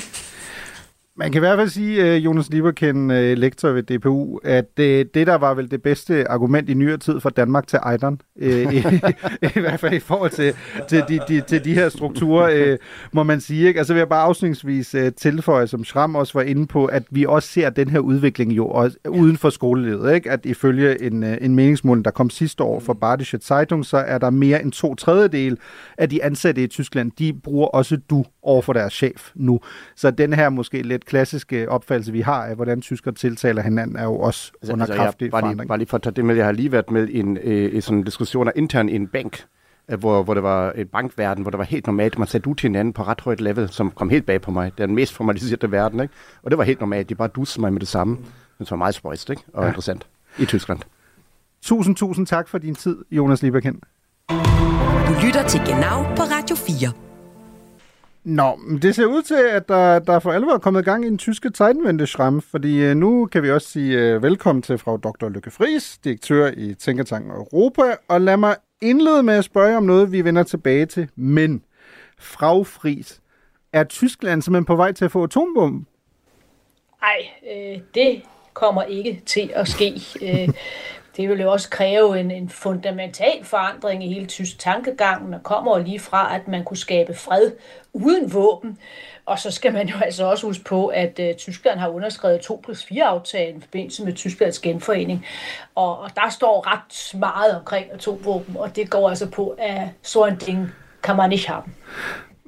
Man 1.17 1.31
kan 1.31 1.39
i 1.39 1.45
hvert 1.45 1.57
fald 1.57 1.69
sige, 1.69 2.15
uh, 2.15 2.25
Jonas 2.25 2.49
Lieberken, 2.49 3.11
uh, 3.11 3.17
lektor 3.17 3.69
ved 3.69 3.83
DPU, 3.83 4.37
at 4.43 4.69
uh, 4.79 4.85
det 4.85 5.13
der 5.15 5.35
var 5.35 5.53
vel 5.53 5.71
det 5.71 5.81
bedste 5.81 6.27
argument 6.31 6.69
i 6.69 6.73
nyere 6.73 6.97
tid 6.97 7.19
for 7.19 7.29
Danmark 7.29 7.67
til 7.67 7.79
Ejderen, 7.83 8.21
uh, 8.41 8.73
i, 8.73 8.77
i 9.55 9.59
hvert 9.59 9.79
fald 9.79 9.93
i 9.93 9.99
forhold 9.99 10.31
til, 10.31 10.53
til, 10.89 11.03
de, 11.09 11.19
de, 11.27 11.41
til 11.41 11.65
de 11.65 11.73
her 11.73 11.89
strukturer, 11.89 12.77
må 13.11 13.23
man 13.23 13.41
sige. 13.41 13.67
Ikke? 13.67 13.77
Altså 13.77 13.93
vil 13.93 13.99
jeg 13.99 14.09
bare 14.09 14.23
afslutningsvis 14.23 14.95
tilføje, 15.17 15.67
som 15.67 15.83
Schram 15.83 16.15
også 16.15 16.33
var 16.33 16.41
inde 16.41 16.67
på, 16.67 16.85
at 16.85 17.03
vi 17.11 17.25
også 17.25 17.49
ser 17.49 17.69
den 17.69 17.89
her 17.89 17.99
udvikling 17.99 18.51
jo 18.51 18.67
også 18.67 18.97
uden 19.09 19.37
for 19.37 19.49
skolelivet. 19.49 20.15
Ikke? 20.15 20.31
At 20.31 20.45
ifølge 20.45 21.01
en, 21.01 21.23
en 21.23 21.55
meningsmål, 21.55 22.03
der 22.03 22.11
kom 22.11 22.29
sidste 22.29 22.63
år 22.63 22.79
fra 22.79 22.93
Badische 22.93 23.37
Zeitung, 23.37 23.85
så 23.85 23.97
er 23.97 24.17
der 24.17 24.29
mere 24.29 24.61
end 24.63 24.71
to 24.71 24.95
tredjedel 24.95 25.57
af 25.97 26.09
de 26.09 26.23
ansatte 26.23 26.63
i 26.63 26.67
Tyskland, 26.67 27.11
de 27.19 27.33
bruger 27.43 27.67
også 27.67 27.97
du 28.09 28.25
over 28.45 28.61
for 28.61 28.73
deres 28.73 28.93
chef 28.93 29.31
nu. 29.35 29.59
Så 29.95 30.11
den 30.11 30.33
her 30.33 30.49
måske 30.49 30.81
lidt 30.81 31.05
klassiske 31.05 31.69
opfattelse, 31.69 32.11
vi 32.11 32.21
har 32.21 32.45
af, 32.45 32.55
hvordan 32.55 32.81
tyskere 32.81 33.13
tiltaler 33.13 33.61
hinanden, 33.61 33.95
er 33.95 34.03
jo 34.03 34.19
også 34.19 34.51
altså, 34.61 34.73
under 34.73 34.85
altså, 34.85 34.97
kraftig 34.97 35.31
bare 35.31 35.41
forandring. 35.41 35.61
Lige, 35.61 35.67
bare 35.67 35.77
lige 35.77 35.87
for 35.87 35.97
at 35.97 36.03
tage 36.03 36.13
det 36.13 36.25
med, 36.25 36.35
jeg 36.35 36.45
har 36.45 36.51
lige 36.51 36.71
været 36.71 36.91
med 36.91 37.07
i, 37.07 37.19
en, 37.19 37.37
øh, 37.37 37.75
i 37.75 37.81
sådan 37.81 38.03
diskussioner 38.03 38.51
internt 38.55 38.89
i 38.89 38.95
en 38.95 39.07
bank, 39.07 39.45
øh, 39.89 39.99
hvor, 39.99 40.23
hvor 40.23 40.33
det 40.33 40.43
var 40.43 40.73
et 40.75 40.89
bankverden, 40.89 41.41
hvor 41.41 41.51
det 41.51 41.57
var 41.57 41.65
helt 41.65 41.87
normalt, 41.87 42.19
man 42.19 42.27
sagde 42.27 42.43
du 42.43 42.53
til 42.53 42.67
hinanden 42.67 42.93
på 42.93 43.03
ret 43.03 43.21
højt 43.21 43.41
level, 43.41 43.69
som 43.69 43.91
kom 43.91 44.09
helt 44.09 44.25
bag 44.25 44.41
på 44.41 44.51
mig. 44.51 44.71
Det 44.77 44.83
er 44.83 44.87
den 44.87 44.95
mest 44.95 45.13
formaliserede 45.13 45.71
verden, 45.71 45.99
ikke? 45.99 46.13
Og 46.43 46.51
det 46.51 46.57
var 46.57 46.63
helt 46.63 46.79
normalt, 46.79 47.09
de 47.09 47.15
bare 47.15 47.27
dussede 47.27 47.61
mig 47.61 47.73
med 47.73 47.79
det 47.79 47.87
samme. 47.87 48.17
Det 48.59 48.71
var 48.71 48.77
meget 48.77 48.95
spøjst, 48.95 49.29
ikke? 49.29 49.43
Og 49.53 49.63
ja. 49.63 49.67
interessant. 49.67 50.07
I 50.39 50.45
Tyskland. 50.45 50.79
Tusind, 51.61 51.95
tusind 51.95 52.27
tak 52.27 52.47
for 52.47 52.57
din 52.57 52.75
tid, 52.75 52.97
Jonas 53.11 53.41
Lieberkind. 53.41 53.81
Du 55.07 55.13
lytter 55.25 55.47
til 55.47 55.59
Genau 55.59 56.03
på 56.15 56.23
Radio 56.23 56.55
4. 56.55 57.04
Nå, 58.25 58.59
det 58.81 58.95
ser 58.95 59.05
ud 59.05 59.21
til, 59.21 59.35
at 59.35 59.67
der, 59.67 59.99
der 59.99 60.19
for 60.19 60.31
alvor 60.31 60.53
er 60.53 60.57
kommet 60.57 60.85
gang 60.85 61.05
i 61.05 61.09
den 61.09 61.17
tyske 61.17 61.51
Zeitenwende-schram, 61.57 62.41
fordi 62.41 62.83
øh, 62.83 62.95
nu 62.95 63.25
kan 63.25 63.43
vi 63.43 63.51
også 63.51 63.67
sige 63.67 63.99
øh, 63.99 64.23
velkommen 64.23 64.61
til 64.61 64.77
fra 64.77 64.97
Dr. 64.97 65.29
Lykke 65.29 65.51
Friis, 65.51 65.97
direktør 65.97 66.51
i 66.57 66.73
Tænketanken 66.73 67.31
Europa, 67.31 67.95
og 68.07 68.21
lad 68.21 68.37
mig 68.37 68.55
indlede 68.81 69.23
med 69.23 69.33
at 69.33 69.43
spørge 69.43 69.77
om 69.77 69.83
noget, 69.83 70.11
vi 70.11 70.23
vender 70.23 70.43
tilbage 70.43 70.85
til. 70.85 71.09
Men, 71.15 71.63
fra 72.19 72.63
Friis, 72.63 73.21
er 73.73 73.83
Tyskland 73.83 74.41
simpelthen 74.41 74.65
på 74.65 74.75
vej 74.75 74.91
til 74.91 75.05
at 75.05 75.11
få 75.11 75.23
atombomben? 75.23 75.87
Nej, 77.01 77.27
øh, 77.55 77.79
det 77.95 78.21
kommer 78.53 78.83
ikke 78.83 79.21
til 79.25 79.51
at 79.55 79.67
ske. 79.67 80.01
Øh, 80.21 80.49
det 81.17 81.29
vil 81.29 81.41
jo 81.41 81.51
også 81.51 81.69
kræve 81.69 82.19
en, 82.19 82.31
en 82.31 82.49
fundamental 82.49 83.43
forandring 83.43 84.05
i 84.05 84.13
hele 84.13 84.25
tysk 84.25 84.59
tankegangen, 84.59 85.33
og 85.33 85.43
kommer 85.43 85.77
jo 85.77 85.83
lige 85.83 85.99
fra, 85.99 86.35
at 86.35 86.47
man 86.47 86.63
kunne 86.63 86.77
skabe 86.77 87.13
fred 87.13 87.51
uden 87.93 88.33
våben. 88.33 88.79
Og 89.25 89.39
så 89.39 89.51
skal 89.51 89.73
man 89.73 89.87
jo 89.87 89.95
altså 90.01 90.25
også 90.25 90.47
huske 90.47 90.63
på, 90.63 90.87
at 90.87 91.19
uh, 91.19 91.35
Tyskland 91.37 91.79
har 91.79 91.89
underskrevet 91.89 92.41
2 92.41 92.61
plus 92.63 92.85
4 92.85 93.03
aftalen 93.03 93.57
i 93.57 93.61
forbindelse 93.61 94.05
med 94.05 94.13
Tysklands 94.13 94.59
genforening. 94.59 95.25
Og, 95.75 95.99
og 95.99 96.09
der 96.15 96.29
står 96.29 96.73
ret 96.73 97.19
meget 97.19 97.59
omkring 97.59 97.91
atomvåben, 97.91 98.57
og 98.57 98.75
det 98.75 98.89
går 98.89 99.09
altså 99.09 99.29
på, 99.29 99.55
at 99.59 99.87
så 100.01 100.25
en 100.25 100.37
ting 100.37 100.71
kan 101.03 101.15
man 101.15 101.31
ikke 101.31 101.47
have. 101.47 101.63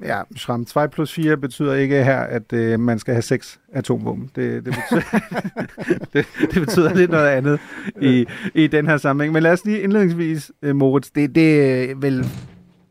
Ja, 0.04 0.22
Schramm 0.36 0.64
2 0.64 0.86
plus 0.86 1.12
4 1.12 1.36
betyder 1.36 1.74
ikke 1.74 2.04
her, 2.04 2.20
at 2.20 2.52
øh, 2.52 2.80
man 2.80 2.98
skal 2.98 3.14
have 3.14 3.22
seks 3.22 3.60
atomvåben. 3.72 4.30
Det, 4.36 4.64
det, 4.64 4.74
betyder, 4.74 5.18
det, 6.12 6.26
det 6.54 6.60
betyder 6.60 6.94
lidt 6.94 7.10
noget 7.10 7.28
andet 7.28 7.60
i, 8.00 8.26
i 8.54 8.66
den 8.66 8.86
her 8.86 8.96
sammenhæng. 8.96 9.32
Men 9.32 9.42
lad 9.42 9.52
os 9.52 9.64
lige 9.64 9.80
indledningsvis, 9.80 10.52
øh, 10.62 10.76
Moritz, 10.76 11.10
det, 11.14 11.34
det, 11.34 11.74
er 11.90 11.94
vel, 11.94 12.26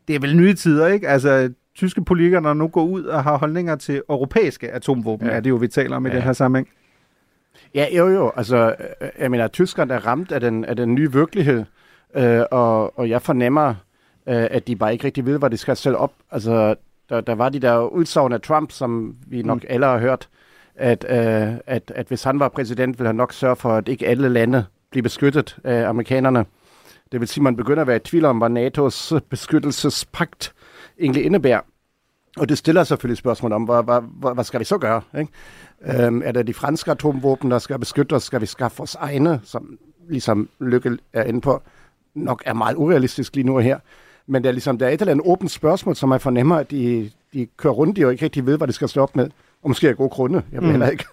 det 0.08 0.16
er 0.16 0.20
vel 0.20 0.36
nye 0.36 0.54
tider, 0.54 0.86
ikke? 0.86 1.08
Altså, 1.08 1.52
tyske 1.74 2.04
politikere, 2.04 2.54
nu 2.54 2.68
går 2.68 2.84
ud 2.84 3.04
og 3.04 3.24
har 3.24 3.38
holdninger 3.38 3.76
til 3.76 4.02
europæiske 4.08 4.70
atomvåben, 4.70 5.26
ja. 5.26 5.32
er 5.32 5.40
det 5.40 5.50
jo, 5.50 5.56
vi 5.56 5.68
taler 5.68 5.96
om 5.96 6.06
i 6.06 6.08
ja. 6.08 6.14
den 6.14 6.22
her 6.22 6.32
sammenhæng. 6.32 6.68
Ja, 7.74 7.86
jo 7.96 8.08
jo. 8.08 8.32
Altså, 8.36 8.74
øh, 9.00 9.08
jeg 9.18 9.30
mener, 9.30 9.48
Tyskland 9.48 9.90
er 9.90 10.06
ramt 10.06 10.32
af 10.32 10.40
den, 10.40 10.64
af 10.64 10.76
den 10.76 10.94
nye 10.94 11.12
virkelighed, 11.12 11.64
øh, 12.14 12.42
og, 12.50 12.98
og 12.98 13.08
jeg 13.08 13.22
fornemmer, 13.22 13.68
øh, 14.28 14.46
at 14.50 14.66
de 14.66 14.76
bare 14.76 14.92
ikke 14.92 15.04
rigtig 15.04 15.26
ved, 15.26 15.38
hvad 15.38 15.50
de 15.50 15.56
skal 15.56 15.76
sætte 15.76 15.96
op. 15.96 16.12
Altså, 16.30 16.74
der, 17.08 17.20
der 17.20 17.34
var 17.34 17.48
de 17.48 17.58
der 17.58 17.78
udsagn 17.80 18.32
af 18.32 18.40
Trump, 18.40 18.72
som 18.72 19.16
vi 19.26 19.42
nok 19.42 19.62
mm. 19.62 19.66
alle 19.68 19.86
har 19.86 19.98
hørt, 19.98 20.28
at, 20.74 21.06
øh, 21.08 21.54
at, 21.66 21.92
at 21.94 22.08
hvis 22.08 22.22
han 22.22 22.40
var 22.40 22.48
præsident, 22.48 22.98
ville 22.98 23.08
han 23.08 23.16
nok 23.16 23.32
sørge 23.32 23.56
for, 23.56 23.74
at 23.74 23.88
ikke 23.88 24.06
alle 24.06 24.28
lande 24.28 24.64
bliver 24.90 25.02
beskyttet 25.02 25.58
af 25.64 25.88
amerikanerne. 25.88 26.44
Det 27.12 27.20
vil 27.20 27.28
sige, 27.28 27.40
at 27.40 27.44
man 27.44 27.56
begynder 27.56 27.80
at 27.80 27.86
være 27.86 27.96
i 27.96 28.00
tvivl 28.00 28.24
om, 28.24 28.38
hvad 28.38 28.50
NATO's 28.50 29.18
beskyttelsespagt 29.30 30.54
egentlig 31.00 31.24
indebærer. 31.24 31.60
Og 32.36 32.48
det 32.48 32.58
stiller 32.58 32.84
selvfølgelig 32.84 33.18
spørgsmål 33.18 33.52
om, 33.52 33.64
hvad, 33.64 33.82
hvad, 33.84 34.00
hvad, 34.20 34.34
hvad 34.34 34.44
skal 34.44 34.60
vi 34.60 34.64
så 34.64 34.78
gøre? 34.78 35.02
Ikke? 35.18 35.32
Øhm, 36.04 36.22
er 36.24 36.32
det 36.32 36.46
de 36.46 36.54
franske 36.54 36.90
atomvåben, 36.90 37.50
der 37.50 37.58
skal 37.58 37.78
beskytte 37.78 38.12
os? 38.12 38.22
Skal 38.22 38.40
vi 38.40 38.46
skaffe 38.46 38.82
os 38.82 38.94
egne, 38.94 39.40
som 39.44 39.78
ligesom 40.08 40.48
Lykke 40.60 40.98
er 41.12 41.22
inde 41.22 41.40
på, 41.40 41.62
nok 42.14 42.42
er 42.46 42.54
meget 42.54 42.76
urealistisk 42.76 43.34
lige 43.34 43.46
nu 43.46 43.56
og 43.56 43.62
her. 43.62 43.78
Men 44.28 44.42
der 44.42 44.48
er, 44.48 44.52
ligesom, 44.52 44.78
der 44.78 44.86
er 44.86 44.90
et 44.90 45.00
eller 45.00 45.12
andet 45.12 45.26
åbent 45.26 45.50
spørgsmål, 45.50 45.96
som 45.96 46.12
jeg 46.12 46.20
fornemmer, 46.20 46.56
at 46.56 46.70
de, 46.70 47.10
de 47.32 47.46
kører 47.56 47.72
rundt 47.72 47.98
i 47.98 48.04
og 48.04 48.12
ikke 48.12 48.24
rigtig 48.24 48.46
ved, 48.46 48.56
hvad 48.56 48.68
de 48.68 48.72
skal 48.72 48.88
stå 48.88 49.02
op 49.02 49.16
med. 49.16 49.30
Og 49.62 49.70
måske 49.70 49.88
er 49.88 49.92
gode 49.92 50.08
grunde. 50.08 50.42
Jeg 50.52 50.62
ved 50.62 50.76
mm. 50.76 50.82
ikke, 50.92 51.04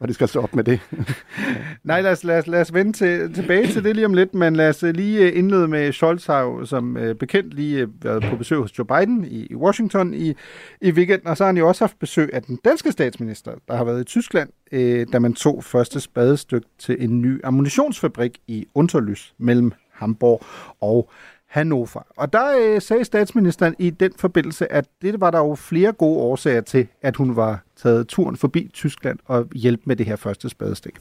hvad 0.00 0.08
de 0.08 0.14
skal 0.14 0.28
stå 0.28 0.40
op 0.40 0.54
med 0.54 0.64
det. 0.64 0.80
Nej, 1.84 2.00
lad 2.00 2.12
os, 2.12 2.24
lad 2.24 2.38
os, 2.38 2.46
lad 2.46 2.60
os 2.60 2.74
vende 2.74 2.92
til, 2.92 3.34
tilbage 3.34 3.66
til 3.66 3.84
det 3.84 3.96
lige 3.96 4.06
om 4.06 4.14
lidt, 4.14 4.34
men 4.34 4.56
lad 4.56 4.68
os 4.68 4.82
øh, 4.82 4.94
lige 4.94 5.26
øh, 5.26 5.38
indlede 5.38 5.68
med 5.68 5.92
Scholz 5.92 6.26
har 6.26 6.64
som 6.64 6.96
uh, 6.96 7.12
bekendt 7.12 7.54
lige 7.54 7.88
været 8.02 8.24
på 8.30 8.36
besøg 8.36 8.58
hos 8.58 8.78
Joe 8.78 8.86
Biden 8.86 9.24
i, 9.24 9.46
i 9.50 9.54
Washington 9.54 10.14
i, 10.14 10.34
i 10.80 10.90
weekenden, 10.90 11.28
og 11.28 11.36
så 11.36 11.44
har 11.44 11.48
han 11.48 11.56
jo 11.56 11.68
også 11.68 11.84
haft 11.84 11.98
besøg 11.98 12.30
af 12.32 12.42
den 12.42 12.58
danske 12.64 12.92
statsminister, 12.92 13.52
der 13.68 13.76
har 13.76 13.84
været 13.84 14.00
i 14.00 14.04
Tyskland, 14.04 14.48
uh, 14.72 15.12
da 15.12 15.18
man 15.18 15.34
tog 15.34 15.64
første 15.64 16.00
spadestykke 16.00 16.66
til 16.78 16.96
en 17.04 17.20
ny 17.22 17.40
ammunitionsfabrik 17.44 18.38
i 18.46 18.66
Unterlys 18.74 19.34
mellem 19.38 19.72
Hamburg 19.92 20.42
og 20.80 21.10
Hannover. 21.50 22.06
Og 22.16 22.32
der 22.32 22.58
øh, 22.60 22.82
sagde 22.82 23.04
statsministeren 23.04 23.74
i 23.78 23.90
den 23.90 24.12
forbindelse, 24.18 24.72
at 24.72 24.84
det 25.02 25.20
var 25.20 25.30
der 25.30 25.38
jo 25.38 25.54
flere 25.54 25.92
gode 25.92 26.18
årsager 26.18 26.60
til, 26.60 26.86
at 27.02 27.16
hun 27.16 27.36
var 27.36 27.62
taget 27.82 28.08
turen 28.08 28.36
forbi 28.36 28.70
Tyskland 28.74 29.18
og 29.24 29.48
hjælpe 29.54 29.82
med 29.86 29.96
det 29.96 30.06
her 30.06 30.16
første 30.16 30.48
spadestik. 30.48 30.94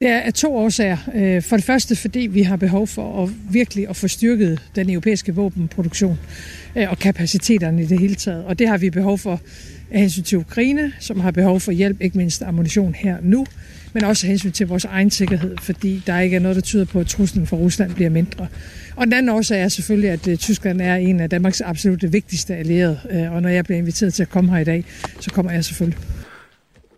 Det 0.00 0.08
er 0.08 0.20
af 0.20 0.34
to 0.34 0.56
årsager. 0.56 0.96
Øh, 1.14 1.42
for 1.42 1.56
det 1.56 1.64
første, 1.64 1.96
fordi 1.96 2.20
vi 2.20 2.42
har 2.42 2.56
behov 2.56 2.86
for 2.86 3.22
at 3.22 3.30
virkelig 3.50 3.88
at 3.88 3.96
få 3.96 4.08
styrket 4.08 4.62
den 4.76 4.90
europæiske 4.90 5.34
våbenproduktion 5.34 6.18
øh, 6.76 6.90
og 6.90 6.98
kapaciteterne 6.98 7.82
i 7.82 7.86
det 7.86 8.00
hele 8.00 8.14
taget. 8.14 8.44
Og 8.44 8.58
det 8.58 8.68
har 8.68 8.78
vi 8.78 8.90
behov 8.90 9.18
for 9.18 9.40
af 9.90 10.00
hensyn 10.00 10.22
til 10.22 10.38
Ukraine, 10.38 10.92
som 10.98 11.20
har 11.20 11.30
behov 11.30 11.60
for 11.60 11.72
hjælp, 11.72 12.00
ikke 12.00 12.18
mindst 12.18 12.42
ammunition 12.42 12.94
her 12.94 13.16
nu, 13.22 13.46
men 13.96 14.04
også 14.04 14.26
af 14.26 14.28
hensyn 14.28 14.52
til 14.52 14.68
vores 14.68 14.84
egen 14.84 15.10
sikkerhed, 15.10 15.56
fordi 15.56 16.02
der 16.06 16.20
ikke 16.20 16.36
er 16.36 16.40
noget, 16.40 16.56
der 16.56 16.62
tyder 16.62 16.84
på, 16.84 17.00
at 17.00 17.06
truslen 17.06 17.46
fra 17.46 17.56
Rusland 17.56 17.94
bliver 17.94 18.10
mindre. 18.10 18.46
Og 18.96 19.06
den 19.06 19.12
anden 19.12 19.28
årsag 19.28 19.62
er 19.62 19.68
selvfølgelig, 19.68 20.10
at 20.10 20.28
øh, 20.28 20.36
Tyskland 20.36 20.80
er 20.80 20.94
en 20.94 21.20
af 21.20 21.30
Danmarks 21.30 21.60
absolut 21.60 22.12
vigtigste 22.12 22.54
allierede, 22.54 23.00
øh, 23.10 23.32
og 23.32 23.42
når 23.42 23.48
jeg 23.48 23.64
bliver 23.64 23.78
inviteret 23.78 24.14
til 24.14 24.22
at 24.22 24.30
komme 24.30 24.50
her 24.50 24.58
i 24.58 24.64
dag, 24.64 24.84
så 25.20 25.30
kommer 25.30 25.52
jeg 25.52 25.64
selvfølgelig. 25.64 25.98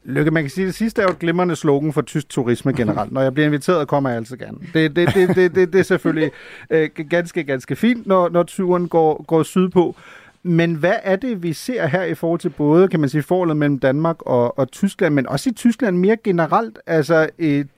Lykke, 0.05 0.31
man 0.31 0.43
kan 0.43 0.51
sige, 0.51 0.65
at 0.65 0.67
det 0.67 0.75
sidste 0.75 1.03
er 1.03 1.07
jo 1.07 1.11
et 1.11 1.19
glimrende 1.19 1.57
slogan 1.57 1.93
for 1.93 2.03
tysk 2.03 2.29
turisme 2.29 2.73
generelt. 2.73 3.13
Når 3.13 3.23
jeg 3.23 3.35
bliver 3.35 3.47
inviteret, 3.47 3.89
kommer 3.89 4.11
jeg 4.11 4.19
altså 4.19 4.37
gerne. 4.37 4.59
Det, 4.75 4.97
det, 4.97 5.15
det, 5.15 5.37
det, 5.37 5.55
det, 5.55 5.73
det 5.73 5.79
er 5.79 5.83
selvfølgelig 5.83 6.31
øh, 6.71 6.91
ganske, 7.11 7.45
ganske 7.45 7.77
fint, 7.77 8.07
når, 8.07 8.29
når 8.29 8.43
turen 8.43 8.89
går, 8.89 9.25
går 9.27 9.43
sydpå. 9.43 9.97
Men 10.42 10.74
hvad 10.74 10.96
er 11.03 11.16
det, 11.16 11.42
vi 11.42 11.53
ser 11.53 11.87
her 11.87 12.03
i 12.03 12.14
forhold 12.14 12.40
til 12.40 12.51
både, 12.51 12.88
kan 12.88 13.01
man 13.01 13.09
sige, 13.09 13.22
forholdet 13.22 13.57
mellem 13.57 13.79
Danmark 13.79 14.22
og, 14.22 14.59
og 14.59 14.70
Tyskland, 14.70 15.14
men 15.14 15.27
også 15.27 15.51
i 15.51 15.53
Tyskland 15.53 15.96
mere 15.96 16.16
generelt, 16.24 16.79
altså 16.87 17.29
et, 17.38 17.68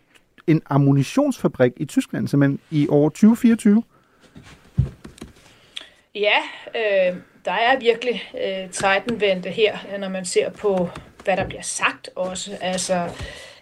en 0.47 0.63
ammunitionsfabrik 0.71 1.73
i 1.77 1.85
Tyskland, 1.85 2.29
simpelthen 2.29 2.61
i 2.71 2.89
år 2.89 3.09
2024? 3.09 3.83
Ja, 6.15 6.39
øh, 6.75 7.17
der 7.45 7.53
er 7.53 7.79
virkelig 7.81 8.23
øh, 8.45 8.71
Zeitenwende 8.73 9.49
her, 9.49 9.99
når 9.99 10.09
man 10.09 10.25
ser 10.25 10.51
på 10.51 10.89
hvad 11.25 11.37
der 11.37 11.47
bliver 11.47 11.63
sagt 11.63 12.11
også. 12.17 12.59
Altså, 12.61 13.09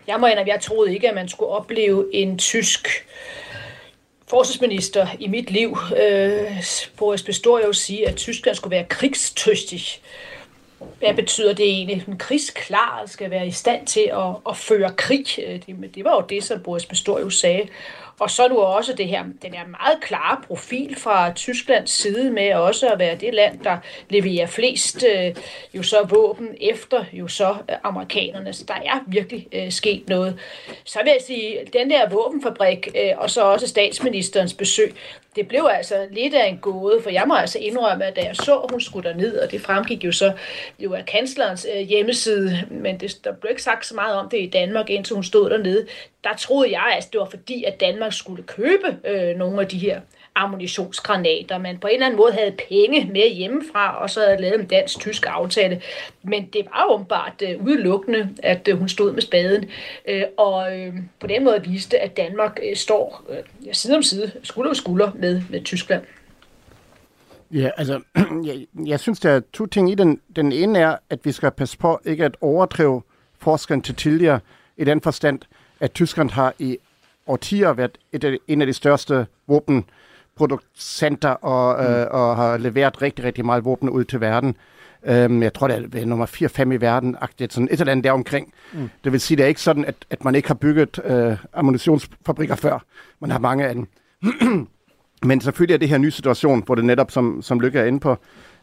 jeg 0.06 0.20
må 0.20 0.26
at 0.26 0.46
jeg 0.46 0.60
troede 0.60 0.94
ikke, 0.94 1.08
at 1.08 1.14
man 1.14 1.28
skulle 1.28 1.50
opleve 1.50 2.06
en 2.12 2.38
tysk 2.38 2.88
forsvarsminister 4.30 5.06
i 5.20 5.28
mit 5.28 5.50
liv, 5.50 5.78
øh, 6.02 6.64
Boris 6.96 7.22
Pistorius, 7.22 7.78
sige, 7.78 8.08
at 8.08 8.16
Tyskland 8.16 8.56
skulle 8.56 8.70
være 8.70 8.84
krigstøstig. 8.84 9.82
Hvad 10.98 11.14
betyder 11.14 11.52
det 11.52 11.66
egentlig? 11.66 12.04
En 12.08 12.18
krigsklar 12.18 13.02
skal 13.06 13.30
være 13.30 13.46
i 13.46 13.50
stand 13.50 13.86
til 13.86 14.10
at, 14.12 14.36
at 14.48 14.56
føre 14.56 14.92
krig. 14.96 15.26
Øh, 15.46 15.60
det, 15.66 15.94
det 15.94 16.04
var 16.04 16.14
jo 16.14 16.26
det, 16.28 16.44
som 16.44 16.62
Boris 16.62 16.86
Pistorius 16.86 17.40
sagde. 17.40 17.68
Og 18.18 18.30
så 18.30 18.48
nu 18.48 18.58
også 18.58 18.92
det 18.92 19.08
her, 19.08 19.24
den 19.42 19.54
her 19.54 19.66
meget 19.66 20.00
klare 20.02 20.40
profil 20.46 20.96
fra 20.98 21.32
Tysklands 21.32 21.90
side 21.90 22.30
med 22.30 22.54
også 22.54 22.88
at 22.88 22.98
være 22.98 23.16
det 23.16 23.34
land, 23.34 23.58
der 23.64 23.76
leverer 24.10 24.46
flest 24.46 25.04
øh, 25.14 25.34
jo 25.74 25.82
så 25.82 26.06
våben 26.08 26.48
efter 26.60 27.04
jo 27.12 27.28
så 27.28 27.56
øh, 27.70 27.76
amerikanerne. 27.84 28.52
Så 28.52 28.64
der 28.68 28.74
er 28.74 29.04
virkelig 29.06 29.48
øh, 29.52 29.72
sket 29.72 30.08
noget. 30.08 30.38
Så 30.84 30.98
vil 31.04 31.10
jeg 31.10 31.22
sige, 31.26 31.58
den 31.72 31.90
der 31.90 32.08
våbenfabrik 32.08 32.88
øh, 32.94 33.12
og 33.16 33.30
så 33.30 33.42
også 33.42 33.66
statsministerens 33.66 34.54
besøg, 34.54 34.94
det 35.36 35.48
blev 35.48 35.68
altså 35.72 36.06
lidt 36.10 36.34
af 36.34 36.48
en 36.48 36.58
gåde, 36.58 37.02
for 37.02 37.10
jeg 37.10 37.24
må 37.26 37.34
altså 37.34 37.58
indrømme, 37.58 38.04
at 38.04 38.16
da 38.16 38.20
jeg 38.20 38.36
så, 38.36 38.58
at 38.58 38.70
hun 38.70 38.80
skulle 38.80 39.14
ned, 39.14 39.38
og 39.38 39.50
det 39.50 39.60
fremgik 39.60 40.04
jo 40.04 40.12
så 40.12 40.32
jo 40.78 40.92
er 40.92 41.02
kanslerens 41.02 41.66
øh, 41.76 41.80
hjemmeside, 41.80 42.66
men 42.70 43.00
det, 43.00 43.24
der 43.24 43.32
blev 43.32 43.50
ikke 43.50 43.62
sagt 43.62 43.86
så 43.86 43.94
meget 43.94 44.14
om 44.14 44.28
det 44.28 44.38
i 44.38 44.50
Danmark, 44.50 44.90
indtil 44.90 45.14
hun 45.14 45.24
stod 45.24 45.50
dernede, 45.50 45.86
der 46.24 46.34
troede 46.38 46.72
jeg, 46.72 46.94
at 46.98 47.08
det 47.12 47.20
var 47.20 47.30
fordi, 47.30 47.64
at 47.64 47.80
Danmark 47.80 48.12
skulle 48.12 48.42
købe 48.42 48.96
øh, 49.04 49.36
nogle 49.36 49.60
af 49.60 49.68
de 49.68 49.78
her 49.78 50.00
ammunitionsgranater, 50.38 51.58
men 51.58 51.78
på 51.78 51.86
en 51.86 51.94
eller 51.94 52.06
anden 52.06 52.16
måde 52.16 52.32
havde 52.32 52.56
penge 52.68 53.12
med 53.12 53.34
hjemmefra, 53.34 54.02
og 54.02 54.10
så 54.10 54.20
havde 54.20 54.40
lavet 54.40 54.60
en 54.60 54.66
dansk-tysk 54.66 55.26
aftale. 55.28 55.82
Men 56.22 56.46
det 56.46 56.66
var 56.72 56.86
åbenbart 56.90 57.42
øh, 57.42 57.64
udelukkende, 57.64 58.28
at 58.42 58.68
øh, 58.68 58.78
hun 58.78 58.88
stod 58.88 59.12
med 59.12 59.22
spaden, 59.22 59.70
øh, 60.08 60.22
og 60.36 60.78
øh, 60.78 60.94
på 61.20 61.26
den 61.26 61.44
måde 61.44 61.64
viste, 61.64 61.98
at 61.98 62.16
Danmark 62.16 62.58
øh, 62.70 62.76
står 62.76 63.24
øh, 63.28 63.38
side 63.72 63.96
om 63.96 64.02
side, 64.02 64.32
skulder 64.42 64.70
om 64.70 64.74
skulder 64.74 65.10
med, 65.14 65.42
med 65.50 65.64
Tyskland. 65.64 66.02
Ja, 67.52 67.70
altså, 67.76 68.00
jeg, 68.44 68.66
jeg 68.86 69.00
synes, 69.00 69.20
der 69.20 69.30
er 69.30 69.40
to 69.52 69.66
ting 69.66 69.90
i 69.90 69.94
den. 69.94 70.20
Den 70.36 70.52
ene 70.52 70.78
er, 70.78 70.96
at 71.10 71.18
vi 71.24 71.32
skal 71.32 71.50
passe 71.50 71.78
på 71.78 72.00
ikke 72.04 72.24
at 72.24 72.36
overdrive 72.40 73.02
forskeren 73.38 73.82
til 73.82 73.94
tidligere 73.94 74.40
i 74.76 74.84
den 74.84 75.00
forstand, 75.00 75.40
at 75.80 75.92
Tyskland 75.92 76.30
har 76.30 76.54
i 76.58 76.78
årtier 77.26 77.72
været 77.72 77.98
et 78.12 78.24
af, 78.24 78.36
en 78.48 78.60
af 78.60 78.66
de 78.66 78.72
største 78.72 79.26
våbenproducenter 79.46 81.30
og, 81.30 81.84
mm. 81.84 81.94
øh, 81.94 82.06
og 82.10 82.36
har 82.36 82.56
leveret 82.56 83.02
rigtig, 83.02 83.24
rigtig 83.24 83.44
meget 83.44 83.64
våben 83.64 83.88
ud 83.88 84.04
til 84.04 84.20
verden. 84.20 84.56
Um, 85.02 85.42
jeg 85.42 85.54
tror, 85.54 85.68
det 85.68 85.94
er 85.94 86.06
nummer 86.06 86.26
4-5 86.26 86.72
i 86.72 86.80
verden, 86.80 87.16
agtigt, 87.20 87.52
sådan 87.52 87.68
et 87.72 87.80
eller 87.80 87.92
andet 87.92 88.04
deromkring. 88.04 88.52
Mm. 88.72 88.90
Det 89.04 89.12
vil 89.12 89.20
sige, 89.20 89.36
det 89.36 89.44
er 89.44 89.48
ikke 89.48 89.60
sådan, 89.60 89.84
at, 89.84 89.94
at 90.10 90.24
man 90.24 90.34
ikke 90.34 90.48
har 90.48 90.54
bygget 90.54 91.00
øh, 91.04 91.36
ammunitionsfabrikker 91.52 92.54
før. 92.54 92.84
Man 93.20 93.30
har 93.30 93.38
mange 93.38 93.66
af 93.66 93.74
dem. 93.74 93.88
Men 95.22 95.40
selvfølgelig 95.40 95.74
er 95.74 95.78
det 95.78 95.88
her 95.88 95.98
nye 95.98 96.10
situation, 96.10 96.62
hvor 96.66 96.74
det 96.74 96.84
netop, 96.84 97.10
som, 97.10 97.42
som 97.42 97.60
Lykke 97.60 97.78
er 97.78 97.84
inde 97.84 98.00
på, 98.00 98.16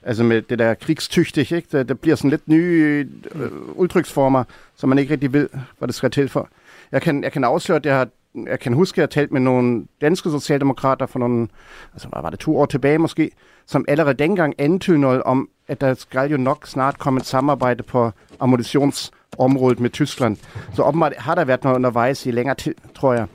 altså 0.04 0.24
med 0.24 0.42
det 0.42 0.60
der 0.60 0.74
krigstygtig, 0.74 1.52
ikke? 1.52 1.68
Der, 1.72 1.84
der 1.84 1.94
bliver 1.94 2.16
sådan 2.16 2.30
lidt 2.30 2.48
nye 2.48 3.08
øh, 3.36 3.52
udtryksformer, 3.74 4.44
som 4.76 4.90
man 4.90 4.98
ikke 4.98 5.14
rigtig 5.14 5.34
ved, 5.34 5.50
hvad 5.78 5.88
det 5.88 5.96
skal 5.96 6.12
til 6.12 6.30
for. 6.30 6.50
Jeg 6.92 7.02
kan, 7.02 7.24
jeg 7.24 7.32
kan 7.32 7.44
afsløre, 7.44 7.76
at 7.76 7.86
jeg 7.86 7.98
har 7.98 8.08
jeg 8.48 8.60
kan 8.60 8.74
huske, 8.74 8.98
at 8.98 9.02
jeg 9.02 9.10
talt 9.10 9.32
med 9.32 9.42
nogle 9.42 9.86
danske 10.02 10.30
socialdemokrater 10.30 11.06
for 11.06 11.20
nogle, 11.20 11.48
altså 11.94 12.08
hvad 12.08 12.22
var 12.22 12.30
det, 12.30 12.40
to 12.40 12.58
år 12.58 12.66
tilbage 12.66 12.98
måske, 12.98 13.32
som 13.66 13.86
allerede 13.88 14.14
dengang 14.14 14.54
antydede 14.58 15.02
noget 15.02 15.24
om, 15.24 15.50
at 15.68 15.82
der 15.82 15.94
skal 15.94 16.32
jo 16.32 16.38
nok 16.38 16.68
snart 16.68 17.00
komme 17.00 17.20
et 17.20 17.26
samarbejde 17.26 17.84
på 17.84 18.12
ammunitionsområdet 18.40 19.80
med 19.80 19.90
Tyskland. 19.90 20.38
Så 20.74 20.84
åbenbart 20.84 21.14
har 21.18 21.36
der 21.36 21.46
været 21.46 21.64
noget 21.64 21.76
undervejs 21.76 22.26
i 22.26 22.32
længere 22.32 22.56
tid, 22.56 22.76
tror 22.96 23.14
jeg, 23.14 23.28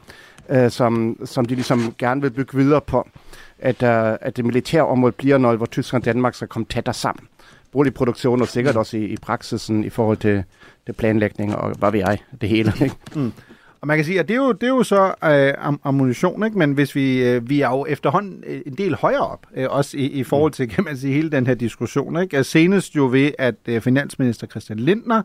øh, 0.51 0.71
som, 0.71 1.17
som 1.25 1.45
de 1.45 1.55
ligesom 1.55 1.95
gerne 1.99 2.21
vil 2.21 2.31
bygge 2.31 2.59
videre 2.59 2.81
på. 2.81 3.09
At, 3.59 3.83
uh, 3.83 4.17
at 4.21 4.37
det 4.37 4.45
militære 4.45 4.87
område 4.87 5.13
bliver 5.13 5.39
noget, 5.39 5.57
hvor 5.57 5.67
Tyskland 5.67 6.03
og 6.03 6.05
Danmark 6.05 6.35
skal 6.35 6.49
komme 6.49 6.67
tættere 6.71 6.95
sammen. 6.95 7.27
Boligproduktion 7.73 8.41
og 8.41 8.49
sikkert 8.49 8.77
også 8.77 8.97
i, 8.97 9.05
i 9.05 9.17
praksisen 9.17 9.85
i 9.85 9.91
forhold 9.91 10.17
til, 10.17 10.45
til 10.87 10.93
planlægning 10.93 11.57
og 11.57 11.75
hvad 11.79 11.91
ved 11.91 12.01
jeg, 12.01 12.19
det 12.41 12.49
hele. 12.49 12.73
Ikke? 12.81 12.97
Mm. 13.15 13.33
Og 13.81 13.87
man 13.87 13.97
kan 13.97 14.05
sige, 14.05 14.21
at 14.21 14.29
det 14.29 14.35
er 14.35 14.39
jo, 14.39 14.53
det 14.53 14.63
er 14.63 14.69
jo 14.69 14.83
så 14.83 15.15
øh, 15.25 15.77
ammunition, 15.85 16.45
ikke? 16.45 16.59
men 16.59 16.73
hvis 16.73 16.95
vi, 16.95 17.25
øh, 17.25 17.49
vi 17.49 17.61
er 17.61 17.69
jo 17.69 17.87
efterhånden 17.89 18.45
øh, 18.47 18.61
en 18.67 18.75
del 18.75 18.95
højere 18.95 19.27
op, 19.27 19.47
øh, 19.57 19.67
også 19.71 19.97
i, 19.97 20.07
i 20.07 20.25
forhold 20.25 20.53
til, 20.53 20.69
kan 20.69 20.85
man 20.85 20.97
sige, 20.97 21.15
hele 21.15 21.31
den 21.31 21.47
her 21.47 21.55
diskussion. 21.55 22.23
Ikke? 22.23 22.45
Senest 22.45 22.97
jo 22.97 23.09
ved, 23.13 23.33
at 23.39 23.55
øh, 23.67 23.81
finansminister 23.81 24.47
Christian 24.47 24.79
Lindner 24.79 25.23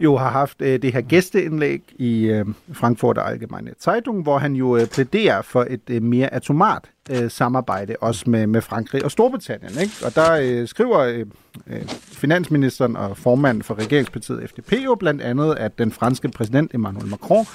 jo 0.00 0.16
har 0.16 0.30
haft 0.30 0.62
øh, 0.62 0.82
det 0.82 0.92
her 0.92 1.00
gæsteindlæg 1.00 1.82
i 1.98 2.24
øh, 2.24 2.46
Frankfurter 2.72 3.22
Allgemeine 3.22 3.70
Zeitung, 3.80 4.22
hvor 4.22 4.38
han 4.38 4.54
jo 4.54 4.76
øh, 4.76 4.86
plæderer 4.86 5.42
for 5.42 5.66
et 5.70 5.80
øh, 5.90 6.02
mere 6.02 6.34
atomart 6.34 6.90
øh, 7.10 7.30
samarbejde, 7.30 7.96
også 8.00 8.30
med, 8.30 8.46
med 8.46 8.60
Frankrig 8.62 9.04
og 9.04 9.10
Storbritannien. 9.10 9.72
Ikke? 9.80 9.92
Og 10.04 10.14
der 10.14 10.32
øh, 10.42 10.68
skriver 10.68 10.98
øh, 10.98 11.26
øh 11.66 11.82
finansministeren 12.02 12.96
og 12.96 13.16
formanden 13.16 13.62
for 13.62 13.74
regeringspartiet 13.74 14.50
FDP 14.50 14.72
jo 14.84 14.94
blandt 14.94 15.22
andet, 15.22 15.54
at 15.54 15.78
den 15.78 15.92
franske 15.92 16.28
præsident 16.28 16.74
Emmanuel 16.74 17.06
Macron 17.06 17.46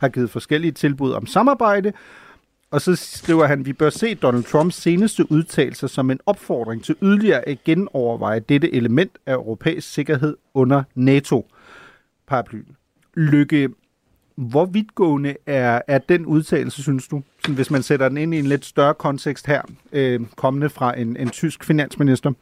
har 0.00 0.08
givet 0.08 0.30
forskellige 0.30 0.72
tilbud 0.72 1.12
om 1.12 1.26
samarbejde, 1.26 1.92
og 2.70 2.80
så 2.80 2.96
skriver 2.96 3.46
han, 3.46 3.66
vi 3.66 3.72
bør 3.72 3.90
se 3.90 4.14
Donald 4.14 4.44
Trumps 4.44 4.76
seneste 4.76 5.32
udtalelser 5.32 5.86
som 5.86 6.10
en 6.10 6.20
opfordring 6.26 6.84
til 6.84 6.96
yderligere 7.02 7.48
at 7.48 7.64
genoverveje 7.64 8.40
dette 8.40 8.74
element 8.74 9.10
af 9.26 9.32
europæisk 9.34 9.92
sikkerhed 9.92 10.36
under 10.54 10.82
NATO 10.94 11.46
paraplyen. 12.28 12.76
Lykke, 13.14 13.68
hvor 14.34 14.64
vidtgående 14.64 15.36
er, 15.46 15.82
er 15.88 15.98
den 15.98 16.26
udtalelse, 16.26 16.82
synes 16.82 17.08
du, 17.08 17.22
hvis 17.48 17.70
man 17.70 17.82
sætter 17.82 18.08
den 18.08 18.18
ind 18.18 18.34
i 18.34 18.38
en 18.38 18.46
lidt 18.46 18.64
større 18.64 18.94
kontekst 18.94 19.46
her, 19.46 19.62
øh, 19.92 20.20
kommende 20.36 20.70
fra 20.70 20.98
en, 20.98 21.16
en 21.16 21.30
tysk 21.30 21.64
finansminister? 21.64 22.32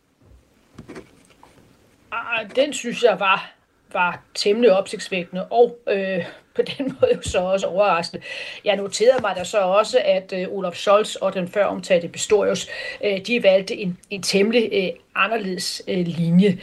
Ah, 2.12 2.50
den 2.56 2.72
synes 2.72 3.02
jeg 3.02 3.16
var, 3.20 3.52
var 3.92 4.22
temmelig 4.34 4.72
opsigtsvækkende, 4.72 5.46
og 5.46 5.78
øh, 5.90 6.24
på 6.54 6.62
den 6.62 6.86
måde 7.00 7.10
jo 7.16 7.22
så 7.22 7.38
også 7.38 7.66
overraskende. 7.66 8.24
Jeg 8.64 8.76
noterede 8.76 9.20
mig 9.22 9.36
da 9.36 9.44
så 9.44 9.58
også, 9.58 9.98
at 10.04 10.32
øh, 10.36 10.48
Olaf 10.48 10.74
Scholz 10.74 11.14
og 11.14 11.34
den 11.34 11.48
før 11.48 11.64
omtalte 11.64 12.08
Pistorius, 12.08 12.68
øh, 13.04 13.20
de 13.26 13.42
valgte 13.42 13.76
en, 13.76 13.98
en 14.10 14.22
temmelig 14.22 14.68
øh, 14.72 14.88
anderledes 15.14 15.82
øh, 15.88 16.06
linje. 16.06 16.58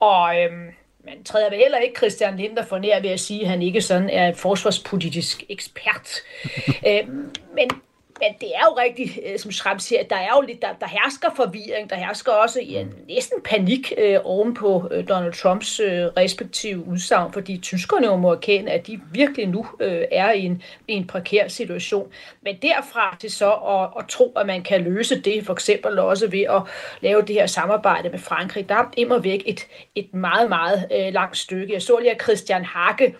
Og 0.00 0.42
øh, 0.42 0.50
man 1.04 1.24
træder 1.24 1.50
vel 1.50 1.58
heller 1.58 1.78
ikke 1.78 1.96
Christian 1.96 2.36
Linder 2.36 2.64
for 2.64 2.78
nær 2.78 3.00
ved 3.00 3.10
at 3.10 3.20
sige, 3.20 3.42
at 3.42 3.48
han 3.48 3.62
ikke 3.62 3.82
sådan 3.82 4.10
er 4.10 4.34
forsvarspolitisk 4.34 5.44
ekspert. 5.48 6.08
øh, 6.88 7.08
men 7.54 7.70
men 8.20 8.34
det 8.40 8.48
er 8.54 8.64
jo 8.64 8.78
rigtigt, 8.78 9.18
øh, 9.26 9.38
som 9.38 9.50
Schramm 9.50 9.78
siger, 9.78 10.00
at 10.00 10.10
der 10.10 10.16
er 10.16 10.28
jo 10.36 10.40
lidt, 10.40 10.62
der, 10.62 10.68
der 10.80 10.86
hersker 10.86 11.28
forvirring, 11.36 11.90
der 11.90 11.96
hersker 11.96 12.32
også 12.32 12.60
ja, 12.62 12.84
næsten 13.08 13.42
panik 13.44 13.92
øh, 13.98 14.18
oven 14.24 14.54
på 14.54 14.88
øh, 14.90 15.08
Donald 15.08 15.32
Trumps 15.32 15.80
øh, 15.80 16.06
respektive 16.16 16.86
udsagn, 16.86 17.32
fordi 17.32 17.58
tyskerne 17.58 18.06
jo 18.06 18.16
må 18.16 18.32
erkende, 18.32 18.72
at 18.72 18.86
de 18.86 19.00
virkelig 19.12 19.48
nu 19.48 19.66
øh, 19.80 20.02
er 20.12 20.32
i 20.32 20.40
en, 20.40 20.62
i 20.88 20.92
en 20.92 21.06
prekær 21.06 21.48
situation. 21.48 22.08
Men 22.42 22.56
derfra 22.62 23.16
til 23.20 23.30
så 23.30 23.52
at, 23.52 24.02
at 24.02 24.08
tro, 24.08 24.32
at 24.36 24.46
man 24.46 24.62
kan 24.62 24.80
løse 24.80 25.20
det, 25.20 25.46
for 25.46 25.52
eksempel 25.52 25.98
også 25.98 26.28
ved 26.28 26.42
at 26.42 26.62
lave 27.00 27.22
det 27.22 27.34
her 27.34 27.46
samarbejde 27.46 28.08
med 28.08 28.18
Frankrig, 28.18 28.68
der 28.68 28.74
er 28.74 28.90
immer 28.96 29.18
væk 29.18 29.42
et, 29.46 29.66
et 29.94 30.14
meget, 30.14 30.48
meget 30.48 30.86
øh, 30.92 31.12
langt 31.12 31.36
stykke. 31.36 31.72
Jeg 31.72 31.82
så 31.82 31.98
lige, 31.98 32.10
at 32.10 32.22
Christian 32.22 32.64
Hake, 32.64 33.14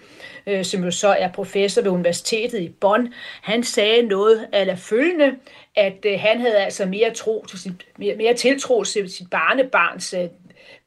øh, 0.47 0.65
som 0.65 0.85
jo 0.85 0.91
så 0.91 1.09
er 1.09 1.29
professor 1.29 1.83
ved 1.83 1.91
Universitetet 1.91 2.61
i 2.61 2.69
Bonn, 2.69 3.15
han 3.43 3.63
sagde 3.63 4.03
noget 4.03 4.47
af 4.53 4.67
følgende, 4.95 5.37
at 5.77 6.05
øh, 6.07 6.21
han 6.21 6.41
havde 6.41 6.59
altså 6.59 6.87
mere, 6.87 7.11
tro 7.11 7.45
til 7.49 7.59
sit, 7.59 7.73
mere, 7.99 8.17
mere 8.17 8.35
tiltro 8.35 8.85
til 8.85 9.11
sit 9.11 9.31
barnebarns 9.31 10.15
øh, 10.15 10.29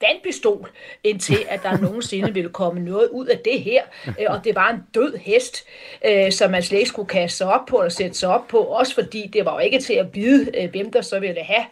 vandpistol, 0.02 0.70
indtil 1.04 1.38
at 1.50 1.64
der 1.64 1.78
nogensinde 1.88 2.34
ville 2.34 2.50
komme 2.50 2.80
noget 2.80 3.10
ud 3.12 3.26
af 3.26 3.38
det 3.38 3.62
her. 3.62 3.82
Øh, 4.08 4.26
og 4.28 4.44
det 4.44 4.56
var 4.56 4.70
en 4.70 4.84
død 4.94 5.18
hest, 5.18 5.68
øh, 6.06 6.32
som 6.32 6.52
man 6.52 6.64
slet 6.64 6.78
ikke 6.78 6.90
skulle 6.90 7.10
kaste 7.10 7.38
sig 7.38 7.48
op 7.48 7.66
på 7.66 7.78
eller 7.78 7.90
sætte 7.90 8.18
sig 8.18 8.30
op 8.30 8.48
på, 8.48 8.58
også 8.58 8.94
fordi 8.94 9.30
det 9.34 9.46
var 9.46 9.54
jo 9.54 9.60
ikke 9.60 9.80
til 9.80 9.94
at 9.94 10.08
vide, 10.14 10.68
hvem 10.72 10.92
der 10.92 11.02
så 11.02 11.20
ville 11.20 11.44
have 11.44 11.66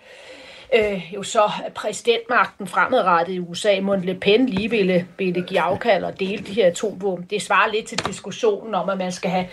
øh, 0.74 1.14
jo 1.16 1.24
så 1.24 1.52
præsidentmagten 1.76 2.68
fremadrettet 2.68 3.34
i 3.34 3.40
USA, 3.40 3.80
Mon 3.82 4.02
Le 4.02 4.16
Pen 4.16 4.50
lige 4.50 4.70
ville, 4.70 5.08
ville 5.18 5.42
give 5.42 5.60
afkald 5.60 6.04
og 6.04 6.20
dele 6.20 6.44
de 6.44 6.54
her 6.54 6.68
atomvåben. 6.68 7.26
Det 7.30 7.42
svarer 7.42 7.72
lidt 7.72 7.88
til 7.88 8.00
diskussionen 8.08 8.76
om, 8.76 8.90
at 8.90 8.98
man 8.98 9.12
skal 9.12 9.32
have 9.32 9.48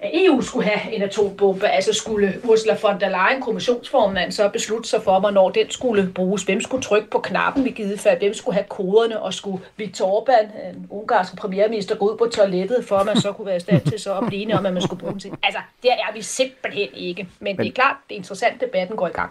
at 0.00 0.10
EU 0.14 0.40
skulle 0.40 0.68
have 0.68 0.94
en 0.94 1.02
atombombe, 1.02 1.68
altså 1.68 1.92
skulle 1.92 2.40
Ursula 2.44 2.76
von 2.82 3.00
der 3.00 3.08
Leyen, 3.08 3.42
kommissionsformand, 3.42 4.32
så 4.32 4.48
beslutte 4.48 4.88
sig 4.88 5.02
for, 5.02 5.20
hvornår 5.20 5.50
den 5.50 5.70
skulle 5.70 6.12
bruges, 6.14 6.42
hvem 6.42 6.60
skulle 6.60 6.82
trykke 6.82 7.10
på 7.10 7.18
knappen 7.18 7.66
i 7.66 7.70
givet 7.70 8.00
fald, 8.00 8.18
hvem 8.18 8.34
skulle 8.34 8.54
have 8.54 8.64
koderne, 8.68 9.22
og 9.22 9.34
skulle 9.34 9.64
Viktor 9.76 10.20
Orbán, 10.20 10.68
en 10.68 10.86
ungarsk 10.90 11.36
premierminister, 11.36 11.94
gå 11.94 12.10
ud 12.12 12.16
på 12.16 12.26
toilettet, 12.26 12.84
for 12.84 12.96
at 12.96 13.06
man 13.06 13.20
så 13.20 13.32
kunne 13.32 13.46
være 13.46 13.56
i 13.56 13.60
stand 13.60 13.82
til 13.82 13.98
så 13.98 14.14
at 14.14 14.24
blive 14.26 14.54
om, 14.54 14.66
at 14.66 14.72
man 14.72 14.82
skulle 14.82 15.00
bruge 15.00 15.12
den 15.12 15.20
til. 15.20 15.30
Altså, 15.42 15.60
der 15.82 15.92
er 15.92 16.12
vi 16.14 16.22
simpelthen 16.22 16.88
ikke. 16.94 17.22
Men, 17.22 17.56
Men 17.56 17.64
det 17.64 17.66
er 17.66 17.74
klart, 17.74 17.96
det 18.08 18.14
er 18.14 18.18
interessant, 18.18 18.60
debatten 18.60 18.96
går 18.96 19.06
i 19.06 19.10
gang. 19.10 19.30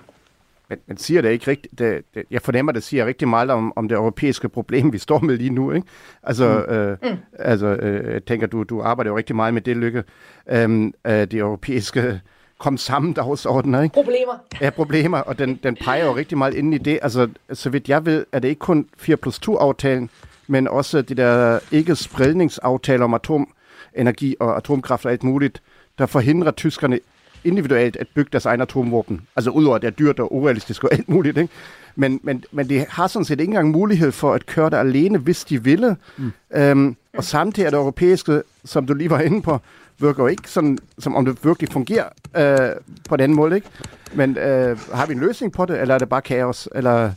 Men, 0.70 0.80
men 0.88 0.98
siger 0.98 1.22
det 1.22 1.32
ikke 1.32 1.52
rigtigt, 1.52 1.80
det, 1.80 2.02
det, 2.16 2.24
jeg 2.32 2.42
fornemmer, 2.42 2.72
det 2.72 2.84
siger 2.84 3.06
rigtig 3.06 3.28
meget 3.28 3.50
om, 3.50 3.74
om 3.76 3.88
det 3.88 3.96
europæiske 3.96 4.50
problem, 4.50 4.94
vi 4.94 4.98
står 4.98 5.20
med 5.20 5.38
lige 5.38 5.50
nu. 5.50 5.72
Ikke? 5.72 5.88
Altså, 6.24 6.66
mm. 6.68 6.74
Øh, 6.74 6.98
mm. 7.04 7.18
altså 7.40 7.68
øh, 7.68 8.14
jeg 8.14 8.26
tænker, 8.26 8.48
du, 8.48 8.64
du 8.64 8.82
arbejder 8.82 9.12
jo 9.12 9.18
rigtig 9.18 9.36
meget 9.36 9.54
med 9.54 9.62
det, 9.62 9.78
Lykke. 9.78 10.04
Øhm, 10.50 10.94
øh, 11.08 11.14
det 11.14 11.34
europæiske 11.34 12.22
kom 12.60 12.78
sammen 12.78 13.14
dagsordner, 13.14 13.82
ikke? 13.82 13.94
Problemer. 13.94 14.34
Ja, 14.62 14.70
problemer, 14.70 15.18
og 15.18 15.40
den, 15.40 15.60
den 15.64 15.76
peger 15.76 16.06
jo 16.06 16.16
rigtig 16.16 16.38
meget 16.38 16.54
ind 16.54 16.74
i 16.74 16.78
det. 16.78 17.00
Altså, 17.02 17.30
så 17.54 17.70
vidt 17.70 17.90
jeg 17.90 18.06
ved, 18.06 18.26
er 18.32 18.40
det 18.40 18.48
ikke 18.48 18.60
kun 18.60 18.88
4 18.98 19.18
plus 19.18 19.40
2-aftalen, 19.50 20.10
men 20.48 20.68
også 20.68 21.02
de 21.02 21.16
der 21.16 21.60
ikke-spredningsaftaler 21.72 23.04
om 23.04 23.14
atomenergi 23.14 24.36
og 24.40 24.58
atomkraft 24.58 25.06
og 25.06 25.12
alt 25.12 25.24
muligt, 25.24 25.62
der 25.98 26.06
forhindrer 26.06 26.52
tyskerne 26.52 27.00
individuelt 27.48 27.96
at 27.96 28.08
bygge 28.16 28.30
deres 28.32 28.46
egen 28.46 28.62
atomvåben. 28.62 29.22
Altså 29.36 29.52
udover 29.52 29.76
at 29.76 29.82
det 29.82 29.88
er 29.88 29.92
dyrt 29.92 30.20
og 30.20 30.36
urealistisk 30.36 30.84
og 30.84 30.94
alt 30.94 31.10
muligt, 31.10 31.38
ikke? 31.38 31.54
Men, 31.96 32.20
men, 32.24 32.44
men 32.52 32.70
de 32.70 32.86
har 32.90 33.08
sådan 33.08 33.26
set 33.26 33.40
ikke 33.40 33.50
engang 33.52 33.72
mulighed 33.72 34.12
for 34.12 34.34
at 34.34 34.46
køre 34.46 34.70
det 34.70 34.78
alene, 34.78 35.18
hvis 35.18 35.44
de 35.44 35.64
ville. 35.64 35.96
Mm. 36.18 36.32
Øhm, 36.56 36.96
og 37.18 37.24
samtidig 37.24 37.66
er 37.66 37.70
det 37.70 37.78
europæiske, 37.78 38.42
som 38.66 38.86
du 38.86 38.94
lige 38.94 39.10
var 39.10 39.20
inde 39.20 39.42
på, 39.42 39.60
virker 40.00 40.24
jo 40.24 40.28
ikke 40.28 40.50
sådan, 40.50 40.78
som 41.00 41.16
om 41.16 41.26
det 41.26 41.38
virkelig 41.44 41.70
fungerer 41.72 42.10
øh, 42.38 42.76
på 43.10 43.18
den 43.18 43.34
måde, 43.34 43.56
ikke? 43.56 43.68
Men 44.14 44.38
øh, 44.38 44.80
har 44.94 45.06
vi 45.06 45.14
en 45.14 45.20
løsning 45.20 45.54
på 45.54 45.66
det, 45.66 45.82
eller 45.82 45.96
er 45.96 46.00
det 46.00 46.10
bare 46.10 46.22
kaos? 46.22 46.70
Eller 46.76 47.12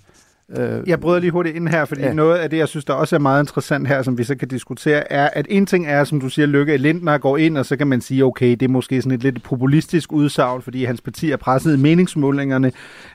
Øh, 0.56 0.82
jeg 0.86 1.00
bryder 1.00 1.20
lige 1.20 1.30
hurtigt 1.30 1.56
ind 1.56 1.68
her, 1.68 1.84
fordi 1.84 2.00
ja. 2.00 2.12
noget 2.12 2.38
af 2.38 2.50
det, 2.50 2.56
jeg 2.56 2.68
synes, 2.68 2.84
der 2.84 2.92
også 2.92 3.16
er 3.16 3.20
meget 3.20 3.42
interessant 3.42 3.88
her, 3.88 4.02
som 4.02 4.18
vi 4.18 4.24
så 4.24 4.34
kan 4.34 4.48
diskutere, 4.48 5.12
er, 5.12 5.28
at 5.32 5.46
en 5.50 5.66
ting 5.66 5.86
er, 5.86 6.04
som 6.04 6.20
du 6.20 6.28
siger, 6.28 6.46
Lykke 6.46 6.76
Lindner 6.76 7.18
går 7.18 7.36
ind, 7.36 7.58
og 7.58 7.66
så 7.66 7.76
kan 7.76 7.86
man 7.86 8.00
sige, 8.00 8.24
okay, 8.24 8.50
det 8.50 8.62
er 8.62 8.68
måske 8.68 9.02
sådan 9.02 9.16
et 9.16 9.22
lidt 9.22 9.42
populistisk 9.42 10.12
udsagn, 10.12 10.62
fordi 10.62 10.84
hans 10.84 11.00
parti 11.00 11.30
er 11.30 11.36
presset 11.36 11.76
i 11.76 11.80
meningsmålingerne. 11.80 12.72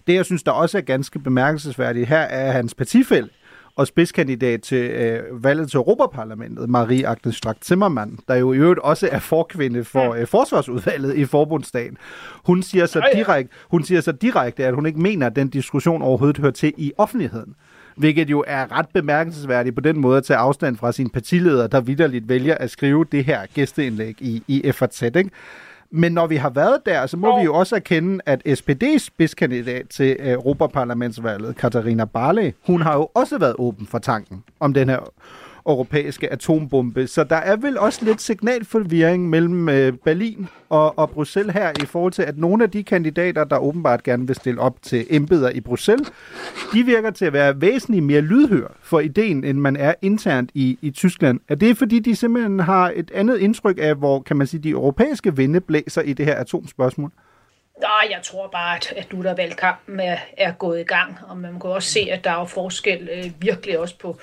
Det, 0.07 0.13
jeg 0.13 0.25
synes, 0.25 0.43
der 0.43 0.51
også 0.51 0.77
er 0.77 0.81
ganske 0.81 1.19
bemærkelsesværdigt 1.19 2.07
her, 2.07 2.17
er 2.19 2.51
hans 2.51 2.73
partifæld, 2.73 3.29
og 3.75 3.87
spidskandidat 3.87 4.61
til 4.61 4.83
øh, 4.89 5.43
valget 5.43 5.71
til 5.71 5.77
Europaparlamentet, 5.77 6.69
Marie 6.69 7.07
Agnes 7.07 7.35
Strack-Zimmermann, 7.35 8.17
der 8.27 8.35
jo 8.35 8.53
i 8.53 8.57
øvrigt 8.57 8.79
også 8.79 9.09
er 9.11 9.19
forkvinde 9.19 9.83
for 9.83 10.13
øh, 10.13 10.27
forsvarsudvalget 10.27 11.15
i 11.15 11.25
forbundsdagen. 11.25 11.97
Hun 12.45 12.63
siger, 12.63 12.85
så 12.85 13.09
direkte, 13.13 13.55
hun 13.71 13.83
siger 13.83 14.01
så 14.01 14.11
direkte, 14.11 14.65
at 14.65 14.75
hun 14.75 14.85
ikke 14.85 14.99
mener, 14.99 15.27
at 15.27 15.35
den 15.35 15.47
diskussion 15.47 16.01
overhovedet 16.01 16.37
hører 16.37 16.51
til 16.51 16.73
i 16.77 16.91
offentligheden 16.97 17.55
hvilket 17.95 18.29
jo 18.29 18.43
er 18.47 18.71
ret 18.71 18.85
bemærkelsesværdigt 18.93 19.75
på 19.75 19.81
den 19.81 19.99
måde 19.99 20.17
at 20.17 20.23
tage 20.23 20.37
afstand 20.37 20.77
fra 20.77 20.91
sin 20.91 21.09
partileder, 21.09 21.67
der 21.67 21.81
vidderligt 21.81 22.29
vælger 22.29 22.55
at 22.55 22.71
skrive 22.71 23.05
det 23.11 23.25
her 23.25 23.45
gæsteindlæg 23.53 24.15
i, 24.21 24.43
i 24.47 24.71
FRZ. 24.71 25.01
Ikke? 25.01 25.29
Men 25.91 26.11
når 26.11 26.27
vi 26.27 26.35
har 26.35 26.49
været 26.49 26.85
der, 26.85 27.05
så 27.05 27.17
må 27.17 27.33
oh. 27.33 27.39
vi 27.39 27.43
jo 27.45 27.55
også 27.55 27.75
erkende, 27.75 28.19
at 28.25 28.41
SPD's 28.47 28.97
spidskandidat 28.97 29.89
til 29.89 30.17
Europaparlamentsvalget, 30.19 31.55
Katarina 31.55 32.05
Barley, 32.05 32.51
hun 32.67 32.81
har 32.81 32.93
jo 32.93 33.09
også 33.13 33.37
været 33.37 33.55
åben 33.59 33.87
for 33.87 33.99
tanken 33.99 34.43
om 34.59 34.73
den 34.73 34.89
her 34.89 34.99
europæiske 35.67 36.31
atombombe. 36.31 37.07
Så 37.07 37.23
der 37.23 37.35
er 37.35 37.55
vel 37.55 37.77
også 37.77 38.05
lidt 38.05 38.21
signalforvirring 38.21 39.29
mellem 39.29 39.69
øh, 39.69 39.93
Berlin 39.93 40.47
og, 40.69 40.99
og 40.99 41.09
Bruxelles 41.09 41.53
her 41.53 41.71
i 41.83 41.85
forhold 41.85 42.13
til, 42.13 42.21
at 42.21 42.37
nogle 42.37 42.63
af 42.63 42.71
de 42.71 42.83
kandidater, 42.83 43.43
der 43.43 43.57
åbenbart 43.57 44.03
gerne 44.03 44.27
vil 44.27 44.35
stille 44.35 44.61
op 44.61 44.81
til 44.81 45.05
embeder 45.09 45.49
i 45.49 45.61
Bruxelles, 45.61 46.11
de 46.73 46.83
virker 46.83 47.11
til 47.11 47.25
at 47.25 47.33
være 47.33 47.61
væsentligt 47.61 48.05
mere 48.05 48.21
lydhør 48.21 48.67
for 48.81 48.99
ideen, 48.99 49.43
end 49.43 49.57
man 49.57 49.75
er 49.75 49.93
internt 50.01 50.49
i, 50.53 50.77
i 50.81 50.91
Tyskland. 50.91 51.39
Er 51.49 51.55
det 51.55 51.77
fordi, 51.77 51.99
de 51.99 52.15
simpelthen 52.15 52.59
har 52.59 52.91
et 52.95 53.11
andet 53.11 53.37
indtryk 53.37 53.77
af, 53.81 53.95
hvor 53.95 54.19
kan 54.19 54.37
man 54.37 54.47
sige, 54.47 54.63
de 54.63 54.69
europæiske 54.69 55.35
vinde 55.35 55.61
blæser 55.61 56.01
i 56.01 56.13
det 56.13 56.25
her 56.25 56.35
atomspørgsmål? 56.35 57.11
Nej, 57.81 58.07
jeg 58.09 58.19
tror 58.23 58.47
bare, 58.47 58.75
at, 58.75 58.93
at 58.97 59.13
nu 59.13 59.23
der 59.23 59.35
valgkampen 59.35 59.99
er, 59.99 60.17
er 60.37 60.51
gået 60.51 60.79
i 60.79 60.83
gang, 60.83 61.17
og 61.27 61.37
man 61.37 61.59
kan 61.59 61.69
også 61.69 61.89
se, 61.89 61.99
at 62.11 62.23
der 62.23 62.31
er 62.31 62.45
forskel 62.45 63.09
øh, 63.17 63.31
virkelig 63.39 63.79
også 63.79 63.97
på 63.99 64.19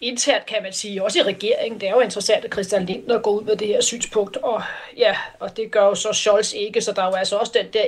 internt, 0.00 0.46
kan 0.46 0.62
man 0.62 0.72
sige, 0.72 1.04
også 1.04 1.18
i 1.18 1.22
regeringen. 1.22 1.80
Det 1.80 1.88
er 1.88 1.92
jo 1.92 2.00
interessant, 2.00 2.44
at 2.44 2.52
Christian 2.52 2.86
Lindner 2.86 3.18
går 3.18 3.30
ud 3.30 3.44
med 3.44 3.56
det 3.56 3.68
her 3.68 3.80
synspunkt, 3.80 4.36
og 4.36 4.62
ja, 4.96 5.16
og 5.40 5.56
det 5.56 5.70
gør 5.70 5.84
jo 5.84 5.94
så 5.94 6.12
Scholz 6.12 6.52
ikke, 6.52 6.80
så 6.80 6.92
der 6.92 7.02
er 7.02 7.06
jo 7.06 7.14
altså 7.14 7.36
også 7.36 7.52
den 7.54 7.66
der 7.72 7.84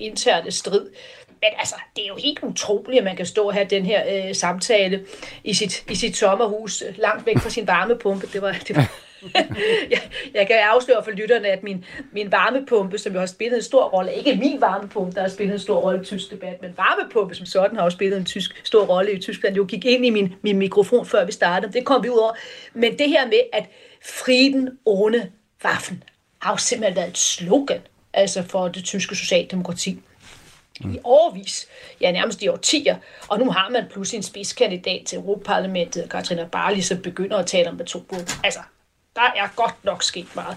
interne 0.00 0.50
strid. 0.50 0.86
Men 1.28 1.50
altså, 1.58 1.74
det 1.96 2.04
er 2.04 2.08
jo 2.08 2.16
helt 2.16 2.38
utroligt, 2.42 2.98
at 2.98 3.04
man 3.04 3.16
kan 3.16 3.26
stå 3.26 3.46
og 3.46 3.54
have 3.54 3.66
den 3.70 3.86
her 3.86 4.28
øh, 4.28 4.34
samtale 4.34 5.04
i 5.44 5.54
sit, 5.54 5.84
i 5.90 5.94
sit 5.94 6.16
sommerhus, 6.16 6.82
øh, 6.82 6.98
langt 6.98 7.26
væk 7.26 7.38
fra 7.38 7.50
sin 7.50 7.66
varmepumpe. 7.66 8.26
Det 8.32 8.42
var, 8.42 8.56
det 8.68 8.76
var, 8.76 8.92
jeg, 9.90 10.00
jeg 10.34 10.46
kan 10.46 10.56
afsløre 10.56 11.04
for 11.04 11.10
lytterne, 11.10 11.48
at 11.48 11.62
min, 11.62 11.84
min 12.12 12.32
varmepumpe, 12.32 12.98
som 12.98 13.12
jo 13.12 13.18
har 13.18 13.26
spillet 13.26 13.56
en 13.56 13.62
stor 13.62 13.84
rolle, 13.84 14.14
ikke 14.14 14.34
min 14.34 14.60
varmepumpe, 14.60 15.14
der 15.14 15.20
har 15.20 15.28
spillet 15.28 15.52
en 15.54 15.60
stor 15.60 15.80
rolle 15.80 16.00
i 16.00 16.04
tysk 16.04 16.30
debat, 16.30 16.62
men 16.62 16.74
varmepumpe 16.76 17.34
som 17.34 17.46
sådan 17.46 17.76
har 17.76 17.84
også 17.84 17.96
spillet 17.96 18.16
en 18.16 18.24
tysk, 18.24 18.60
stor 18.64 18.84
rolle 18.84 19.12
i 19.12 19.20
Tyskland. 19.20 19.56
Jo 19.56 19.64
gik 19.64 19.84
ind 19.84 20.06
i 20.06 20.10
min, 20.10 20.34
min 20.42 20.58
mikrofon, 20.58 21.06
før 21.06 21.24
vi 21.24 21.32
startede. 21.32 21.72
Det 21.72 21.84
kom 21.84 22.02
vi 22.02 22.08
ud 22.08 22.18
over. 22.18 22.32
Men 22.74 22.98
det 22.98 23.08
her 23.08 23.26
med, 23.26 23.40
at 23.52 23.64
friden 24.04 24.68
ohne 24.84 25.30
Waffen 25.64 26.02
har 26.38 26.52
jo 26.52 26.56
simpelthen 26.56 26.96
været 26.96 27.08
et 27.08 27.18
slogan 27.18 27.80
altså 28.12 28.42
for 28.42 28.68
det 28.68 28.84
tyske 28.84 29.16
socialdemokrati 29.16 29.98
i 30.80 30.98
årvis, 31.04 31.68
ja 32.00 32.12
nærmest 32.12 32.42
i 32.42 32.48
årtier, 32.48 32.96
og 33.28 33.38
nu 33.38 33.50
har 33.50 33.68
man 33.68 33.84
pludselig 33.90 34.16
en 34.16 34.22
spidskandidat 34.22 35.02
til 35.06 35.18
Europaparlamentet, 35.18 36.10
Katrina 36.10 36.44
Barley, 36.44 36.80
som 36.80 37.02
begynder 37.02 37.36
at 37.36 37.46
tale 37.46 37.68
om 37.68 37.80
atombomber. 37.80 38.32
Altså, 38.44 38.60
der 39.16 39.22
er 39.36 39.48
godt 39.56 39.84
nok 39.84 40.02
sket 40.02 40.28
meget. 40.34 40.56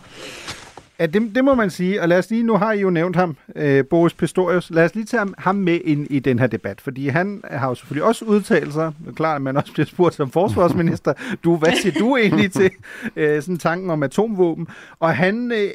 Ja, 0.99 1.05
det, 1.05 1.35
det 1.35 1.45
må 1.45 1.55
man 1.55 1.69
sige. 1.69 2.01
Og 2.01 2.07
lad 2.07 2.17
os 2.17 2.29
lige, 2.29 2.43
nu 2.43 2.57
har 2.57 2.71
I 2.71 2.79
jo 2.79 2.89
nævnt 2.89 3.15
ham, 3.15 3.37
øh, 3.55 3.85
Boris 3.85 4.13
Pistorius. 4.13 4.69
Lad 4.69 4.85
os 4.85 4.95
lige 4.95 5.05
tage 5.05 5.33
ham 5.37 5.55
med 5.55 5.79
ind 5.83 6.07
i 6.09 6.19
den 6.19 6.39
her 6.39 6.47
debat, 6.47 6.81
fordi 6.81 7.07
han 7.07 7.41
har 7.51 7.67
jo 7.67 7.75
selvfølgelig 7.75 8.03
også 8.03 8.25
udtalt 8.25 8.73
sig. 8.73 8.93
Klart, 9.15 9.35
at 9.35 9.41
man 9.41 9.57
også 9.57 9.73
bliver 9.73 9.85
spurgt 9.85 10.15
som 10.15 10.31
forsvarsminister. 10.31 11.13
Du, 11.43 11.57
hvad 11.57 11.71
siger 11.81 11.99
du 11.99 12.17
egentlig 12.17 12.51
til 12.51 12.71
øh, 13.15 13.41
sådan 13.41 13.57
tanken 13.57 13.89
om 13.89 14.03
atomvåben? 14.03 14.67
Og 14.99 15.15
han 15.15 15.51
øh, 15.51 15.71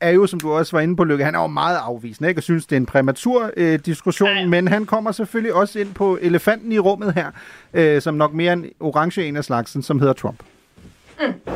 er 0.00 0.10
jo, 0.10 0.26
som 0.26 0.40
du 0.40 0.52
også 0.52 0.76
var 0.76 0.80
inde 0.80 0.96
på, 0.96 1.04
Lykke, 1.04 1.24
han 1.24 1.34
er 1.34 1.40
jo 1.40 1.46
meget 1.46 1.76
afvisende, 1.76 2.28
ikke? 2.28 2.38
og 2.38 2.42
synes, 2.42 2.66
det 2.66 2.76
er 2.76 2.80
en 2.80 2.86
præmatur 2.86 3.50
øh, 3.56 3.78
diskussion, 3.78 4.28
ja. 4.28 4.46
men 4.46 4.68
han 4.68 4.86
kommer 4.86 5.12
selvfølgelig 5.12 5.54
også 5.54 5.78
ind 5.78 5.94
på 5.94 6.18
elefanten 6.20 6.72
i 6.72 6.78
rummet 6.78 7.14
her, 7.14 7.30
øh, 7.74 8.02
som 8.02 8.14
nok 8.14 8.34
mere 8.34 8.52
en 8.52 8.66
orange 8.80 9.24
en 9.24 9.36
af 9.36 9.44
slagsen, 9.44 9.82
som 9.82 9.98
hedder 9.98 10.12
Trump. 10.12 10.42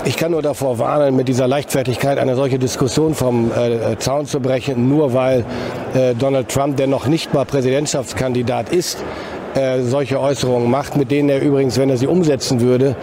Ich 0.04 0.16
kann 0.16 0.32
nur 0.32 0.42
davor 0.42 0.78
warnen, 0.78 1.16
mit 1.16 1.28
dieser 1.28 1.48
Leichtfertigkeit 1.48 2.18
eine 2.18 2.34
solche 2.34 2.58
Diskussion 2.58 3.14
vom 3.14 3.50
äh, 3.50 3.98
Zaun 3.98 4.26
zu 4.26 4.40
brechen, 4.40 4.88
nur 4.88 5.12
weil 5.12 5.44
äh, 5.94 6.14
Donald 6.14 6.48
Trump, 6.48 6.76
der 6.76 6.86
noch 6.86 7.06
nicht 7.06 7.34
mal 7.34 7.44
Präsidentschaftskandidat 7.44 8.70
ist, 8.70 8.98
äh, 9.58 9.82
solche 9.82 10.20
Äußerungen 10.20 10.70
macht, 10.70 10.96
mit 10.96 11.10
denen 11.10 11.28
er 11.28 11.42
übrigens, 11.42 11.78
wenn 11.78 11.90
er 11.90 11.96
sie 11.96 12.06
umsetzen 12.06 12.60
würde, 12.60 12.94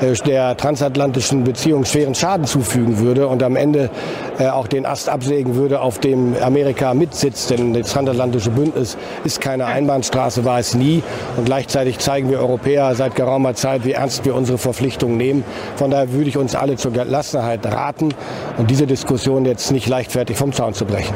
äh, 0.00 0.14
der 0.26 0.56
transatlantischen 0.56 1.42
Beziehung 1.42 1.84
schweren 1.84 2.14
Schaden 2.14 2.46
zufügen 2.46 3.00
würde 3.00 3.26
und 3.26 3.42
am 3.42 3.56
Ende 3.56 3.90
äh, 4.38 4.46
auch 4.46 4.68
den 4.68 4.86
Ast 4.86 5.08
absägen 5.08 5.56
würde, 5.56 5.80
auf 5.80 5.98
dem 5.98 6.36
Amerika 6.40 6.94
mitsitzt. 6.94 7.50
Denn 7.50 7.74
das 7.74 7.90
transatlantische 7.90 8.50
Bündnis 8.50 8.96
ist 9.24 9.40
keine 9.40 9.66
Einbahnstraße, 9.66 10.44
war 10.44 10.60
es 10.60 10.74
nie. 10.74 11.02
Und 11.36 11.46
gleichzeitig 11.46 11.98
zeigen 11.98 12.30
wir 12.30 12.38
Europäer 12.38 12.94
seit 12.94 13.16
geraumer 13.16 13.54
Zeit, 13.54 13.84
wie 13.84 13.92
ernst 13.92 14.24
wir 14.24 14.36
unsere 14.36 14.58
Verpflichtungen 14.58 15.16
nehmen. 15.16 15.44
Von 15.76 15.90
daher 15.90 16.12
würde 16.12 16.28
ich 16.28 16.36
uns 16.36 16.54
alle 16.54 16.76
zur 16.76 16.92
Gelassenheit 16.92 17.66
raten 17.66 18.14
und 18.56 18.70
diese 18.70 18.86
Diskussion 18.86 19.44
jetzt 19.44 19.72
nicht 19.72 19.88
leichtfertig 19.88 20.36
vom 20.36 20.52
Zaun 20.52 20.74
zu 20.74 20.84
brechen. 20.84 21.14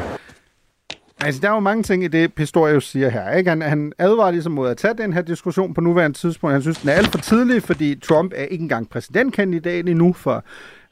Altså, 1.21 1.41
der 1.41 1.49
er 1.49 1.53
jo 1.53 1.59
mange 1.59 1.83
ting 1.83 2.03
i 2.03 2.07
det, 2.07 2.33
Pistorius 2.33 2.89
siger 2.89 3.09
her. 3.09 3.33
Ikke? 3.33 3.49
Han, 3.49 3.61
han 3.61 3.93
advarer 3.97 4.31
ligesom 4.31 4.51
mod 4.51 4.69
at 4.69 4.77
tage 4.77 4.93
den 4.93 5.13
her 5.13 5.21
diskussion 5.21 5.73
på 5.73 5.81
nuværende 5.81 6.17
tidspunkt. 6.17 6.53
Han 6.53 6.61
synes, 6.61 6.77
den 6.77 6.89
er 6.89 6.93
alt 6.93 7.07
for 7.07 7.17
tidlig, 7.17 7.63
fordi 7.63 7.95
Trump 7.95 8.33
er 8.35 8.43
ikke 8.43 8.61
engang 8.61 8.89
præsidentkandidat 8.89 9.89
endnu 9.89 10.13
for 10.13 10.43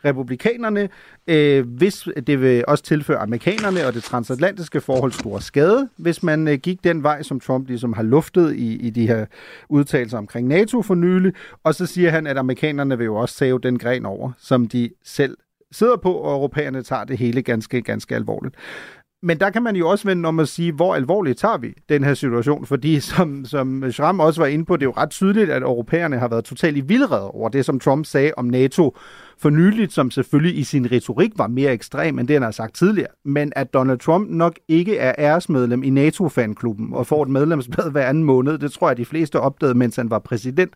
republikanerne, 0.06 0.90
øh, 1.28 1.68
hvis 1.68 2.08
det 2.28 2.42
vil 2.42 2.64
også 2.68 2.84
tilføre 2.84 3.18
amerikanerne 3.18 3.88
og 3.88 3.94
det 3.94 4.04
transatlantiske 4.04 4.82
forhold 4.82 5.12
stor 5.12 5.40
skade, 5.40 5.90
hvis 5.98 6.24
man 6.24 6.48
øh, 6.48 6.58
gik 6.58 6.84
den 6.84 7.04
vej, 7.04 7.24
som 7.24 7.40
Trump 7.40 7.68
ligesom 7.68 7.94
har 7.94 8.04
luftet 8.04 8.56
i, 8.56 8.76
i 8.76 8.90
de 8.90 9.08
her 9.08 9.26
udtalelser 9.70 10.18
omkring 10.18 10.48
NATO 10.48 10.82
for 10.82 10.96
nylig. 10.96 11.34
Og 11.64 11.76
så 11.76 11.86
siger 11.86 12.10
han, 12.10 12.28
at 12.28 12.38
amerikanerne 12.38 12.98
vil 12.98 13.06
jo 13.06 13.16
også 13.16 13.38
tage 13.38 13.60
den 13.60 13.80
gren 13.80 14.06
over, 14.06 14.32
som 14.38 14.68
de 14.68 14.90
selv 15.04 15.38
sidder 15.72 15.98
på, 15.98 16.14
og 16.14 16.36
europæerne 16.36 16.84
tager 16.84 17.04
det 17.04 17.18
hele 17.18 17.42
ganske, 17.42 17.82
ganske 17.82 18.16
alvorligt. 18.16 18.56
Men 19.24 19.40
der 19.40 19.50
kan 19.50 19.64
man 19.64 19.76
jo 19.76 19.90
også 19.90 20.08
vende 20.08 20.28
om 20.28 20.40
at 20.40 20.48
sige, 20.48 20.72
hvor 20.72 20.96
alvorligt 20.96 21.40
tager 21.40 21.58
vi 21.58 21.74
den 21.90 22.04
her 22.04 22.14
situation, 22.14 22.66
fordi 22.66 23.00
som, 23.00 23.46
som 23.46 23.92
Schramm 23.92 24.20
også 24.20 24.42
var 24.42 24.48
inde 24.48 24.66
på, 24.66 24.76
det 24.76 24.82
er 24.82 24.86
jo 24.88 24.94
ret 24.98 25.10
tydeligt, 25.10 25.50
at 25.50 25.62
europæerne 25.62 26.20
har 26.20 26.28
været 26.28 26.46
totalt 26.46 26.78
i 26.78 26.82
vildred 26.82 27.30
over 27.34 27.50
det, 27.50 27.66
som 27.66 27.80
Trump 27.80 28.06
sagde 28.06 28.32
om 28.38 28.46
NATO. 28.46 28.98
For 29.40 29.50
nyligt, 29.50 29.94
som 29.94 30.12
selvfølgelig 30.12 30.58
i 30.60 30.64
sin 30.64 30.92
retorik 30.92 31.32
var 31.36 31.48
mere 31.48 31.74
ekstrem 31.74 32.20
end 32.20 32.28
det, 32.28 32.34
han 32.34 32.44
har 32.44 32.52
sagt 32.52 32.76
tidligere, 32.76 33.10
men 33.26 33.54
at 33.56 33.74
Donald 33.74 34.00
Trump 34.00 34.30
nok 34.30 34.60
ikke 34.68 34.98
er 34.98 35.16
æresmedlem 35.18 35.84
i 35.84 35.90
NATO-fanklubben 35.90 36.94
og 36.94 37.08
får 37.08 37.24
et 37.24 37.30
medlemsblad 37.30 37.92
hver 37.92 38.06
anden 38.06 38.24
måned, 38.24 38.58
det 38.58 38.72
tror 38.72 38.90
jeg, 38.90 38.98
de 38.98 39.06
fleste 39.06 39.40
opdagede, 39.40 39.78
mens 39.78 39.96
han 39.96 40.10
var 40.10 40.20
præsident. 40.20 40.74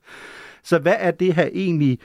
Så 0.63 0.79
hvad 0.79 0.95
er 0.99 1.11
det 1.11 1.33
her 1.33 1.49
egentlig 1.53 1.99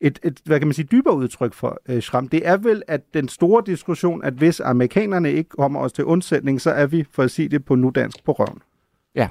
et, 0.00 0.18
et 0.22 0.40
hvad 0.44 0.58
kan 0.58 0.68
man 0.68 0.74
sige, 0.74 0.88
dybere 0.92 1.16
udtryk 1.16 1.54
for 1.54 1.80
øh, 1.88 2.00
Schramm, 2.00 2.28
det 2.28 2.48
er 2.48 2.56
vel, 2.56 2.82
at 2.88 3.00
den 3.14 3.28
store 3.28 3.62
diskussion, 3.66 4.24
at 4.24 4.34
hvis 4.34 4.60
amerikanerne 4.60 5.32
ikke 5.32 5.50
kommer 5.50 5.80
os 5.80 5.92
til 5.92 6.04
undsætning, 6.04 6.60
så 6.60 6.70
er 6.70 6.86
vi, 6.86 7.04
for 7.12 7.22
at 7.22 7.30
sige 7.30 7.48
det 7.48 7.64
på 7.64 7.74
nudansk, 7.74 8.24
på 8.24 8.32
røven. 8.32 8.62
Ja, 9.14 9.28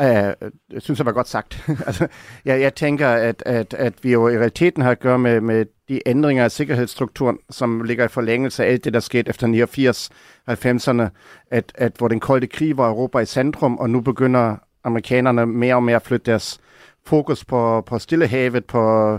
øh, 0.00 0.50
jeg 0.72 0.82
synes, 0.82 0.98
det 0.98 1.06
var 1.06 1.12
godt 1.12 1.28
sagt. 1.28 1.68
altså, 1.86 2.08
jeg, 2.44 2.60
jeg 2.60 2.74
tænker, 2.74 3.08
at, 3.08 3.42
at, 3.46 3.74
at 3.74 3.94
vi 4.02 4.12
jo 4.12 4.28
i 4.28 4.38
realiteten 4.38 4.82
har 4.82 4.90
at 4.90 5.00
gøre 5.00 5.18
med, 5.18 5.40
med 5.40 5.66
de 5.88 6.00
ændringer 6.06 6.44
af 6.44 6.50
sikkerhedsstrukturen, 6.50 7.38
som 7.50 7.80
ligger 7.84 8.04
i 8.04 8.08
forlængelse 8.08 8.64
af 8.64 8.70
alt 8.70 8.84
det, 8.84 8.92
der 8.92 9.00
skete 9.00 9.28
efter 9.28 9.46
89 9.46 10.10
90'erne, 10.50 11.08
at, 11.50 11.72
at 11.74 11.92
hvor 11.98 12.08
den 12.08 12.20
kolde 12.20 12.46
krig 12.46 12.76
var 12.76 12.88
Europa 12.88 13.18
i 13.18 13.26
centrum, 13.26 13.78
og 13.78 13.90
nu 13.90 14.00
begynder 14.00 14.56
amerikanerne 14.84 15.46
mere 15.46 15.74
og 15.74 15.82
mere 15.82 15.96
at 15.96 16.02
flytte 16.02 16.30
deres 16.30 16.60
fokus 17.06 17.44
på, 17.44 17.80
på 17.80 17.98
Stillehavet, 17.98 18.64
på 18.64 19.12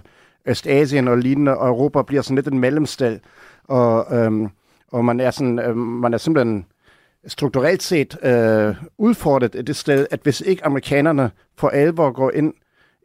Østasien 0.46 1.08
og 1.08 1.18
lignende, 1.18 1.58
og 1.58 1.68
Europa 1.68 2.02
bliver 2.02 2.22
sådan 2.22 2.36
lidt 2.36 2.48
en 2.48 2.60
mellemsted, 2.60 3.20
og, 3.64 4.18
øhm, 4.18 4.48
og 4.92 5.06
man 5.06 5.20
er 5.20 5.32
sådan, 5.32 5.60
øhm, 5.60 5.78
man 5.78 6.14
er 6.14 6.18
simpelthen 6.18 6.66
strukturelt 7.28 7.84
set 7.84 8.18
øh, 8.24 8.76
udfordret 8.98 9.56
af 9.56 9.66
det 9.66 9.76
sted, 9.76 10.08
at 10.12 10.20
hvis 10.24 10.42
ikke 10.42 10.66
amerikanerne 10.66 11.32
for 11.58 11.70
alvor 11.70 12.12
går 12.12 12.32
ind 12.32 12.54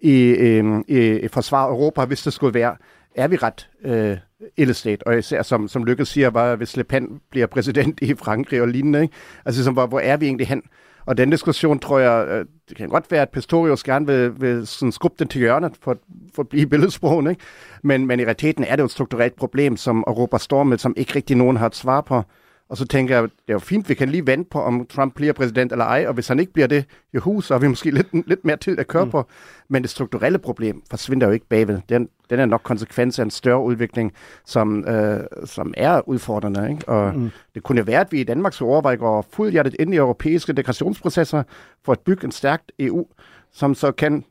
i, 0.03 0.23
øh, 0.23 0.81
i, 0.89 0.99
i 0.99 1.29
forsvar 1.29 1.69
Europa, 1.69 2.05
hvis 2.05 2.23
det 2.23 2.33
skulle 2.33 2.55
være, 2.55 2.77
er 3.15 3.29
vi 3.29 3.37
ret 3.37 3.71
øh, 3.85 4.17
illestate. 4.57 5.07
Og 5.07 5.19
især 5.19 5.43
som, 5.43 5.69
som 5.69 5.85
Lykke 5.85 6.05
siger, 6.05 6.31
var, 6.31 6.57
hvis 6.57 6.77
Le 6.77 6.85
Pen 6.85 7.21
bliver 7.31 7.47
præsident 7.47 7.99
i 8.03 8.15
Frankrig 8.15 8.63
og 8.63 8.69
lignende. 8.69 9.03
Ikke? 9.03 9.15
Altså, 9.45 9.65
som, 9.65 9.75
hvor, 9.75 9.87
hvor 9.87 10.01
er 10.01 10.17
vi 10.17 10.27
egentlig 10.27 10.49
hen? 10.49 10.63
Og 11.07 11.17
den 11.17 11.31
diskussion, 11.31 11.79
tror 11.79 11.99
jeg, 11.99 12.27
øh, 12.29 12.45
det 12.69 12.77
kan 12.77 12.89
godt 12.89 13.11
være, 13.11 13.23
at 13.23 13.31
Pistorius 13.31 13.83
gerne 13.83 14.07
vil, 14.07 14.41
vil 14.41 14.67
sådan 14.67 14.93
skubbe 14.93 15.17
den 15.19 15.29
til 15.29 15.39
hjørnet 15.39 15.73
for, 15.81 15.97
for 16.35 16.43
at 16.43 16.49
blive 16.49 16.67
billedsprogen, 16.67 17.27
ikke? 17.27 17.43
Men, 17.83 18.07
men 18.07 18.21
i 18.21 18.23
realiteten 18.23 18.65
er 18.65 18.77
det 18.77 18.81
jo 18.81 18.85
et 18.85 18.91
strukturelt 18.91 19.37
problem, 19.37 19.77
som 19.77 20.05
Europa 20.07 20.39
står 20.39 20.63
med, 20.65 20.79
som 20.79 20.95
ikke 20.97 21.15
rigtig 21.15 21.37
nogen 21.37 21.57
har 21.57 21.67
et 21.67 21.77
svar 21.77 22.01
på. 22.01 22.23
Og 22.69 22.77
så 22.77 22.87
tænker 22.87 23.15
jeg, 23.15 23.23
det 23.23 23.31
er 23.49 23.53
jo 23.53 23.59
fint, 23.59 23.89
vi 23.89 23.95
kan 23.95 24.09
lige 24.09 24.27
vente 24.27 24.51
på, 24.51 24.61
om 24.61 24.87
Trump 24.87 25.15
bliver 25.15 25.33
præsident 25.33 25.73
eller 25.73 25.85
ej, 25.85 26.05
og 26.09 26.15
hvis 26.15 26.29
han 26.29 26.41
ikke 26.41 26.53
bliver 26.53 26.67
det, 26.67 26.85
jo, 27.15 27.41
så 27.41 27.55
har 27.55 27.59
vi 27.59 27.69
måske 27.69 27.91
lidt, 27.91 28.29
lidt 28.29 28.45
mere 28.45 28.57
til 28.57 28.81
at 28.81 28.87
køre 28.87 29.05
mm. 29.05 29.11
på. 29.11 29.27
Men 29.69 29.83
det 29.83 29.91
strukturelle 29.91 30.39
problem 30.39 30.83
forsvinder 30.91 31.27
jo 31.27 31.33
ikke 31.33 31.47
bagved. 31.47 31.81
Den, 31.89 32.09
den 32.31 32.41
er 32.41 32.47
nok 32.47 32.61
konsekvens 32.65 33.19
af 33.19 33.23
en 33.23 33.31
større 33.31 33.63
udvikling, 33.63 34.13
som, 34.47 34.89
øh, 34.89 35.21
som 35.45 35.75
er 35.77 36.09
udfordrende. 36.09 36.71
Ikke? 36.71 36.89
Og 36.89 37.17
mm. 37.17 37.31
det 37.55 37.63
kunne 37.63 37.87
være, 37.87 38.01
at 38.01 38.13
vi 38.13 38.21
i 38.21 38.25
Danmark 38.25 38.53
så 38.53 38.65
overveje 38.65 38.97
går 38.97 39.27
fuldhjertet 39.33 39.77
ind 39.79 39.95
i 39.95 39.97
europæiske 39.97 40.51
integrationsprocesser 40.51 41.43
for 41.85 41.93
at 41.93 42.01
bygge 42.01 42.25
en 42.25 42.33
stærkt 42.33 42.73
EU, 42.79 43.07
som 43.53 43.75
så 43.75 43.93
kan 43.93 44.25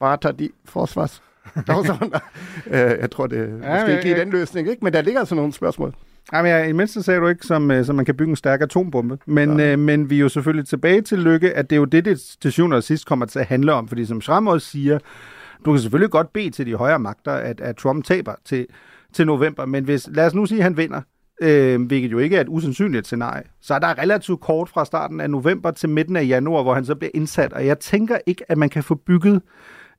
bare 0.00 0.16
tage 0.16 0.34
de 0.38 0.50
forsvars 0.64 1.22
øh, 2.66 2.98
jeg 3.00 3.10
tror, 3.10 3.26
det 3.26 3.38
er 3.38 3.44
ja, 3.44 3.80
måske 3.80 4.08
ikke 4.08 4.20
den 4.20 4.30
løsning, 4.30 4.68
ikke? 4.68 4.84
men 4.84 4.92
der 4.92 5.02
ligger 5.02 5.20
altså 5.20 5.34
nogle 5.34 5.52
spørgsmål. 5.52 5.94
Jamen, 6.32 6.50
ja, 6.50 6.64
i 6.64 6.72
mindste 6.72 7.02
sagde 7.02 7.20
du 7.20 7.26
ikke, 7.26 7.46
som, 7.46 7.70
øh, 7.70 7.84
som 7.84 7.96
man 7.96 8.04
kan 8.04 8.16
bygge 8.16 8.30
en 8.30 8.36
stærk 8.36 8.60
atombombe. 8.60 9.18
Men, 9.26 9.60
ja. 9.60 9.72
øh, 9.72 9.78
men 9.78 10.10
vi 10.10 10.16
er 10.16 10.20
jo 10.20 10.28
selvfølgelig 10.28 10.68
tilbage 10.68 11.00
til 11.00 11.18
lykke, 11.18 11.54
at 11.54 11.70
det 11.70 11.76
er 11.76 11.80
jo 11.80 11.84
det, 11.84 12.04
det 12.04 12.36
til 12.40 12.52
syvende 12.52 12.76
og 12.76 12.82
sidst 12.82 13.06
kommer 13.06 13.26
til 13.26 13.38
at 13.38 13.46
handle 13.46 13.72
om. 13.72 13.88
Fordi 13.88 14.04
som 14.04 14.20
Schramm 14.20 14.46
også 14.46 14.70
siger, 14.70 14.98
du 15.64 15.72
kan 15.72 15.80
selvfølgelig 15.80 16.10
godt 16.10 16.32
bede 16.32 16.50
til 16.50 16.66
de 16.66 16.74
højere 16.74 16.98
magter, 16.98 17.32
at, 17.32 17.60
at 17.60 17.76
Trump 17.76 18.04
taber 18.04 18.34
til, 18.44 18.66
til 19.12 19.26
november. 19.26 19.66
Men 19.66 19.84
hvis, 19.84 20.08
lad 20.12 20.26
os 20.26 20.34
nu 20.34 20.46
sige, 20.46 20.58
at 20.58 20.64
han 20.64 20.76
vinder, 20.76 21.00
øh, 21.42 21.82
hvilket 21.82 22.12
jo 22.12 22.18
ikke 22.18 22.36
er 22.36 22.40
et 22.40 22.48
usandsynligt 22.48 23.06
scenarie, 23.06 23.42
så 23.60 23.74
er 23.74 23.78
der 23.78 23.98
relativt 23.98 24.40
kort 24.40 24.68
fra 24.68 24.84
starten 24.84 25.20
af 25.20 25.30
november 25.30 25.70
til 25.70 25.88
midten 25.88 26.16
af 26.16 26.26
januar, 26.26 26.62
hvor 26.62 26.74
han 26.74 26.84
så 26.84 26.94
bliver 26.94 27.10
indsat. 27.14 27.52
Og 27.52 27.66
jeg 27.66 27.78
tænker 27.78 28.18
ikke, 28.26 28.50
at 28.50 28.58
man 28.58 28.68
kan 28.68 28.82
få 28.82 28.94
bygget 28.94 29.42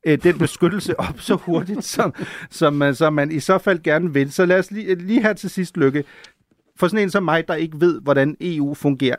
øh, 0.05 0.23
den 0.23 0.37
beskyttelse 0.37 0.99
op 0.99 1.21
så 1.21 1.35
hurtigt, 1.35 1.83
som, 1.83 2.13
som, 2.49 2.93
som 2.93 3.13
man 3.13 3.31
i 3.31 3.39
så 3.39 3.57
fald 3.57 3.83
gerne 3.83 4.13
vil. 4.13 4.31
Så 4.31 4.45
lad 4.45 4.59
os 4.59 4.71
lige, 4.71 4.85
øh, 4.85 4.97
lige 4.97 5.21
her 5.21 5.33
til 5.33 5.49
sidst 5.49 5.77
lykke. 5.77 6.03
For 6.75 6.87
sådan 6.87 7.03
en 7.03 7.09
som 7.09 7.23
mig, 7.23 7.47
der 7.47 7.53
ikke 7.53 7.81
ved, 7.81 8.01
hvordan 8.01 8.35
EU 8.41 8.73
fungerer, 8.73 9.15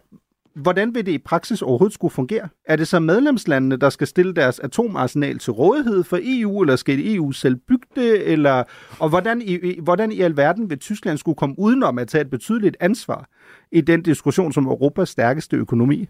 hvordan 0.54 0.94
vil 0.94 1.06
det 1.06 1.12
i 1.12 1.18
praksis 1.18 1.62
overhovedet 1.62 1.94
skulle 1.94 2.12
fungere? 2.12 2.48
Er 2.64 2.76
det 2.76 2.88
så 2.88 2.98
medlemslandene, 2.98 3.76
der 3.76 3.90
skal 3.90 4.06
stille 4.06 4.34
deres 4.34 4.58
atomarsenal 4.58 5.38
til 5.38 5.52
rådighed 5.52 6.04
for 6.04 6.18
EU, 6.22 6.60
eller 6.60 6.76
skal 6.76 7.14
EU 7.16 7.32
selv 7.32 7.56
bygge 7.56 7.86
det? 7.96 8.32
Eller, 8.32 8.64
og 8.98 9.08
hvordan 9.08 9.42
i, 9.42 9.80
hvordan 9.82 10.12
i 10.12 10.20
alverden 10.20 10.70
vil 10.70 10.78
Tyskland 10.78 11.18
skulle 11.18 11.36
komme 11.36 11.54
udenom 11.58 11.98
at 11.98 12.08
tage 12.08 12.22
et 12.22 12.30
betydeligt 12.30 12.76
ansvar 12.80 13.28
i 13.72 13.80
den 13.80 14.02
diskussion 14.02 14.52
som 14.52 14.66
Europas 14.66 15.08
stærkeste 15.08 15.56
økonomi? 15.56 16.08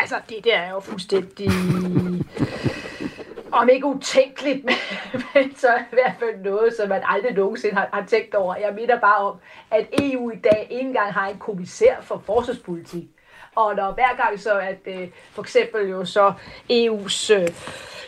Altså, 0.00 0.20
det 0.28 0.44
der 0.44 0.56
er 0.56 0.70
jo 0.70 0.80
fuldstændig... 0.80 1.50
om 3.52 3.68
ikke 3.68 3.86
utænkeligt, 3.86 4.64
men, 4.64 4.74
men 5.34 5.56
så 5.56 5.68
i 5.76 5.94
hvert 5.94 6.14
fald 6.18 6.44
noget, 6.44 6.74
som 6.80 6.88
man 6.88 7.02
aldrig 7.04 7.32
nogensinde 7.32 7.74
har, 7.74 7.88
har 7.92 8.06
tænkt 8.06 8.34
over. 8.34 8.56
Jeg 8.56 8.74
mener 8.74 9.00
bare 9.00 9.16
om, 9.16 9.36
at 9.70 9.86
EU 9.92 10.30
i 10.30 10.36
dag 10.36 10.66
ikke 10.70 10.86
engang 10.88 11.12
har 11.12 11.28
en 11.28 11.38
kommissær 11.38 12.00
for 12.00 12.22
forsvarspolitik. 12.26 13.04
Og 13.54 13.76
når 13.76 13.92
hver 13.92 14.16
gang 14.16 14.40
så, 14.40 14.58
at 14.58 14.78
øh, 14.86 15.08
for 15.32 15.42
eksempel 15.42 15.88
jo 15.88 16.04
så 16.04 16.32
EU's 16.72 17.34
øh, 17.34 17.48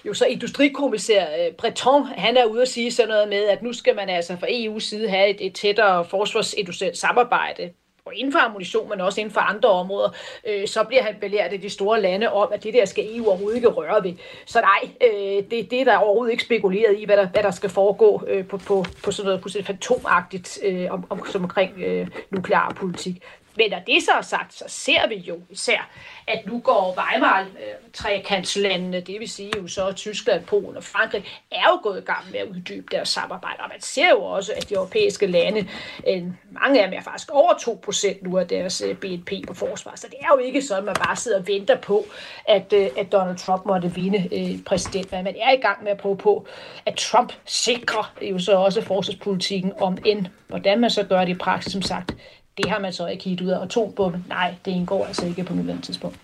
jo 0.04 0.14
så 0.14 0.26
industrikommissær 0.26 1.24
øh, 1.24 1.52
Breton, 1.52 2.06
han 2.06 2.36
er 2.36 2.44
ude 2.44 2.62
at 2.62 2.68
sige 2.68 2.92
sådan 2.92 3.08
noget 3.08 3.28
med, 3.28 3.44
at 3.48 3.62
nu 3.62 3.72
skal 3.72 3.96
man 3.96 4.08
altså 4.08 4.36
fra 4.36 4.46
EU's 4.46 4.80
side 4.80 5.08
have 5.08 5.28
et, 5.28 5.46
et 5.46 5.54
tættere 5.54 6.04
forsvarsindustrielt 6.04 6.98
samarbejde 6.98 7.70
og 8.10 8.16
inden 8.16 8.32
for 8.32 8.38
ammunition, 8.38 8.88
men 8.88 9.00
også 9.00 9.20
inden 9.20 9.34
for 9.34 9.40
andre 9.40 9.68
områder, 9.68 10.10
øh, 10.48 10.68
så 10.68 10.84
bliver 10.84 11.02
han 11.02 11.14
belært 11.20 11.52
af 11.52 11.60
de 11.60 11.70
store 11.70 12.00
lande 12.00 12.32
om, 12.32 12.48
at 12.52 12.62
det 12.62 12.74
der 12.74 12.84
skal 12.84 13.16
EU 13.16 13.26
overhovedet 13.26 13.56
ikke 13.56 13.68
røre 13.68 14.04
ved. 14.04 14.14
Så 14.46 14.60
nej, 14.60 14.90
øh, 15.06 15.44
det, 15.50 15.70
det 15.70 15.80
er 15.80 15.84
der 15.84 15.96
overhovedet 15.96 16.32
ikke 16.32 16.44
spekuleret 16.44 16.98
i, 16.98 17.04
hvad 17.04 17.16
der, 17.16 17.28
hvad 17.28 17.42
der 17.42 17.50
skal 17.50 17.70
foregå 17.70 18.24
øh, 18.28 18.46
på, 18.46 18.56
på, 18.56 18.84
på 19.04 19.10
sådan 19.10 19.26
noget 19.26 19.52
sådan 19.52 19.64
fantomagtigt 19.64 20.58
øh, 20.64 20.86
om, 20.90 21.04
om, 21.10 21.26
som 21.26 21.42
omkring 21.42 21.82
øh, 21.82 22.06
nuklear 22.30 22.72
politik. 22.76 23.22
Men 23.60 23.70
når 23.70 23.78
det 23.86 24.02
så 24.02 24.12
er 24.12 24.22
sagt, 24.22 24.54
så 24.54 24.64
ser 24.68 25.08
vi 25.08 25.14
jo 25.14 25.40
især, 25.50 25.90
at 26.26 26.46
nu 26.46 26.58
går 26.58 26.94
Weimar-trekantslandene, 26.98 28.96
øh, 28.96 29.06
det 29.06 29.20
vil 29.20 29.28
sige 29.28 29.52
jo 29.56 29.66
så 29.66 29.92
Tyskland, 29.92 30.44
Polen 30.44 30.76
og 30.76 30.84
Frankrig, 30.84 31.24
er 31.50 31.64
jo 31.70 31.80
gået 31.82 31.98
i 31.98 32.04
gang 32.04 32.30
med 32.30 32.40
at 32.40 32.48
uddybe 32.48 32.86
deres 32.90 33.08
samarbejde. 33.08 33.56
Og 33.60 33.68
man 33.68 33.80
ser 33.80 34.08
jo 34.10 34.22
også, 34.22 34.52
at 34.56 34.68
de 34.68 34.74
europæiske 34.74 35.26
lande, 35.26 35.68
øh, 36.08 36.22
mange 36.50 36.82
af 36.82 36.88
dem 36.88 36.98
er 36.98 37.02
faktisk 37.02 37.30
over 37.32 37.52
2% 37.52 38.22
nu 38.22 38.38
af 38.38 38.48
deres 38.48 38.80
øh, 38.80 38.96
BNP 38.96 39.32
på 39.46 39.54
forsvar. 39.54 39.92
Så 39.96 40.06
det 40.10 40.16
er 40.20 40.28
jo 40.32 40.38
ikke 40.38 40.62
sådan, 40.62 40.82
at 40.82 40.86
man 40.86 40.96
bare 41.06 41.16
sidder 41.16 41.38
og 41.38 41.46
venter 41.46 41.76
på, 41.76 42.04
at, 42.48 42.72
at 42.72 43.12
Donald 43.12 43.36
Trump 43.38 43.66
måtte 43.66 43.94
vinde 43.94 44.62
præsident. 44.66 45.12
Man 45.12 45.26
er 45.26 45.52
i 45.52 45.60
gang 45.60 45.84
med 45.84 45.92
at 45.92 45.98
prøve 45.98 46.16
på, 46.16 46.46
at 46.86 46.94
Trump 46.94 47.32
sikrer 47.44 48.14
jo 48.22 48.38
så 48.38 48.52
også 48.52 48.82
forsvarspolitikken 48.82 49.72
om 49.80 49.98
end. 50.04 50.26
Hvordan 50.48 50.80
man 50.80 50.90
så 50.90 51.04
gør 51.04 51.20
det 51.20 51.28
i 51.28 51.34
praksis, 51.34 51.72
som 51.72 51.82
sagt, 51.82 52.14
det 52.62 52.70
har 52.70 52.78
man 52.78 52.92
så 52.92 53.06
ikke 53.06 53.24
helt 53.24 53.40
ud 53.40 53.48
af 53.48 53.62
atombomben. 53.62 54.24
Nej, 54.28 54.54
det 54.64 54.70
indgår 54.70 55.06
altså 55.06 55.26
ikke 55.26 55.44
på 55.44 55.54
nuværende 55.54 55.82
tidspunkt. 55.82 56.18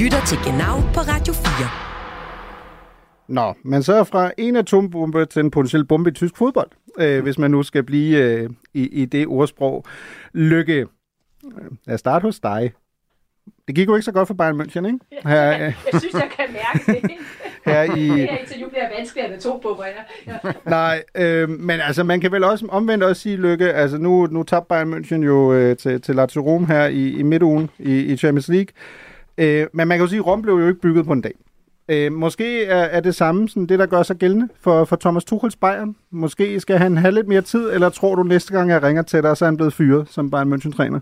lytter 0.00 0.24
til 0.26 0.38
Genau 0.44 0.76
på 0.94 1.00
Radio 1.00 1.32
4. 1.32 1.44
Nå, 3.28 3.54
men 3.64 3.82
så 3.82 4.04
fra 4.04 4.30
en 4.38 4.56
atombombe 4.56 5.26
til 5.26 5.40
en 5.40 5.50
potentiel 5.50 5.84
bombe 5.84 6.10
i 6.10 6.12
tysk 6.12 6.36
fodbold, 6.36 6.70
øh, 6.98 7.22
hvis 7.22 7.38
man 7.38 7.50
nu 7.50 7.62
skal 7.62 7.82
blive 7.82 8.18
øh, 8.18 8.50
i, 8.74 8.88
i 9.02 9.04
det 9.04 9.26
ordsprog. 9.26 9.84
Lykke, 10.32 10.86
øh, 11.44 11.70
lad 11.86 11.94
os 11.94 12.00
starte 12.00 12.22
hos 12.22 12.40
dig. 12.40 12.72
Det 13.66 13.74
gik 13.74 13.88
jo 13.88 13.94
ikke 13.94 14.04
så 14.04 14.12
godt 14.12 14.26
for 14.26 14.34
Bayern 14.34 14.60
München, 14.60 14.86
ikke? 14.86 14.98
Her, 15.24 15.54
øh, 15.54 15.60
jeg 15.60 15.74
synes, 16.00 16.14
jeg 16.14 16.30
kan 16.36 16.46
mærke 16.52 16.92
det. 16.92 17.10
her 17.64 17.82
i... 17.82 18.08
Det 18.08 18.30
her 18.30 18.36
interview 18.36 18.68
bliver 18.68 18.88
vanskeligere 18.96 19.28
med 19.30 19.36
atombomber. 19.36 19.84
Ja. 20.26 20.32
ja. 20.44 20.52
Nej, 20.64 21.02
øh, 21.14 21.48
men 21.48 21.80
altså, 21.80 22.04
man 22.04 22.20
kan 22.20 22.32
vel 22.32 22.44
også 22.44 22.66
omvendt 22.68 23.04
også 23.04 23.22
sige, 23.22 23.36
Lykke, 23.36 23.72
altså 23.72 23.98
nu, 23.98 24.26
nu 24.26 24.42
tabte 24.42 24.68
Bayern 24.68 24.94
München 24.94 25.24
jo 25.24 25.52
øh, 25.52 25.76
til, 25.76 26.00
til 26.00 26.16
Lazio 26.16 26.42
Rom 26.42 26.66
her 26.66 26.86
i, 26.86 27.10
i 27.10 27.22
midtugen 27.22 27.70
i, 27.78 27.98
i 28.00 28.16
Champions 28.16 28.48
League. 28.48 28.68
Øh, 29.38 29.66
men 29.72 29.88
man 29.88 29.98
kan 29.98 30.04
jo 30.04 30.08
sige, 30.08 30.18
at 30.18 30.26
Rom 30.26 30.42
blev 30.42 30.54
jo 30.54 30.68
ikke 30.68 30.80
bygget 30.80 31.06
på 31.06 31.12
en 31.12 31.20
dag. 31.20 31.32
Øh, 31.88 32.12
måske 32.12 32.64
er, 32.64 32.82
er 32.82 33.00
det 33.00 33.14
samme, 33.14 33.48
sådan 33.48 33.66
det 33.66 33.78
der 33.78 33.86
gør 33.86 34.02
sig 34.02 34.16
gældende 34.16 34.48
for, 34.60 34.84
for 34.84 34.96
Thomas 34.96 35.24
Tuchels 35.24 35.56
Bayern. 35.56 35.96
Måske 36.10 36.60
skal 36.60 36.78
han 36.78 36.96
have 36.96 37.14
lidt 37.14 37.28
mere 37.28 37.42
tid, 37.42 37.70
eller 37.70 37.88
tror 37.88 38.14
du 38.14 38.22
næste 38.22 38.52
gang, 38.52 38.70
jeg 38.70 38.82
ringer 38.82 39.02
til 39.02 39.22
dig, 39.22 39.36
så 39.36 39.44
er 39.44 39.46
han 39.46 39.56
blevet 39.56 39.72
fyret 39.72 40.08
som 40.10 40.30
Bayern 40.30 40.52
München-træner? 40.52 41.00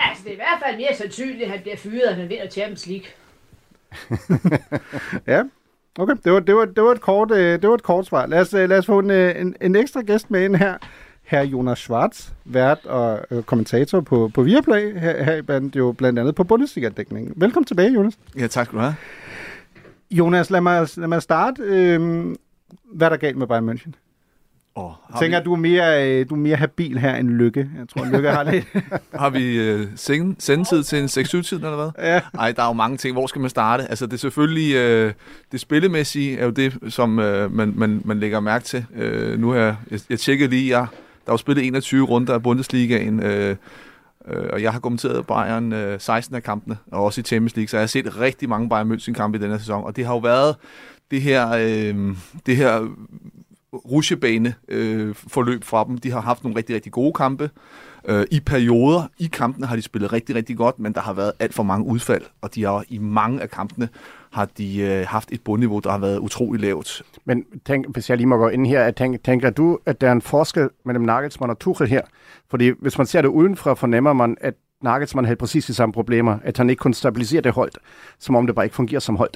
Altså, 0.00 0.24
det 0.24 0.30
er 0.30 0.34
i 0.34 0.36
hvert 0.36 0.62
fald 0.66 0.76
mere 0.76 0.94
sandsynligt, 0.94 1.42
at 1.42 1.50
han 1.50 1.60
bliver 1.62 1.76
fyret, 1.76 2.02
at 2.02 2.14
han 2.14 2.28
vinder 2.28 2.48
Champions 2.50 2.86
League. 2.86 3.06
ja, 5.32 5.42
okay. 5.98 6.14
Det 6.24 6.32
var, 6.32 6.40
det 6.40 6.54
var, 6.54 6.64
det 6.64 6.82
var, 6.82 6.92
et, 6.92 7.00
kort, 7.00 7.30
øh, 7.30 7.62
det 7.62 7.68
var 7.68 7.74
et 7.74 7.82
kort 7.82 8.06
svar. 8.06 8.26
Lad 8.26 8.40
os, 8.40 8.54
øh, 8.54 8.68
lad 8.68 8.78
os 8.78 8.86
få 8.86 8.98
en, 8.98 9.10
øh, 9.10 9.40
en, 9.40 9.56
en 9.60 9.76
ekstra 9.76 10.00
gæst 10.00 10.30
med 10.30 10.44
ind 10.44 10.56
her. 10.56 10.78
Herr 11.22 11.42
Jonas 11.42 11.78
Schwartz, 11.78 12.28
vært 12.44 12.86
og 12.86 13.20
øh, 13.30 13.42
kommentator 13.42 14.00
på, 14.00 14.30
på 14.34 14.42
Viaplay, 14.42 14.98
her, 14.98 15.22
her 15.22 15.42
blandt, 15.42 15.76
jo 15.76 15.92
blandt 15.92 16.18
andet 16.18 16.34
på 16.34 16.44
Bundesliga-dækningen. 16.44 17.32
Velkommen 17.36 17.66
tilbage, 17.66 17.92
Jonas. 17.92 18.18
Ja, 18.38 18.46
tak 18.46 18.66
skal 18.66 18.76
du 18.76 18.82
have. 18.82 18.94
Jonas, 20.10 20.50
lad 20.50 20.60
mig, 20.60 20.88
lad 20.96 21.08
mig 21.08 21.22
starte. 21.22 21.62
Øh, 21.62 22.00
hvad 22.94 23.06
er 23.06 23.10
der 23.10 23.16
galt 23.16 23.36
med 23.36 23.46
Bayern 23.46 23.68
München? 23.68 24.01
Oh, 24.74 24.92
jeg 25.10 25.20
tænker, 25.20 25.38
vi... 25.38 25.44
du 25.44 25.52
er, 25.52 25.56
mere, 25.56 26.10
øh, 26.10 26.28
du 26.30 26.34
er 26.34 26.38
mere 26.38 26.56
habil 26.56 26.98
her 26.98 27.14
end 27.14 27.28
Lykke. 27.28 27.70
Jeg 27.78 27.88
tror, 27.88 28.04
Lykke 28.04 28.30
har 28.30 28.42
lidt... 28.42 28.64
har 29.14 29.30
vi 29.30 29.58
øh, 29.58 29.86
sendetid 30.38 30.82
til 30.82 30.98
en 30.98 31.04
6-7-tid, 31.04 31.56
eller 31.56 31.76
hvad? 31.76 31.90
Ja. 32.08 32.20
Nej, 32.34 32.52
der 32.52 32.62
er 32.62 32.66
jo 32.66 32.72
mange 32.72 32.96
ting. 32.96 33.12
Hvor 33.12 33.26
skal 33.26 33.40
man 33.40 33.50
starte? 33.50 33.84
Altså, 33.90 34.06
det 34.06 34.12
er 34.12 34.18
selvfølgelig... 34.18 34.74
Øh, 34.74 35.12
det 35.52 35.60
spillemæssige 35.60 36.38
er 36.38 36.44
jo 36.44 36.50
det, 36.50 36.78
som 36.88 37.18
øh, 37.18 37.52
man, 37.52 37.72
man, 37.76 38.02
man 38.04 38.20
lægger 38.20 38.40
mærke 38.40 38.64
til. 38.64 38.86
Øh, 38.94 39.40
nu 39.40 39.50
har 39.50 39.58
jeg, 39.58 39.76
jeg, 39.90 40.00
jeg 40.10 40.18
tjekkede 40.18 40.50
lige, 40.50 40.78
jeg, 40.78 40.86
der 41.24 41.30
er 41.30 41.32
jo 41.32 41.36
spillet 41.36 41.66
21 41.66 42.06
runder 42.06 42.34
af 42.34 42.42
Bundesligaen, 42.42 43.22
øh, 43.22 43.56
øh, 44.28 44.48
og 44.52 44.62
jeg 44.62 44.72
har 44.72 44.80
kommenteret 44.80 45.26
Bayern 45.26 45.72
øh, 45.72 46.00
16 46.00 46.36
af 46.36 46.42
kampene, 46.42 46.76
og 46.92 47.04
også 47.04 47.20
i 47.20 47.24
Champions 47.24 47.56
League, 47.56 47.68
så 47.68 47.76
jeg 47.76 47.82
har 47.82 47.86
set 47.86 48.20
rigtig 48.20 48.48
mange 48.48 48.68
Bayern 48.68 48.92
München 48.92 49.12
kampe 49.12 49.38
i 49.38 49.40
denne 49.40 49.58
sæson, 49.58 49.84
og 49.84 49.96
det 49.96 50.06
har 50.06 50.12
jo 50.12 50.18
været 50.18 50.56
det 51.10 51.22
her, 51.22 51.48
øh, 51.50 52.16
det 52.46 52.56
her 52.56 52.88
rusjebane 53.72 54.54
øh, 54.68 55.14
forløb 55.14 55.64
fra 55.64 55.84
dem. 55.84 55.98
De 55.98 56.10
har 56.10 56.20
haft 56.20 56.44
nogle 56.44 56.56
rigtig, 56.58 56.74
rigtig 56.74 56.92
gode 56.92 57.12
kampe. 57.12 57.50
Øh, 58.04 58.26
I 58.30 58.40
perioder, 58.40 59.02
i 59.18 59.26
kampene 59.32 59.66
har 59.66 59.76
de 59.76 59.82
spillet 59.82 60.12
rigtig, 60.12 60.36
rigtig 60.36 60.56
godt, 60.56 60.78
men 60.78 60.92
der 60.92 61.00
har 61.00 61.12
været 61.12 61.32
alt 61.38 61.54
for 61.54 61.62
mange 61.62 61.86
udfald, 61.86 62.22
og 62.40 62.54
de 62.54 62.64
har 62.64 62.84
i 62.88 62.98
mange 62.98 63.42
af 63.42 63.50
kampene 63.50 63.88
har 64.32 64.44
de 64.58 64.78
øh, 64.78 65.06
haft 65.08 65.32
et 65.32 65.40
bundniveau, 65.44 65.78
der 65.78 65.90
har 65.90 65.98
været 65.98 66.18
utrolig 66.18 66.60
lavt. 66.60 67.02
Men 67.24 67.44
tænk, 67.66 67.86
hvis 67.92 68.10
jeg 68.10 68.16
lige 68.16 68.26
må 68.26 68.36
gå 68.36 68.48
ind 68.48 68.66
her, 68.66 68.84
at 68.84 68.96
tænk, 68.96 69.24
tænker 69.24 69.50
du, 69.50 69.78
at 69.86 70.00
der 70.00 70.08
er 70.08 70.12
en 70.12 70.22
forskel 70.22 70.68
mellem 70.84 71.04
Nagelsmann 71.04 71.50
og 71.50 71.58
Tuchel 71.58 71.88
her? 71.88 72.02
Fordi 72.50 72.70
hvis 72.80 72.98
man 72.98 73.06
ser 73.06 73.22
det 73.22 73.28
udenfra, 73.28 73.74
fornemmer 73.74 74.12
man, 74.12 74.36
at 74.40 74.54
Nagelsmann 74.82 75.24
havde 75.24 75.36
præcis 75.36 75.66
de 75.66 75.74
samme 75.74 75.92
problemer, 75.92 76.38
at 76.44 76.58
han 76.58 76.70
ikke 76.70 76.80
kunne 76.80 76.94
stabilisere 76.94 77.40
det 77.40 77.52
hold, 77.52 77.72
som 78.18 78.36
om 78.36 78.46
det 78.46 78.54
bare 78.54 78.64
ikke 78.64 78.76
fungerer 78.76 79.00
som 79.00 79.16
hold. 79.16 79.30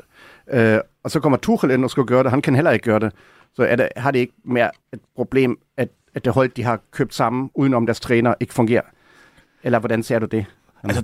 Øh, 0.53 0.79
og 1.05 1.11
så 1.11 1.21
kommer 1.21 1.39
Tuchel 1.39 1.71
ind 1.71 1.85
og 1.85 1.91
skal 1.91 2.05
gøre 2.05 2.23
det, 2.23 2.31
han 2.31 2.43
kan 2.43 2.55
heller 2.55 2.71
ikke 2.71 2.85
gøre 2.85 3.01
det. 3.01 3.13
Så 3.57 3.63
er 3.63 3.77
det, 3.77 3.89
har 3.97 4.11
det 4.11 4.19
ikke 4.19 4.33
mere 4.45 4.71
et 4.93 5.01
problem, 5.17 5.59
at, 5.77 5.89
at 6.15 6.25
det 6.25 6.33
hold, 6.33 6.49
de 6.49 6.63
har 6.63 6.81
købt 6.91 7.15
sammen, 7.15 7.51
udenom 7.55 7.87
deres 7.87 8.01
træner, 8.01 8.35
ikke 8.41 8.55
fungerer? 8.55 8.83
Eller 9.63 9.79
hvordan 9.79 10.03
ser 10.03 10.19
du 10.19 10.27
det? 10.27 10.47
Altså, 10.83 11.03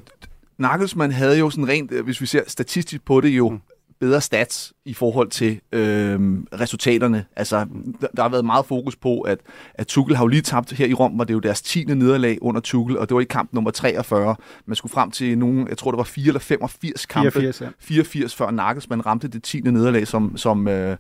Nagelsmann 0.59 1.13
havde 1.13 1.39
jo 1.39 1.51
sådan 1.51 1.69
rent, 1.69 1.93
hvis 1.93 2.21
vi 2.21 2.27
ser 2.27 2.43
statistisk 2.47 3.05
på 3.05 3.21
det, 3.21 3.29
jo 3.29 3.49
mm 3.49 3.61
bedre 4.03 4.21
stats 4.21 4.73
i 4.85 4.95
forhold 4.95 5.29
til 5.29 5.61
øh, 5.73 6.21
resultaterne. 6.61 7.25
Altså, 7.37 7.67
der, 8.01 8.07
der 8.17 8.23
har 8.23 8.29
været 8.29 8.45
meget 8.45 8.67
fokus 8.67 8.97
på, 8.97 9.21
at, 9.21 9.39
at 9.75 9.87
Tuchel 9.87 10.17
har 10.17 10.25
jo 10.25 10.29
lige 10.29 10.43
tabt 10.43 10.73
her 10.73 10.87
i 10.87 10.95
Rom, 10.95 11.13
hvor 11.13 11.25
det 11.25 11.35
jo 11.35 11.39
deres 11.39 11.63
10. 11.63 11.85
nederlag 11.85 12.39
under 12.41 12.61
Tuchel, 12.61 12.99
og 12.99 13.09
det 13.09 13.15
var 13.15 13.21
i 13.21 13.25
kamp 13.25 13.53
nummer 13.53 13.71
43. 13.71 14.37
Man 14.67 14.77
skulle 14.77 14.93
frem 14.93 15.11
til 15.11 15.39
nogen, 15.39 15.69
jeg 15.69 15.79
tror 15.79 15.91
det 15.91 15.99
var 15.99 16.05
4 16.05 16.27
eller 16.27 16.41
85 16.41 17.07
kampe. 17.07 17.31
84, 17.31 17.61
ja. 17.61 17.67
84 17.81 18.35
før 18.35 18.51
Nagelsmann 18.51 19.07
ramte 19.07 19.29
det 19.29 19.43
10. 19.43 19.61
nederlag 19.61 20.07
som, 20.07 20.37
som, 20.37 20.69
øh, 20.69 20.97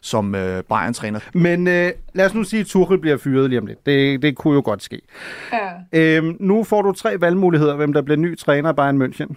som 0.00 0.34
øh, 0.34 0.62
Bayern-træner. 0.62 1.20
Men 1.34 1.68
øh, 1.68 1.92
lad 2.14 2.26
os 2.26 2.34
nu 2.34 2.44
sige, 2.44 2.60
at 2.60 2.66
Tuchel 2.66 2.98
bliver 2.98 3.16
fyret 3.16 3.50
lige 3.50 3.60
om 3.60 3.66
lidt. 3.66 3.86
Det, 3.86 4.22
det 4.22 4.36
kunne 4.36 4.54
jo 4.54 4.62
godt 4.64 4.82
ske. 4.82 5.00
Ja. 5.52 6.16
Øhm, 6.16 6.36
nu 6.40 6.64
får 6.64 6.82
du 6.82 6.92
tre 6.92 7.20
valgmuligheder, 7.20 7.76
hvem 7.76 7.92
der 7.92 8.02
bliver 8.02 8.18
ny 8.18 8.38
træner 8.38 8.68
af 8.68 8.76
Bayern 8.76 9.02
München. 9.02 9.34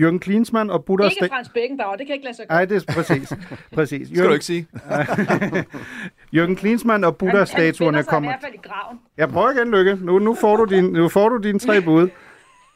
Jørgen 0.00 0.18
Klinsmann 0.18 0.70
og 0.70 0.84
Buddha... 0.84 1.08
Ikke 1.08 1.28
Frans 1.28 1.48
Beckenbauer, 1.48 1.96
det 1.96 2.06
kan 2.06 2.14
ikke 2.14 2.24
lade 2.24 2.36
sig 2.36 2.46
gøre. 2.48 2.58
Nej, 2.58 2.64
det 2.64 2.84
er 2.88 2.92
præcis. 2.92 3.32
præcis. 3.74 4.10
Jørgen... 4.10 4.16
Skal 4.16 4.28
du 4.28 4.32
ikke 4.32 4.44
sige? 4.44 4.66
Jørgen 6.36 6.56
Klinsmann 6.56 7.04
og 7.04 7.16
Buddha-statuerne 7.16 8.02
kommer... 8.02 8.30
Han 8.30 8.38
i 8.38 8.40
hvert 8.40 8.52
fald 8.52 8.64
i 8.64 8.68
graven. 8.68 9.00
Jeg 9.16 9.28
prøver 9.28 9.50
igen, 9.50 9.70
Lykke. 9.70 9.98
Nu, 10.02 10.18
nu, 10.18 10.34
får 10.34 10.56
du 10.56 10.64
din, 10.64 10.84
nu 10.84 11.08
får 11.08 11.28
du 11.28 11.36
dine 11.36 11.58
tre 11.58 11.80
bud. 11.88 12.08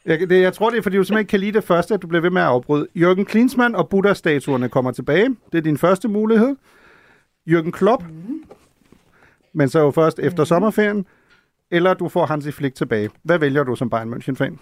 Jeg, 0.05 0.19
det, 0.19 0.41
jeg 0.41 0.53
tror, 0.53 0.69
det 0.69 0.77
er, 0.77 0.81
fordi 0.81 0.97
du 0.97 1.03
simpelthen 1.03 1.21
ikke 1.21 1.29
kan 1.29 1.39
lide 1.39 1.51
det 1.51 1.63
første, 1.63 1.93
at 1.93 2.01
du 2.01 2.07
bliver 2.07 2.21
ved 2.21 2.29
med 2.29 2.41
at 2.41 2.47
afbryde. 2.47 2.87
Jørgen 2.95 3.25
Klinsmann 3.25 3.75
og 3.75 3.89
Buddha-statuerne 3.89 4.69
kommer 4.69 4.91
tilbage. 4.91 5.35
Det 5.51 5.57
er 5.57 5.61
din 5.61 5.77
første 5.77 6.07
mulighed. 6.07 6.55
Jørgen 7.47 7.71
Klopp, 7.71 8.03
mm. 8.03 8.43
men 9.53 9.69
så 9.69 9.79
jo 9.79 9.91
først 9.91 10.19
efter 10.19 10.43
mm. 10.43 10.45
sommerferien. 10.45 11.05
Eller 11.71 11.93
du 11.93 12.09
får 12.09 12.25
Hansi 12.25 12.51
Flick 12.51 12.75
tilbage. 12.75 13.09
Hvad 13.23 13.37
vælger 13.37 13.63
du 13.63 13.75
som 13.75 13.89
Bayern 13.89 14.13
München-fan? 14.13 14.57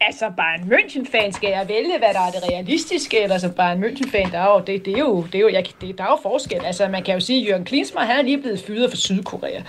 Altså, 0.00 0.32
Bayern 0.36 0.72
München-fan, 0.72 1.32
skal 1.32 1.50
jeg 1.50 1.68
vælge, 1.68 1.98
hvad 1.98 2.14
der 2.14 2.20
er 2.20 2.30
det 2.30 2.48
realistiske, 2.52 3.22
eller 3.22 3.38
som 3.38 3.52
Bayern 3.52 3.84
München-fan, 3.84 4.32
der 4.32 4.38
er 4.38 4.52
jo, 4.52 4.58
det, 4.58 4.84
det 4.84 4.94
er 4.94 4.98
jo, 4.98 5.22
det 5.22 5.34
er 5.34 5.40
jo, 5.40 5.48
jeg, 5.48 5.66
det, 5.80 5.98
der 5.98 6.04
er 6.04 6.08
jo 6.08 6.18
forskel. 6.22 6.64
Altså, 6.64 6.88
man 6.88 7.02
kan 7.02 7.14
jo 7.14 7.20
sige, 7.20 7.42
at 7.42 7.48
Jørgen 7.48 7.64
Klinsmann, 7.64 8.06
han 8.06 8.18
er 8.18 8.22
lige 8.22 8.40
blevet 8.40 8.60
fyret 8.66 8.90
for 8.90 8.96
Sydkorea. 8.96 9.62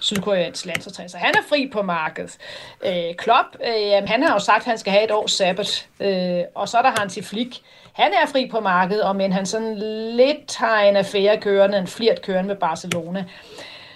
Sydkoreans 0.00 0.66
landsholdstræner, 0.66 1.08
så 1.08 1.16
han 1.16 1.34
er 1.34 1.42
fri 1.48 1.70
på 1.72 1.82
markedet. 1.82 2.38
Øh, 2.86 3.14
Klopp, 3.18 3.48
øh, 3.64 4.08
han 4.08 4.22
har 4.22 4.32
jo 4.32 4.38
sagt, 4.38 4.58
at 4.58 4.64
han 4.64 4.78
skal 4.78 4.92
have 4.92 5.04
et 5.04 5.10
års 5.10 5.32
sabbat, 5.32 5.88
øh, 6.00 6.40
og 6.54 6.68
så 6.68 6.78
er 6.78 6.82
der 6.82 6.92
Hansi 6.98 7.22
Flick, 7.22 7.56
han 7.92 8.12
er 8.12 8.26
fri 8.26 8.48
på 8.50 8.60
markedet, 8.60 9.02
og 9.02 9.16
men 9.16 9.32
han 9.32 9.46
sådan 9.46 9.78
lidt 10.16 10.56
har 10.56 10.80
en 10.80 10.96
affære 10.96 11.40
kørende, 11.40 11.78
en 11.78 11.86
flirt 11.86 12.22
kørende 12.22 12.48
med 12.48 12.56
Barcelona. 12.56 13.24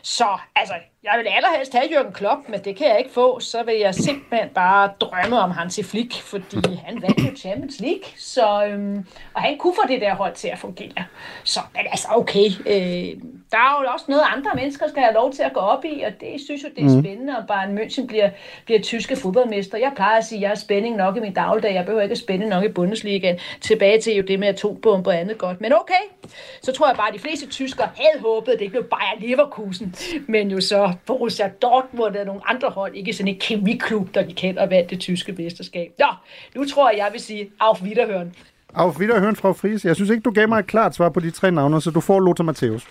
Så 0.02 0.38
altså, 0.56 0.74
jeg 1.04 1.18
vil 1.18 1.30
allerhelst 1.30 1.72
have 1.72 1.86
Jørgen 1.92 2.12
Klopp, 2.12 2.48
men 2.48 2.60
det 2.60 2.76
kan 2.76 2.86
jeg 2.86 2.98
ikke 2.98 3.10
få. 3.10 3.40
Så 3.40 3.62
vil 3.62 3.74
jeg 3.74 3.94
simpelthen 3.94 4.48
bare 4.54 4.90
drømme 5.00 5.38
om 5.38 5.50
Hansi 5.50 5.82
Flick, 5.82 6.22
fordi 6.22 6.74
han 6.84 7.02
vandt 7.02 7.18
jo 7.18 7.36
Champions 7.36 7.80
League, 7.80 8.04
så, 8.16 8.66
øhm, 8.66 9.06
og 9.34 9.42
han 9.42 9.58
kunne 9.58 9.74
få 9.74 9.88
det 9.88 10.00
der 10.00 10.14
hold 10.14 10.34
til 10.34 10.48
at 10.48 10.58
fungere. 10.58 11.04
Så, 11.44 11.60
men 11.74 11.86
altså, 11.90 12.08
okay. 12.10 12.46
Øh, 12.66 13.22
der 13.52 13.60
er 13.60 13.82
jo 13.82 13.92
også 13.92 14.04
noget, 14.08 14.22
andre 14.36 14.50
mennesker 14.54 14.88
skal 14.88 15.02
have 15.02 15.14
lov 15.14 15.32
til 15.32 15.42
at 15.42 15.52
gå 15.52 15.60
op 15.60 15.84
i, 15.84 16.02
og 16.02 16.12
det 16.20 16.40
synes 16.44 16.62
jeg, 16.62 16.70
det 16.76 16.84
er 16.84 16.96
mm. 16.96 17.02
spændende, 17.02 17.36
om 17.36 17.46
Bayern 17.46 17.78
München 17.78 18.06
bliver, 18.06 18.30
bliver 18.64 18.80
tyske 18.80 19.16
fodboldmester. 19.16 19.78
Jeg 19.78 19.92
plejer 19.96 20.18
at 20.18 20.24
sige, 20.24 20.38
at 20.38 20.42
jeg 20.42 20.50
har 20.50 20.56
spænding 20.56 20.96
nok 20.96 21.16
i 21.16 21.20
min 21.20 21.34
dagligdag. 21.34 21.74
Jeg 21.74 21.84
behøver 21.84 22.02
ikke 22.02 22.12
at 22.12 22.18
spænde 22.18 22.48
nok 22.48 22.64
i 22.64 22.68
Bundesligaen. 22.68 23.38
Tilbage 23.60 24.00
til 24.00 24.14
jo 24.16 24.22
det 24.22 24.38
med 24.38 24.48
atombomber 24.48 25.10
og 25.10 25.20
andet 25.20 25.38
godt. 25.38 25.60
Men 25.60 25.72
okay, 25.72 26.28
så 26.62 26.72
tror 26.72 26.86
jeg 26.86 26.96
bare, 26.96 27.08
at 27.08 27.14
de 27.14 27.18
fleste 27.18 27.46
tyskere 27.46 27.88
havde 27.96 28.22
håbet, 28.22 28.52
at 28.52 28.58
det 28.58 28.64
ikke 28.64 28.72
blev 28.72 28.84
Bayern 28.84 29.30
Leverkusen, 29.30 29.94
men 30.28 30.50
jo 30.50 30.60
så 30.60 30.93
Borussia 31.06 31.48
Dortmund 31.48 32.16
og 32.16 32.26
nogle 32.26 32.40
andre 32.50 32.70
hold, 32.70 32.94
ikke 32.94 33.12
sådan 33.12 33.28
en 33.28 33.38
kemiklub, 33.40 34.14
der 34.14 34.22
kan 34.22 34.34
kende 34.34 34.60
og 34.60 34.70
vandt 34.70 34.90
det 34.90 35.00
tyske 35.00 35.32
mesterskab. 35.32 35.92
Nå, 35.98 36.06
nu 36.54 36.64
tror 36.64 36.90
jeg, 36.90 36.98
jeg 36.98 37.08
vil 37.12 37.20
sige 37.20 37.50
auf 37.60 37.82
Wiederhören. 37.82 38.34
Auf 38.74 38.98
Wiederhören, 38.98 39.36
Frau 39.36 39.52
Friis. 39.52 39.84
Jeg 39.84 39.94
synes 39.96 40.10
ikke, 40.10 40.22
du 40.22 40.30
gav 40.30 40.48
mig 40.48 40.58
et 40.58 40.66
klart 40.66 40.94
svar 40.94 41.08
på 41.08 41.20
de 41.20 41.30
tre 41.30 41.50
navne, 41.50 41.80
så 41.80 41.90
du 41.90 42.00
får 42.00 42.20
Lothar 42.20 42.44
Matthäus. 42.44 42.86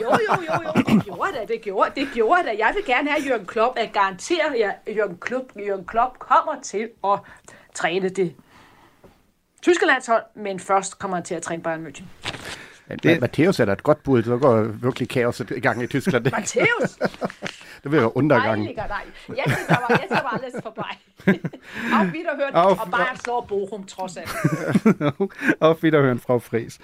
jo, 0.00 0.10
jo, 0.28 0.34
jo, 0.48 0.62
jo, 0.64 0.72
det 0.76 1.04
gjorde 1.04 1.32
det, 1.40 1.48
det 1.48 1.60
gjorde 1.62 1.90
det. 1.96 2.08
Gjorde 2.14 2.42
det. 2.42 2.58
Jeg 2.58 2.72
vil 2.74 2.84
gerne 2.84 3.10
have 3.10 3.22
Jørgen 3.28 3.46
Klopp. 3.46 3.78
Jeg 3.78 3.90
garanterer, 3.92 4.72
at 4.86 4.96
Jørgen 4.96 5.16
Klopp, 5.20 5.44
Jørgen 5.66 5.84
Klopp 5.84 6.18
kommer 6.18 6.52
til 6.62 6.88
at 7.04 7.18
træne 7.74 8.08
det 8.08 8.34
tyske 9.62 9.86
landshold, 9.86 10.22
men 10.34 10.60
først 10.60 10.98
kommer 10.98 11.16
han 11.16 11.24
til 11.24 11.34
at 11.34 11.42
træne 11.42 11.62
Bayern 11.62 11.86
München. 11.86 12.04
Det... 13.02 13.22
Matthäus 13.22 13.60
er 13.60 13.64
da 13.64 13.72
et 13.72 13.82
godt 13.82 14.02
bud, 14.02 14.22
så 14.22 14.36
går 14.36 14.62
virkelig 14.62 15.08
kaos 15.08 15.40
i 15.40 15.60
gang 15.60 15.82
i 15.82 15.86
Tyskland. 15.86 16.26
Matthäus? 16.34 16.98
det 17.82 17.92
vil 17.92 17.92
være 17.92 18.16
undergang. 18.16 18.64
Nej, 18.64 18.74
nej. 18.76 19.36
Jeg 19.36 19.44
synes, 19.46 19.66
der 19.68 19.74
var, 19.74 19.86
jeg 19.88 19.98
synes, 19.98 20.08
der 20.10 20.22
var 20.22 20.40
lidt 20.44 20.62
forbi. 20.62 20.80
Auf 21.92 22.12
Wiederhören, 22.12 22.54
Auf... 22.54 22.80
og 22.80 22.90
bare 22.90 23.16
slår 23.24 23.46
Bochum 23.48 23.84
trods 23.84 24.16
alt. 24.16 24.30
Auf 25.60 25.82
Wiederhören, 25.82 26.18
Frau 26.18 26.38
Fries. 26.38 26.78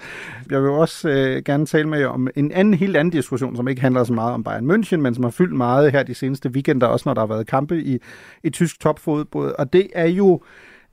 Jeg 0.49 0.63
vil 0.63 0.69
også 0.69 1.09
øh, 1.09 1.43
gerne 1.43 1.65
tale 1.65 1.89
med 1.89 1.99
jer 1.99 2.07
om 2.07 2.27
en 2.35 2.51
anden, 2.51 2.73
helt 2.73 2.97
anden 2.97 3.11
diskussion, 3.11 3.55
som 3.55 3.67
ikke 3.67 3.81
handler 3.81 4.03
så 4.03 4.13
meget 4.13 4.33
om 4.33 4.43
Bayern 4.43 4.71
München, 4.71 4.97
men 4.97 5.15
som 5.15 5.23
har 5.23 5.31
fyldt 5.31 5.53
meget 5.53 5.91
her 5.91 6.03
de 6.03 6.13
seneste 6.13 6.49
weekender, 6.49 6.87
også 6.87 7.09
når 7.09 7.13
der 7.13 7.21
har 7.21 7.27
været 7.27 7.47
kampe 7.47 7.81
i, 7.83 7.99
i 8.43 8.49
tysk 8.49 8.79
topfodbold. 8.79 9.55
Og 9.59 9.73
det 9.73 9.87
er 9.93 10.07
jo 10.07 10.41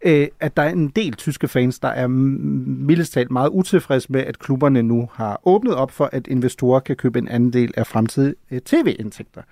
øh, 0.07 0.29
at 0.41 0.57
der 0.57 0.63
er 0.63 0.69
en 0.69 0.89
del 0.89 1.15
tyske 1.15 1.49
fans, 1.49 1.79
der 1.79 1.89
er 1.89 2.07
mildest 2.07 3.13
talt 3.13 3.31
meget 3.31 3.49
utilfredse 3.49 4.13
med, 4.13 4.21
at 4.21 4.39
klubberne 4.39 4.83
nu 4.83 5.09
har 5.13 5.41
åbnet 5.45 5.75
op 5.75 5.91
for, 5.91 6.11
at 6.13 6.27
investorer 6.27 6.81
kan 6.81 6.97
købe 6.97 7.19
en 7.19 7.29
anden 7.29 7.53
del 7.53 7.75
af 7.77 7.87
fremtidige 7.87 8.35
øh, 8.51 8.61
tv-indtægter 8.61 9.43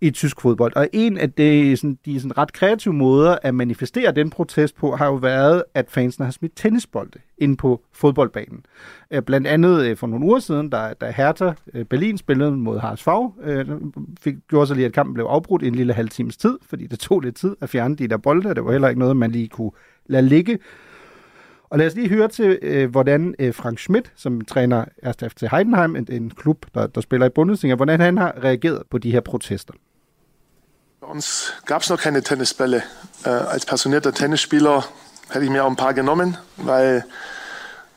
i 0.00 0.10
tysk 0.10 0.40
fodbold. 0.40 0.76
Og 0.76 0.88
en 0.92 1.18
af 1.18 1.32
de, 1.32 1.76
sådan, 1.76 1.98
de 2.04 2.20
sådan 2.20 2.38
ret 2.38 2.52
kreative 2.52 2.94
måder 2.94 3.36
at 3.42 3.54
manifestere 3.54 4.12
den 4.12 4.30
protest 4.30 4.76
på, 4.76 4.96
har 4.96 5.06
jo 5.06 5.14
været, 5.14 5.62
at 5.74 5.90
fansene 5.90 6.24
har 6.24 6.30
smidt 6.32 6.52
tennisbolde 6.56 7.18
ind 7.38 7.56
på 7.56 7.82
fodboldbanen. 7.92 8.64
Øh, 9.10 9.22
blandt 9.22 9.46
andet 9.46 9.86
øh, 9.86 9.96
for 9.96 10.06
nogle 10.06 10.26
uger 10.26 10.38
siden, 10.38 10.70
da, 10.70 10.94
da 11.00 11.10
Hertha 11.16 11.52
øh, 11.74 11.84
Berlin 11.84 12.18
spillede 12.18 12.56
mod 12.56 12.78
HSV, 12.78 13.08
øh, 13.50 13.66
fik, 14.20 14.34
gjorde 14.48 14.66
så 14.66 14.74
lige, 14.74 14.86
at 14.86 14.92
kampen 14.92 15.14
blev 15.14 15.24
afbrudt 15.24 15.62
i 15.62 15.66
en 15.66 15.74
lille 15.74 15.92
halv 15.92 16.08
times 16.08 16.36
tid, 16.36 16.58
fordi 16.68 16.86
det 16.86 16.98
tog 16.98 17.20
lidt 17.20 17.36
tid 17.36 17.56
at 17.60 17.68
fjerne 17.68 17.96
de 17.96 18.08
der 18.08 18.16
bolde. 18.16 18.54
Det 18.54 18.64
var 18.64 18.72
heller 18.72 18.88
ikke 18.88 18.98
noget, 18.98 19.16
man 19.16 19.30
lige 19.30 19.48
kunne 19.48 19.70
lade 20.08 20.26
ligge. 20.26 20.58
Og 21.70 21.78
lad 21.78 21.86
os 21.86 21.94
lige 21.94 22.08
høre 22.08 22.28
til, 22.28 22.58
øh, 22.62 22.90
hvordan 22.90 23.34
øh, 23.38 23.54
Frank 23.54 23.78
Schmidt, 23.78 24.12
som 24.16 24.40
træner 24.40 24.84
Erst 25.02 25.20
FC 25.20 25.40
Heidenheim, 25.50 25.96
en, 25.96 26.06
en 26.10 26.30
klub, 26.30 26.66
der, 26.74 26.86
der 26.86 27.00
spiller 27.00 27.26
i 27.26 27.30
Bundesliga, 27.30 27.74
hvordan 27.74 28.00
han 28.00 28.18
har 28.18 28.34
reageret 28.44 28.82
på 28.90 28.98
de 28.98 29.12
her 29.12 29.20
protester. 29.20 29.74
Bei 31.00 31.06
uns 31.06 31.54
gab 31.66 31.80
es 31.82 31.90
noch 31.90 32.02
keine 32.02 32.22
Tennisbälle. 32.22 32.82
Äh, 33.26 33.30
øh, 33.30 33.52
als 33.54 33.66
passionierter 33.66 34.12
Tennisspieler 34.12 34.82
hätte 35.32 35.44
ich 35.44 35.50
mir 35.50 35.64
auch 35.64 35.70
ein 35.70 35.76
paar 35.76 35.94
genommen, 35.94 36.36
weil 36.56 37.04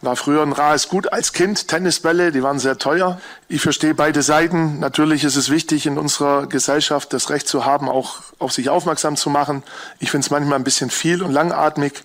war 0.02 0.16
früher 0.16 0.42
ein 0.42 0.54
rares 0.54 0.88
Gut 0.88 1.12
als 1.12 1.34
Kind. 1.34 1.68
Tennisbälle, 1.68 2.32
die 2.32 2.44
waren 2.44 2.60
sehr 2.60 2.78
teuer. 2.78 3.20
Ich 3.48 3.62
verstehe 3.62 3.94
beide 3.94 4.22
Seiten. 4.22 4.80
Natürlich 4.80 5.24
ist 5.24 5.36
es 5.36 5.50
wichtig, 5.50 5.86
in 5.86 5.98
unserer 5.98 6.48
Gesellschaft 6.48 7.12
das 7.14 7.30
Recht 7.30 7.48
zu 7.48 7.66
haben, 7.66 7.90
auch 7.90 8.22
auf 8.40 8.52
sich 8.52 8.70
aufmerksam 8.70 9.16
zu 9.16 9.30
machen. 9.30 9.64
Ich 10.00 10.12
finde 10.12 10.26
es 10.26 10.32
manchmal 10.32 10.58
ein 10.58 10.64
bisschen 10.64 10.90
viel 10.90 11.22
und 11.22 11.32
langatmig. 11.32 12.04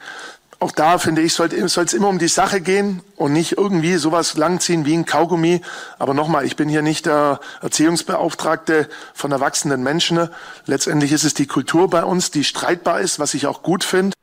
Auch 0.60 0.72
da 0.72 0.98
finde 0.98 1.20
ich, 1.20 1.34
soll 1.34 1.48
es 1.50 1.92
immer 1.92 2.08
um 2.08 2.18
die 2.18 2.28
Sache 2.28 2.60
gehen 2.60 3.02
und 3.16 3.32
nicht 3.32 3.58
irgendwie 3.58 3.96
sowas 3.96 4.36
langziehen 4.36 4.86
wie 4.86 4.94
ein 4.94 5.04
Kaugummi. 5.04 5.60
Aber 5.98 6.14
nochmal, 6.14 6.46
ich 6.46 6.56
bin 6.56 6.68
hier 6.68 6.82
nicht 6.82 7.06
der 7.06 7.40
Erziehungsbeauftragte 7.60 8.88
von 9.12 9.30
erwachsenen 9.30 9.82
Menschen. 9.82 10.28
Letztendlich 10.64 11.12
ist 11.12 11.24
es 11.24 11.34
die 11.34 11.46
Kultur 11.46 11.90
bei 11.90 12.04
uns, 12.04 12.30
die 12.30 12.44
streitbar 12.44 13.00
ist, 13.00 13.18
was 13.18 13.34
ich 13.34 13.46
auch 13.46 13.62
gut 13.62 13.84
finde. 13.84 14.14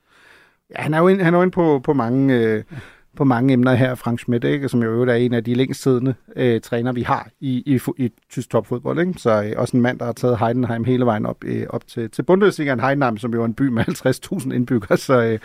Han 0.74 0.94
er 0.94 1.02
jo 1.02 1.10
han 1.10 1.34
er 1.34 1.44
inde 1.44 1.52
på, 1.52 1.80
på 3.18 3.24
mange 3.24 3.54
emner 3.54 3.74
her, 3.74 3.96
Frank 3.96 4.20
Schmidt, 4.20 4.44
ikke? 4.44 4.70
som 4.70 4.84
jo 4.84 5.02
er 5.02 5.14
en 5.14 5.34
af 5.34 5.44
de 5.44 5.54
længsttidende 5.54 6.14
øh, 6.36 6.62
træner, 6.62 6.92
vi 6.92 7.02
har 7.02 7.30
i, 7.40 7.64
i, 7.66 7.80
i 7.98 8.12
tysk 8.30 8.50
topfodbold. 8.50 9.00
Ikke? 9.00 9.14
Så 9.18 9.44
øh, 9.44 9.54
også 9.58 9.78
en 9.78 9.84
mand, 9.84 10.00
der 10.00 10.06
har 10.06 10.12
taget 10.12 10.40
Heidenheim 10.40 10.84
hele 10.84 11.06
vejen 11.06 11.26
op, 11.26 11.44
øh, 11.44 11.66
op 11.70 11.88
til, 11.88 12.10
til 12.10 12.24
Bundesligaen 12.24 12.80
Heidenheim, 12.80 13.18
som 13.18 13.34
jo 13.34 13.42
er 13.42 13.46
en 13.46 13.54
by 13.54 13.68
med 13.68 13.84
50.000 14.44 14.54
indbyggere. 14.54 14.98
Så, 14.98 15.22
øh, 15.22 15.40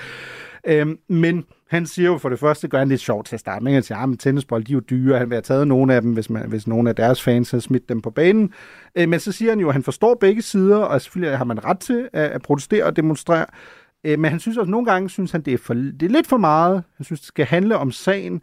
øh, 0.67 0.97
men 1.09 1.45
han 1.69 1.87
siger 1.87 2.07
jo 2.07 2.19
for 2.19 2.29
det 2.29 2.39
første, 2.39 2.69
gør 2.69 2.79
han 2.79 2.89
lidt 2.89 3.01
sjovt 3.01 3.27
til 3.27 3.37
at 3.37 3.41
starte 3.41 3.64
med. 3.64 3.73
Han 3.73 3.83
siger, 3.83 3.99
at 3.99 4.09
ah, 4.09 4.17
tennisbold, 4.19 4.64
de 4.64 4.73
er 4.73 4.75
jo 4.75 4.81
dyre. 4.81 5.19
Han 5.19 5.31
vil 5.31 5.35
have 5.35 5.43
taget 5.43 5.69
nogle 5.69 5.95
af 5.95 6.03
dem, 6.03 6.12
hvis, 6.12 6.31
man, 6.31 6.49
hvis 6.49 6.67
nogle 6.67 6.89
af 6.89 6.97
deres 6.97 7.23
fans 7.23 7.51
har 7.51 7.59
smidt 7.59 7.89
dem 7.89 8.03
på 8.03 8.11
banen. 8.11 8.53
Øh, 8.95 9.09
men 9.09 9.21
så 9.21 9.33
siger 9.33 9.51
han 9.51 9.61
jo, 9.61 9.69
at 9.69 9.73
han 9.73 9.83
forstår 9.83 10.14
begge 10.14 10.43
sider, 10.43 10.77
og 10.77 11.01
selvfølgelig 11.01 11.39
har 11.39 11.45
man 11.45 11.64
ret 11.64 11.79
til 11.79 12.09
at, 12.12 12.31
at 12.31 12.43
protestere 12.43 12.85
og 12.85 12.97
demonstrere. 12.97 13.47
Øh, 14.07 14.19
men 14.19 14.31
han 14.31 14.41
synes 14.41 14.57
også, 14.57 14.71
nogle 14.71 14.87
gange 14.87 15.11
synes 15.11 15.33
han, 15.33 15.41
det 15.41 15.55
er, 15.55 15.59
for, 15.59 15.75
det 15.75 16.03
er 16.03 16.09
lidt 16.09 16.27
for 16.27 16.37
meget. 16.37 16.83
Han 16.97 17.05
synes, 17.05 17.21
det 17.21 17.27
skal 17.27 17.47
handle 17.47 17.79
om 17.79 17.91
sagen. 17.91 18.43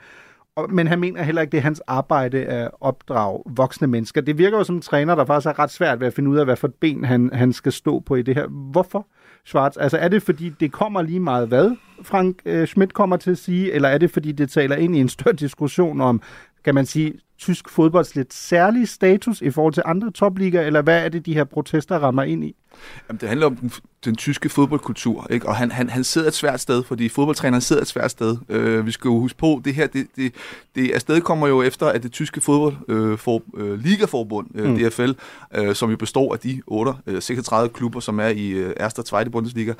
Og, 0.55 0.73
men 0.73 0.87
han 0.87 0.99
mener 0.99 1.23
heller 1.23 1.41
ikke, 1.41 1.51
det 1.51 1.57
er 1.57 1.61
hans 1.61 1.81
arbejde 1.87 2.45
at 2.45 2.71
opdrage 2.81 3.43
voksne 3.45 3.87
mennesker. 3.87 4.21
Det 4.21 4.37
virker 4.37 4.57
jo 4.57 4.63
som 4.63 4.75
en 4.75 4.81
træner, 4.81 5.15
der 5.15 5.25
faktisk 5.25 5.47
er 5.47 5.59
ret 5.59 5.71
svært 5.71 5.99
ved 5.99 6.07
at 6.07 6.13
finde 6.13 6.29
ud 6.29 6.37
af, 6.37 6.45
hvad 6.45 6.55
for 6.55 6.67
et 6.67 6.73
ben 6.73 7.03
han, 7.03 7.29
han 7.33 7.53
skal 7.53 7.71
stå 7.71 7.99
på 7.99 8.15
i 8.15 8.21
det 8.21 8.35
her. 8.35 8.47
Hvorfor, 8.47 9.07
Schwarz? 9.45 9.77
Altså 9.79 9.97
er 9.97 10.07
det, 10.07 10.23
fordi 10.23 10.49
det 10.49 10.71
kommer 10.71 11.01
lige 11.01 11.19
meget 11.19 11.47
hvad, 11.47 11.75
Frank 12.03 12.41
øh, 12.45 12.67
Schmidt 12.67 12.93
kommer 12.93 13.17
til 13.17 13.31
at 13.31 13.37
sige, 13.37 13.71
eller 13.71 13.89
er 13.89 13.97
det, 13.97 14.11
fordi 14.11 14.31
det 14.31 14.49
taler 14.49 14.75
ind 14.75 14.95
i 14.95 14.99
en 14.99 15.09
større 15.09 15.35
diskussion 15.35 16.01
om, 16.01 16.21
kan 16.65 16.75
man 16.75 16.85
sige, 16.85 17.13
tysk 17.37 17.69
fodbolds 17.69 18.15
lidt 18.15 18.33
særlig 18.33 18.87
status 18.87 19.41
i 19.41 19.49
forhold 19.49 19.73
til 19.73 19.83
andre 19.85 20.11
topligaer, 20.11 20.61
eller 20.61 20.81
hvad 20.81 21.05
er 21.05 21.09
det, 21.09 21.25
de 21.25 21.33
her 21.33 21.43
protester 21.43 21.99
rammer 21.99 22.23
ind 22.23 22.43
i? 22.43 22.55
Jamen, 23.09 23.19
det 23.21 23.29
handler 23.29 23.45
om 23.45 23.55
den, 23.55 23.71
den 24.05 24.15
tyske 24.15 24.49
fodboldkultur, 24.49 25.27
ikke? 25.29 25.47
og 25.47 25.55
han, 25.55 25.71
han, 25.71 25.89
han 25.89 26.03
sidder 26.03 26.27
et 26.27 26.33
svært 26.33 26.61
sted, 26.61 26.83
fordi 26.83 27.09
fodboldtræneren 27.09 27.61
sidder 27.61 27.81
et 27.81 27.87
svært 27.87 28.11
sted. 28.11 28.37
Øh, 28.49 28.85
vi 28.85 28.91
skal 28.91 29.07
jo 29.07 29.19
huske 29.19 29.37
på, 29.37 29.61
det 29.65 29.73
her, 29.73 29.87
det, 29.87 30.07
det, 30.15 30.33
det 30.75 30.91
afsted 30.91 31.21
kommer 31.21 31.47
jo 31.47 31.61
efter, 31.61 31.87
at 31.87 32.03
det 32.03 32.11
tyske 32.11 32.41
fodbold, 32.41 32.75
øh, 32.87 33.17
for, 33.17 33.41
øh, 33.57 33.79
ligaforbund, 33.79 34.47
øh, 34.55 34.69
mm. 34.69 34.77
DFL, 34.77 35.11
øh, 35.55 35.75
som 35.75 35.89
jo 35.89 35.97
består 35.97 36.33
af 36.33 36.39
de 36.39 36.61
8, 36.67 36.93
øh, 37.07 37.21
36 37.21 37.69
klubber, 37.69 37.99
som 37.99 38.19
er 38.19 38.27
i 38.27 38.49
øh, 38.49 38.73
Erste 38.77 38.99
og 38.99 39.05
Zweite 39.05 39.29
Bundesliga, 39.29 39.73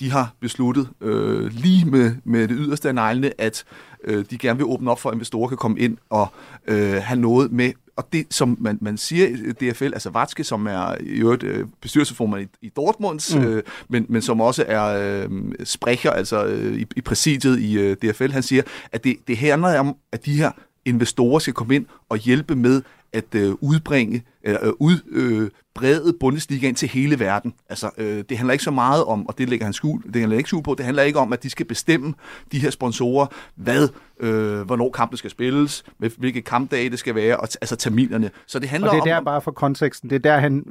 de 0.00 0.10
har 0.10 0.34
besluttet 0.40 0.88
øh, 1.00 1.52
lige 1.52 1.84
med, 1.84 2.14
med 2.24 2.48
det 2.48 2.56
yderste 2.60 2.88
af 2.88 2.94
neglene, 2.94 3.40
at 3.40 3.64
øh, 4.04 4.24
de 4.30 4.38
gerne 4.38 4.56
vil 4.56 4.66
åbne 4.66 4.90
op 4.90 5.00
for, 5.00 5.10
at 5.10 5.14
investorer 5.14 5.48
kan 5.48 5.56
komme 5.56 5.78
ind 5.78 5.96
og 6.10 6.28
øh, 6.66 6.92
have 6.92 7.20
noget 7.20 7.52
med 7.52 7.72
og 8.00 8.12
det, 8.12 8.26
som 8.30 8.56
man, 8.60 8.78
man 8.80 8.96
siger 8.96 9.28
i 9.28 9.52
DFL, 9.52 9.84
altså 9.84 10.10
Vatske, 10.10 10.44
som 10.44 10.66
er 10.66 10.94
i 11.00 11.20
øvrigt 11.20 11.42
øh, 11.42 11.66
bestyrelsesformand 11.80 12.48
i, 12.62 12.66
i 12.66 12.68
Dortmunds, 12.76 13.34
mm. 13.34 13.42
øh, 13.42 13.62
men, 13.88 14.06
men 14.08 14.22
som 14.22 14.40
også 14.40 14.64
er 14.68 14.84
øh, 14.84 15.30
sprecher, 15.64 16.10
altså 16.10 16.44
øh, 16.44 16.80
i, 16.80 16.86
i 16.96 17.00
præsidiet 17.00 17.58
i 17.60 17.78
øh, 17.78 17.96
DFL, 17.96 18.32
han 18.32 18.42
siger, 18.42 18.62
at 18.92 19.04
det, 19.04 19.16
det 19.28 19.36
handler 19.36 19.78
om, 19.78 19.96
at 20.12 20.26
de 20.26 20.32
her 20.32 20.50
investorer 20.84 21.38
skal 21.38 21.54
komme 21.54 21.74
ind 21.74 21.86
og 22.08 22.18
hjælpe 22.18 22.56
med 22.56 22.82
at 23.12 23.34
øh, 23.34 23.54
udbringe, 23.60 24.22
øh, 24.44 24.56
udbrede 24.78 26.02
øh, 26.06 26.14
Bundesligaen 26.20 26.74
til 26.74 26.88
hele 26.88 27.20
verden. 27.20 27.54
Altså, 27.68 27.90
øh, 27.98 28.24
det 28.28 28.36
handler 28.36 28.52
ikke 28.52 28.64
så 28.64 28.70
meget 28.70 29.04
om, 29.04 29.26
og 29.26 29.38
det 29.38 29.48
lægger 29.48 29.66
han 29.66 29.72
skjul, 29.72 30.02
det 30.02 30.16
handler 30.16 30.38
ikke 30.38 30.48
skjul 30.48 30.62
på, 30.62 30.74
det 30.74 30.84
handler 30.84 31.02
ikke 31.02 31.18
om, 31.18 31.32
at 31.32 31.42
de 31.42 31.50
skal 31.50 31.66
bestemme 31.66 32.14
de 32.52 32.58
her 32.58 32.70
sponsorer, 32.70 33.26
hvad, 33.54 33.88
øh, 34.20 34.60
hvornår 34.60 34.90
kampen 34.90 35.16
skal 35.16 35.30
spilles, 35.30 35.84
med 35.98 36.10
hvilke 36.18 36.42
kampdage 36.42 36.90
det 36.90 36.98
skal 36.98 37.14
være, 37.14 37.36
og 37.36 37.48
altså 37.60 37.76
terminerne. 37.76 38.30
Så 38.46 38.58
det 38.58 38.68
handler 38.68 38.88
og 38.88 38.94
det 38.94 39.12
er 39.12 39.16
om, 39.16 39.24
der 39.24 39.30
bare 39.30 39.40
for 39.40 39.50
konteksten, 39.50 40.10
det 40.10 40.16
er 40.16 40.20
der 40.20 40.38
han, 40.38 40.64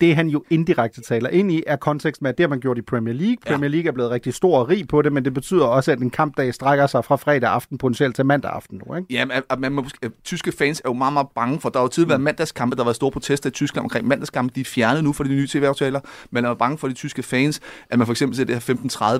det 0.00 0.16
han 0.16 0.28
jo 0.28 0.44
indirekte 0.50 1.00
taler 1.00 1.28
ind 1.28 1.52
i, 1.52 1.62
er 1.66 1.76
konteksten 1.76 2.24
med, 2.24 2.30
at 2.30 2.38
det 2.38 2.44
har 2.44 2.48
man 2.48 2.60
gjort 2.60 2.78
i 2.78 2.82
Premier 2.82 3.14
League. 3.14 3.36
Ja. 3.46 3.50
Premier 3.50 3.70
League 3.70 3.88
er 3.88 3.92
blevet 3.92 4.10
rigtig 4.10 4.34
stor 4.34 4.58
og 4.58 4.68
rig 4.68 4.88
på 4.88 5.02
det, 5.02 5.12
men 5.12 5.24
det 5.24 5.34
betyder 5.34 5.64
også, 5.64 5.92
at 5.92 5.98
en 5.98 6.10
kampdag 6.10 6.54
strækker 6.54 6.86
sig 6.86 7.04
fra 7.04 7.16
fredag 7.16 7.50
aften 7.50 7.78
potentielt 7.78 8.16
til 8.16 8.26
mandag 8.26 8.50
aften 8.50 8.82
nu, 8.86 8.94
ikke? 8.94 9.14
Ja, 9.14 9.24
men, 9.24 9.42
man, 9.58 9.72
man, 9.72 9.84
tyske 10.24 10.52
fans 10.52 10.80
er 10.80 10.88
jo 10.88 10.92
meget, 10.92 11.12
meget 11.12 11.28
bange 11.34 11.60
for, 11.60 11.68
der 11.68 11.78
har 11.78 11.84
jo 11.84 11.88
tidligere 11.88 12.08
været 12.08 12.20
mm. 12.20 12.24
mandagskampe, 12.24 12.76
der 12.76 12.84
var 12.84 12.92
store 12.92 13.10
protester 13.16 13.50
i 13.50 13.52
Tyskland 13.52 13.84
omkring 13.84 14.06
mandagskampen. 14.06 14.54
de 14.54 14.60
er 14.60 14.64
fjernet 14.64 15.04
nu 15.04 15.12
for 15.12 15.24
de 15.24 15.30
nye 15.30 15.46
tv-aftaler. 15.46 16.00
Man 16.30 16.44
er 16.44 16.54
bange 16.54 16.78
for 16.78 16.88
de 16.88 16.94
tyske 16.94 17.22
fans, 17.22 17.60
at 17.90 17.98
man 17.98 18.06
for 18.06 18.12
eksempel 18.12 18.36
ser 18.36 18.44
det 18.44 18.54
her 18.54 18.74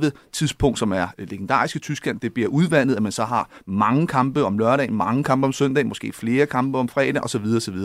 15.30 0.04 0.10
tidspunkt, 0.32 0.78
som 0.78 0.92
er 0.92 1.08
øh, 1.18 1.30
legendarisk 1.30 1.76
i 1.76 1.78
Tyskland, 1.78 2.20
det 2.20 2.34
bliver 2.34 2.48
udvandet, 2.48 2.96
at 2.96 3.02
man 3.02 3.12
så 3.12 3.24
har 3.24 3.50
mange 3.66 4.06
kampe 4.06 4.44
om 4.44 4.58
lørdagen, 4.58 4.94
mange 4.94 5.24
kampe 5.24 5.44
om 5.44 5.52
søndagen, 5.52 5.88
måske 5.88 6.12
flere 6.12 6.46
kampe 6.46 6.78
om 6.78 6.88
fredag 6.88 7.24
osv. 7.24 7.44
osv. 7.56 7.76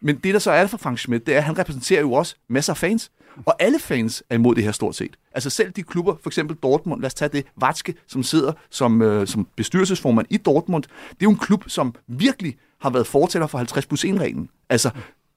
Men 0.00 0.16
det, 0.16 0.34
der 0.34 0.40
så 0.40 0.50
er 0.50 0.66
for 0.66 0.78
Frank 0.78 0.98
Schmidt, 0.98 1.26
det 1.26 1.34
er, 1.34 1.38
at 1.38 1.44
han 1.44 1.58
repræsenterer 1.58 2.00
jo 2.00 2.12
også 2.12 2.34
masser 2.48 2.72
af 2.72 2.76
fans. 2.76 3.10
Og 3.46 3.62
alle 3.62 3.78
fans 3.78 4.22
er 4.30 4.34
imod 4.34 4.54
det 4.54 4.64
her 4.64 4.72
stort 4.72 4.94
set. 4.94 5.16
Altså 5.32 5.50
selv 5.50 5.70
de 5.70 5.82
klubber, 5.82 6.16
for 6.22 6.30
eksempel 6.30 6.56
Dortmund, 6.56 7.00
lad 7.00 7.06
os 7.06 7.14
tage 7.14 7.28
det, 7.28 7.46
Vatske, 7.56 7.94
som 8.06 8.22
sidder 8.22 8.52
som, 8.70 9.02
øh, 9.02 9.26
som 9.26 9.48
bestyrelsesformand 9.56 10.26
i 10.30 10.36
Dortmund, 10.36 10.82
det 10.82 10.90
er 11.10 11.16
jo 11.22 11.30
en 11.30 11.38
klub, 11.38 11.64
som 11.66 11.94
virkelig 12.08 12.56
har 12.80 12.90
været 12.90 13.06
fortæller 13.06 13.46
for 13.46 13.58
50 13.58 13.86
plus 13.86 14.04
1-reglen. 14.04 14.48
Altså, 14.68 14.90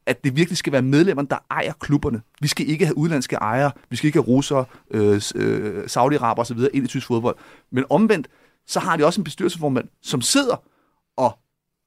at 0.07 0.23
det 0.23 0.35
virkelig 0.35 0.57
skal 0.57 0.73
være 0.73 0.81
medlemmerne, 0.81 1.27
der 1.27 1.37
ejer 1.51 1.73
klubberne. 1.79 2.21
Vi 2.41 2.47
skal 2.47 2.69
ikke 2.69 2.85
have 2.85 2.97
udlandske 2.97 3.35
ejere, 3.35 3.71
vi 3.89 3.95
skal 3.95 4.07
ikke 4.07 4.17
have 4.17 4.27
russere, 4.27 4.65
øh, 4.91 5.21
øh, 5.35 5.83
Saudi-Araber 5.83 6.39
osv. 6.39 6.59
ind 6.73 6.85
i 6.85 6.87
tysk 6.87 7.07
fodbold. 7.07 7.35
Men 7.71 7.85
omvendt, 7.89 8.27
så 8.67 8.79
har 8.79 8.97
de 8.97 9.05
også 9.05 9.21
en 9.21 9.23
bestyrelsesformand, 9.23 9.87
som 10.01 10.21
sidder 10.21 10.63
og, 11.17 11.37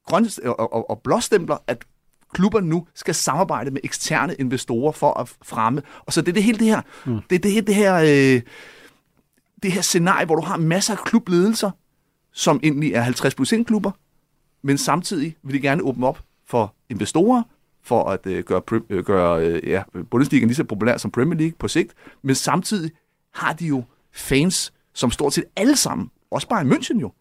grøn, 0.06 0.28
og, 0.44 0.72
og, 0.72 0.90
og 0.90 1.00
blåstempler, 1.04 1.56
at 1.66 1.84
klubber 2.32 2.60
nu 2.60 2.86
skal 2.94 3.14
samarbejde 3.14 3.70
med 3.70 3.80
eksterne 3.84 4.34
investorer 4.34 4.92
for 4.92 5.20
at 5.20 5.32
fremme. 5.42 5.82
Og 6.06 6.12
så 6.12 6.20
det 6.20 6.28
er 6.28 6.32
det 6.32 6.42
hele 6.42 6.58
det 6.58 6.66
her, 6.66 6.82
mm. 7.06 7.20
det 7.30 7.36
er 7.36 7.40
det, 7.40 7.66
det 7.66 7.74
her, 7.74 7.94
øh, 7.94 8.42
det 9.62 9.72
her 9.72 9.80
scenarie, 9.80 10.26
hvor 10.26 10.36
du 10.36 10.42
har 10.42 10.56
masser 10.56 10.96
af 10.96 11.04
klubledelser, 11.04 11.70
som 12.32 12.60
egentlig 12.62 12.92
er 12.92 13.00
50 13.00 13.34
plus 13.34 13.54
klubber, 13.66 13.90
men 14.62 14.78
samtidig 14.78 15.36
vil 15.42 15.54
de 15.54 15.60
gerne 15.60 15.82
åbne 15.82 16.06
op 16.06 16.22
for 16.46 16.74
investorer, 16.90 17.42
for 17.82 18.04
at 18.04 18.26
øh, 18.26 18.44
gøre, 18.44 18.62
øh, 18.90 19.04
gøre 19.04 19.46
øh, 19.46 19.68
ja, 19.68 19.82
Bundesliga 20.10 20.46
lige 20.46 20.54
så 20.54 20.64
populær 20.64 20.96
som 20.96 21.10
Premier 21.10 21.38
League 21.38 21.54
på 21.58 21.68
sigt, 21.68 21.94
men 22.22 22.34
samtidig 22.34 22.90
har 23.34 23.52
de 23.52 23.66
jo 23.66 23.84
fans, 24.12 24.72
som 24.94 25.10
stort 25.10 25.32
set 25.32 25.44
alle 25.56 25.76
sammen, 25.76 26.10
også 26.30 26.48
bare 26.48 26.66
i 26.66 26.70
München 26.70 27.00
jo, 27.00 27.12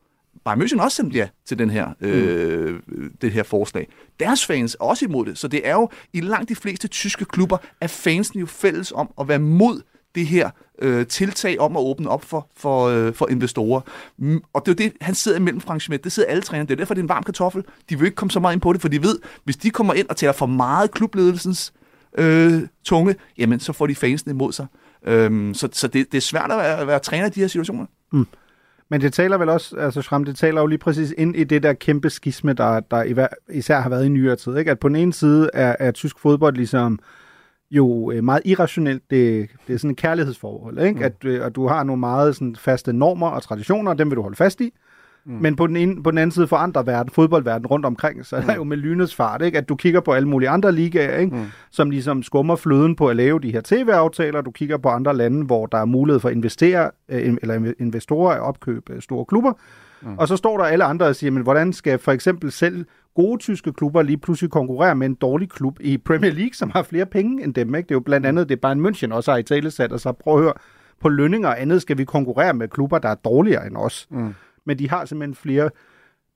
Bayern 0.45 0.61
München 0.61 0.81
også 0.81 0.95
stemt 0.95 1.15
ja 1.15 1.29
til 1.45 1.59
den 1.59 1.69
her, 1.69 1.93
øh, 2.01 2.79
mm. 2.87 3.13
det 3.21 3.31
her 3.31 3.43
forslag. 3.43 3.87
Deres 4.19 4.45
fans 4.45 4.75
er 4.79 4.83
også 4.83 5.05
imod 5.05 5.25
det, 5.25 5.37
så 5.37 5.47
det 5.47 5.67
er 5.67 5.73
jo 5.73 5.89
i 6.13 6.21
langt 6.21 6.49
de 6.49 6.55
fleste 6.55 6.87
tyske 6.87 7.25
klubber, 7.25 7.57
at 7.81 7.89
fansen 7.89 8.39
jo 8.39 8.45
fælles 8.45 8.91
om 8.91 9.11
at 9.19 9.27
være 9.27 9.39
mod 9.39 9.81
det 10.15 10.25
her 10.25 10.49
øh, 10.81 11.07
tiltag 11.07 11.59
om 11.59 11.77
at 11.77 11.81
åbne 11.81 12.09
op 12.09 12.23
for, 12.23 12.47
for, 12.57 12.87
øh, 12.87 13.13
for 13.13 13.29
investorer. 13.29 13.81
Mm, 14.17 14.43
og 14.53 14.65
det 14.65 14.71
er 14.71 14.85
jo 14.85 14.89
det, 14.89 14.97
han 15.01 15.15
sidder 15.15 15.37
imellem 15.37 15.61
Frank 15.61 15.81
Schmidt. 15.81 16.03
Det 16.03 16.11
sidder 16.11 16.29
alle 16.29 16.41
trænere. 16.41 16.65
Det 16.65 16.71
er 16.71 16.75
derfor, 16.75 16.93
det 16.93 17.01
er 17.01 17.03
en 17.03 17.09
varm 17.09 17.23
kartoffel. 17.23 17.63
De 17.89 17.97
vil 17.97 18.05
ikke 18.05 18.15
komme 18.15 18.31
så 18.31 18.39
meget 18.39 18.53
ind 18.53 18.61
på 18.61 18.73
det, 18.73 18.81
for 18.81 18.87
de 18.87 19.03
ved, 19.03 19.19
hvis 19.43 19.57
de 19.57 19.69
kommer 19.69 19.93
ind 19.93 20.07
og 20.09 20.17
tager 20.17 20.33
for 20.33 20.45
meget 20.45 20.91
klubledelsens 20.91 21.73
øh, 22.17 22.61
tunge, 22.83 23.15
jamen 23.37 23.59
så 23.59 23.73
får 23.73 23.87
de 23.87 23.95
fansene 23.95 24.31
imod 24.31 24.53
sig. 24.53 24.65
Øhm, 25.05 25.53
så 25.53 25.69
så 25.71 25.87
det, 25.87 26.11
det 26.11 26.17
er 26.17 26.21
svært 26.21 26.51
at 26.51 26.57
være, 26.57 26.77
at 26.77 26.87
være 26.87 26.99
træner 26.99 27.27
i 27.27 27.29
de 27.29 27.39
her 27.39 27.47
situationer. 27.47 27.85
Mm. 28.11 28.27
Men 28.89 29.01
det 29.01 29.13
taler 29.13 29.37
vel 29.37 29.49
også, 29.49 29.75
altså 29.75 30.01
Schramm, 30.01 30.25
det 30.25 30.35
taler 30.35 30.61
jo 30.61 30.67
lige 30.67 30.79
præcis 30.79 31.13
ind 31.17 31.35
i 31.35 31.43
det 31.43 31.63
der 31.63 31.73
kæmpe 31.73 32.09
skisme, 32.09 32.53
der, 32.53 32.79
der 32.79 33.27
især 33.49 33.79
har 33.79 33.89
været 33.89 34.05
i 34.05 34.09
nyere 34.09 34.35
tid. 34.35 34.57
Ikke? 34.57 34.71
At 34.71 34.79
på 34.79 34.87
den 34.87 34.95
ene 34.95 35.13
side 35.13 35.49
er, 35.53 35.75
er 35.79 35.91
tysk 35.91 36.19
fodbold 36.19 36.55
ligesom 36.55 36.99
jo 37.71 38.11
øh, 38.11 38.23
meget 38.23 38.41
irrationelt. 38.45 39.03
Det, 39.09 39.49
det 39.67 39.73
er 39.73 39.77
sådan 39.77 39.91
et 39.91 39.97
kærlighedsforhold, 39.97 40.79
ikke? 40.79 40.99
Mm. 40.99 41.05
At, 41.05 41.25
øh, 41.25 41.45
at 41.45 41.55
du 41.55 41.67
har 41.67 41.83
nogle 41.83 41.99
meget 41.99 42.35
sådan, 42.35 42.55
faste 42.55 42.93
normer 42.93 43.27
og 43.27 43.43
traditioner, 43.43 43.91
og 43.91 43.97
dem 43.97 44.09
vil 44.09 44.15
du 44.15 44.21
holde 44.21 44.35
fast 44.35 44.61
i. 44.61 44.73
Mm. 45.25 45.33
Men 45.41 45.55
på 45.55 45.67
den, 45.67 45.77
ene, 45.77 46.03
på 46.03 46.11
den 46.11 46.17
anden 46.17 46.31
side 46.31 46.47
forandrer 46.47 46.83
verden, 46.83 47.11
fodboldverden 47.11 47.67
rundt 47.67 47.85
omkring, 47.85 48.25
så 48.25 48.39
mm. 48.39 48.49
er 48.49 48.55
jo 48.55 48.63
med 48.63 48.77
lynets 48.77 49.15
fart, 49.15 49.41
ikke? 49.41 49.57
at 49.57 49.69
du 49.69 49.75
kigger 49.75 49.99
på 49.99 50.11
alle 50.13 50.27
mulige 50.27 50.49
andre 50.49 50.71
ligaer, 50.71 51.17
ikke? 51.17 51.35
Mm. 51.35 51.45
som 51.71 51.89
ligesom 51.89 52.23
skummer 52.23 52.55
fløden 52.55 52.95
på 52.95 53.07
at 53.07 53.15
lave 53.15 53.39
de 53.39 53.51
her 53.51 53.61
tv-aftaler. 53.63 54.41
Du 54.41 54.51
kigger 54.51 54.77
på 54.77 54.89
andre 54.89 55.17
lande, 55.17 55.45
hvor 55.45 55.65
der 55.65 55.77
er 55.77 55.85
mulighed 55.85 56.19
for 56.19 56.29
at 56.29 56.35
investere, 56.35 56.91
øh, 57.09 57.37
eller 57.41 57.73
investorer 57.79 58.35
at 58.35 58.41
opkøbe 58.41 59.01
store 59.01 59.25
klubber. 59.25 59.53
Mm. 60.01 60.17
Og 60.17 60.27
så 60.27 60.35
står 60.35 60.57
der 60.57 60.65
alle 60.65 60.83
andre 60.83 61.05
og 61.05 61.15
siger, 61.15 61.31
men 61.31 61.43
hvordan 61.43 61.73
skal 61.73 61.99
for 61.99 62.11
eksempel 62.11 62.51
selv 62.51 62.85
gode 63.15 63.39
tyske 63.39 63.73
klubber 63.73 64.01
lige 64.01 64.17
pludselig 64.17 64.51
konkurrere 64.51 64.95
med 64.95 65.07
en 65.07 65.15
dårlig 65.15 65.49
klub 65.49 65.77
i 65.81 65.97
Premier 65.97 66.31
League, 66.31 66.53
som 66.53 66.69
har 66.69 66.83
flere 66.83 67.05
penge 67.05 67.43
end 67.43 67.53
dem. 67.53 67.75
Ikke? 67.75 67.87
Det 67.87 67.91
er 67.91 67.95
jo 67.95 67.99
blandt 67.99 68.25
andet, 68.25 68.49
det 68.49 68.55
er 68.55 68.59
bare 68.59 68.71
en 68.71 68.85
München 68.85 69.13
også 69.13 69.31
har 69.31 69.37
i 69.37 69.43
tale 69.43 69.71
sat, 69.71 69.91
og 69.91 69.99
så 69.99 70.11
prøv 70.11 70.33
at 70.37 70.43
høre, 70.43 70.53
på 71.01 71.09
lønninger 71.09 71.49
og 71.49 71.61
andet 71.61 71.81
skal 71.81 71.97
vi 71.97 72.05
konkurrere 72.05 72.53
med 72.53 72.67
klubber, 72.67 72.99
der 72.99 73.09
er 73.09 73.15
dårligere 73.15 73.67
end 73.67 73.77
os. 73.77 74.07
Mm. 74.11 74.33
Men 74.65 74.79
de 74.79 74.89
har 74.89 75.05
simpelthen 75.05 75.35
flere 75.35 75.69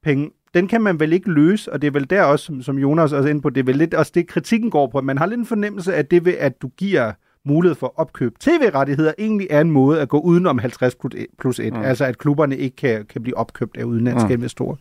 penge. 0.03 0.31
Den 0.53 0.67
kan 0.67 0.81
man 0.81 0.99
vel 0.99 1.13
ikke 1.13 1.31
løse, 1.31 1.73
og 1.73 1.81
det 1.81 1.87
er 1.87 1.91
vel 1.91 2.09
der 2.09 2.23
også, 2.23 2.53
som 2.61 2.77
Jonas 2.77 3.13
også 3.13 3.27
er 3.27 3.31
inde 3.31 3.41
på, 3.41 3.49
det 3.49 3.59
er 3.59 3.65
vel 3.65 3.75
lidt 3.75 3.93
også 3.93 4.11
det, 4.15 4.27
kritikken 4.27 4.69
går 4.69 4.87
på. 4.87 5.01
Man 5.01 5.17
har 5.17 5.25
lidt 5.25 5.39
en 5.39 5.45
fornemmelse 5.45 5.95
af 5.95 6.05
det 6.05 6.25
ved, 6.25 6.33
at 6.33 6.61
du 6.61 6.67
giver 6.77 7.11
mulighed 7.45 7.75
for 7.75 7.93
opkøb 7.95 8.39
tv-rettigheder, 8.39 9.13
egentlig 9.19 9.47
er 9.49 9.61
en 9.61 9.71
måde 9.71 10.01
at 10.01 10.09
gå 10.09 10.19
udenom 10.19 10.59
50 10.59 10.95
plus 11.39 11.59
1. 11.59 11.73
Mm. 11.73 11.81
Altså 11.81 12.05
at 12.05 12.17
klubberne 12.17 12.57
ikke 12.57 12.75
kan, 12.75 13.05
kan 13.05 13.21
blive 13.21 13.37
opkøbt 13.37 13.77
af 13.77 13.83
udenlandske 13.83 14.27
mm. 14.27 14.33
investorer. 14.33 14.75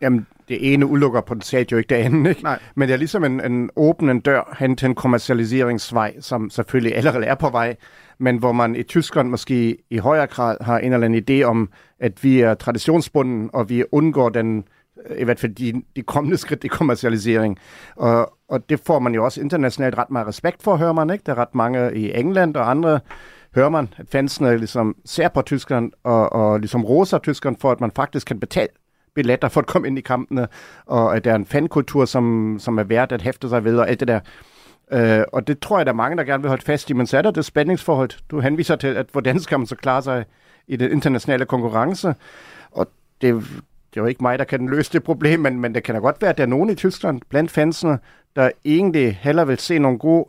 Jamen, 0.00 0.26
det 0.48 0.72
ene 0.72 0.86
udelukker 0.86 1.20
potentielt 1.20 1.72
jo 1.72 1.76
ikke 1.76 1.88
det 1.88 1.94
andet, 1.94 2.30
ikke? 2.30 2.42
Nej. 2.42 2.58
Men 2.74 2.88
det 2.88 2.94
er 2.94 2.98
ligesom 2.98 3.24
en, 3.24 3.40
en 3.44 3.70
åben 3.76 4.08
en 4.08 4.20
dør 4.20 4.56
hen 4.58 4.76
til 4.76 4.86
en 4.86 4.94
kommercialiseringsvej, 4.94 6.20
som 6.20 6.50
selvfølgelig 6.50 6.96
allerede 6.96 7.24
er 7.24 7.34
på 7.34 7.48
vej, 7.50 7.76
men 8.18 8.36
hvor 8.36 8.52
man 8.52 8.76
i 8.76 8.82
Tyskland 8.82 9.28
måske 9.28 9.76
i 9.90 9.98
højere 9.98 10.26
grad 10.26 10.56
har 10.60 10.78
en 10.78 10.92
eller 10.92 11.04
anden 11.04 11.24
idé 11.30 11.44
om, 11.44 11.68
at 12.00 12.24
vi 12.24 12.40
er 12.40 12.54
traditionsbunden, 12.54 13.50
og 13.52 13.68
vi 13.68 13.84
undgår 13.92 14.28
den, 14.28 14.64
i 15.18 15.24
hvert 15.24 15.40
fald 15.40 15.54
de, 15.54 15.82
de 15.96 16.02
kommende 16.02 16.36
skridt 16.36 16.64
i 16.64 16.68
kommercialisering. 16.68 17.58
Og, 17.96 18.32
og 18.48 18.68
det 18.68 18.80
får 18.80 18.98
man 18.98 19.14
jo 19.14 19.24
også 19.24 19.40
internationalt 19.40 19.98
ret 19.98 20.10
meget 20.10 20.26
respekt 20.26 20.62
for, 20.62 20.76
hører 20.76 20.92
man, 20.92 21.10
ikke? 21.10 21.22
Der 21.26 21.32
er 21.32 21.38
ret 21.38 21.54
mange 21.54 21.96
i 21.96 22.12
England 22.14 22.56
og 22.56 22.70
andre 22.70 23.00
hører 23.54 23.68
man, 23.68 23.88
at 23.96 24.06
fansene 24.08 24.56
ligesom 24.56 24.96
ser 25.04 25.28
på 25.28 25.42
Tyskland 25.42 25.92
og, 26.04 26.32
og 26.32 26.60
ligesom 26.60 26.84
roser 26.84 27.18
Tyskland 27.18 27.56
for, 27.60 27.70
at 27.72 27.80
man 27.80 27.90
faktisk 27.96 28.26
kan 28.26 28.40
betale 28.40 28.68
billetter 29.14 29.48
for 29.48 29.60
at 29.60 29.66
komme 29.66 29.88
ind 29.88 29.98
i 29.98 30.00
kampene, 30.00 30.48
og 30.86 31.16
at 31.16 31.24
der 31.24 31.30
er 31.30 31.36
en 31.36 31.46
fankultur, 31.46 32.04
som, 32.04 32.56
som 32.58 32.78
er 32.78 32.82
værd 32.82 33.12
at 33.12 33.22
hæfte 33.22 33.48
sig 33.48 33.64
ved, 33.64 33.78
og 33.78 33.88
alt 33.88 34.00
det 34.00 34.08
der. 34.08 34.20
Øh, 34.92 35.24
og 35.32 35.46
det 35.46 35.60
tror 35.60 35.78
jeg, 35.78 35.86
der 35.86 35.92
er 35.92 35.96
mange, 35.96 36.16
der 36.16 36.24
gerne 36.24 36.42
vil 36.42 36.48
holde 36.48 36.64
fast 36.64 36.90
i, 36.90 36.92
men 36.92 37.06
så 37.06 37.18
er 37.18 37.22
der 37.22 37.30
det 37.30 37.44
spændingsforhold. 37.44 38.10
Du 38.30 38.40
henviser 38.40 38.76
til, 38.76 38.88
at 38.88 39.06
hvordan 39.12 39.40
skal 39.40 39.58
man 39.58 39.66
så 39.66 39.76
klare 39.76 40.02
sig 40.02 40.24
i 40.66 40.76
den 40.76 40.90
internationale 40.92 41.44
konkurrence, 41.44 42.14
og 42.70 42.86
det, 43.20 43.34
det 43.34 43.96
er 43.96 44.00
jo 44.00 44.06
ikke 44.06 44.22
mig, 44.22 44.38
der 44.38 44.44
kan 44.44 44.66
løse 44.66 44.92
det 44.92 45.02
problem, 45.02 45.40
men, 45.40 45.60
men 45.60 45.74
det 45.74 45.82
kan 45.82 45.94
da 45.94 46.00
godt 46.00 46.22
være, 46.22 46.30
at 46.30 46.38
der 46.38 46.44
er 46.44 46.48
nogen 46.48 46.70
i 46.70 46.74
Tyskland, 46.74 47.20
blandt 47.28 47.50
fansene, 47.50 47.98
der 48.36 48.50
egentlig 48.64 49.18
heller 49.22 49.44
vil 49.44 49.58
se 49.58 49.78
nogle 49.78 49.98
gode, 49.98 50.24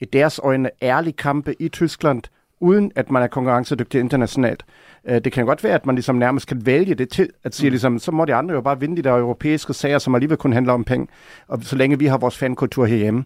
i 0.00 0.04
deres 0.04 0.40
øjne, 0.42 0.70
ærlige 0.82 1.12
kampe 1.12 1.62
i 1.62 1.68
Tyskland, 1.68 2.22
uden 2.60 2.92
at 2.96 3.10
man 3.10 3.22
er 3.22 3.26
konkurrencedygtig 3.26 4.00
internationalt. 4.00 4.64
Øh, 5.04 5.20
det 5.24 5.32
kan 5.32 5.46
godt 5.46 5.64
være, 5.64 5.74
at 5.74 5.86
man 5.86 5.94
ligesom 5.94 6.16
nærmest 6.16 6.46
kan 6.46 6.66
vælge 6.66 6.94
det 6.94 7.08
til, 7.08 7.28
at 7.44 7.54
sige, 7.54 7.70
mm. 7.70 7.72
ligesom, 7.72 7.98
så 7.98 8.12
må 8.12 8.24
de 8.24 8.34
andre 8.34 8.54
jo 8.54 8.60
bare 8.60 8.80
vinde 8.80 8.96
de 8.96 9.02
der 9.02 9.16
europæiske 9.16 9.74
sager, 9.74 9.98
som 9.98 10.14
alligevel 10.14 10.38
kun 10.38 10.52
handler 10.52 10.72
om 10.72 10.84
penge, 10.84 11.06
og 11.48 11.58
så 11.62 11.76
længe 11.76 11.98
vi 11.98 12.06
har 12.06 12.18
vores 12.18 12.38
fankultur 12.38 12.86
herhjemme. 12.86 13.24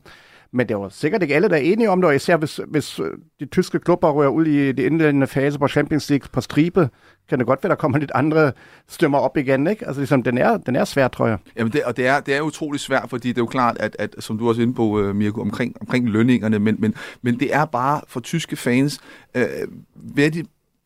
Men 0.55 0.69
det 0.69 0.77
var 0.77 0.89
sikkert 0.89 1.23
ikke 1.23 1.35
alle, 1.35 1.49
der 1.49 1.57
er 1.57 1.61
enige 1.61 1.91
om 1.91 2.01
det, 2.01 2.09
og 2.09 2.17
især 2.17 2.37
hvis, 2.37 2.61
hvis 2.69 3.01
øh, 3.01 3.11
de 3.41 3.47
tyske 3.47 3.79
klubber 3.79 4.11
rører 4.11 4.29
ud 4.29 4.47
i 4.47 4.73
det 4.73 4.79
indledende 4.83 5.27
fase 5.27 5.59
på 5.59 5.69
Champions 5.69 6.11
League 6.11 6.29
på 6.33 6.41
stribe, 6.41 6.89
kan 7.29 7.39
det 7.39 7.47
godt 7.47 7.63
være, 7.63 7.71
der 7.71 7.77
kommer 7.77 7.99
lidt 7.99 8.13
andre 8.15 8.53
stemmer 8.89 9.19
op 9.19 9.37
igen, 9.37 9.67
ikke? 9.67 9.87
Altså 9.87 10.01
ligesom, 10.01 10.23
den 10.23 10.39
er, 10.39 10.57
den 10.57 10.77
er 10.77 10.85
svær, 10.85 11.09
tror 11.09 11.27
jeg. 11.27 11.39
Jamen, 11.57 11.73
det, 11.73 11.85
og 11.85 11.97
det 11.97 12.07
er, 12.07 12.21
det 12.21 12.37
er 12.37 12.41
utrolig 12.41 12.81
svært, 12.81 13.11
fordi 13.11 13.29
det 13.29 13.39
er 13.39 13.43
jo 13.43 13.47
klart, 13.47 13.77
at, 13.81 13.97
at 13.99 14.15
som 14.19 14.39
du 14.39 14.49
også 14.49 14.61
er 14.61 14.63
inde 14.63 14.75
på, 14.75 14.83
uh, 14.83 15.17
Mirko, 15.17 15.41
omkring, 15.41 15.77
omkring 15.81 16.09
lønningerne, 16.09 16.59
men, 16.59 16.77
men, 16.79 16.95
men 17.23 17.41
det 17.41 17.55
er 17.55 17.65
bare 17.65 18.01
for 18.09 18.21
tyske 18.21 18.57
fans, 18.57 19.01
øh, 19.35 19.47
hvad 19.95 20.31
de 20.31 20.45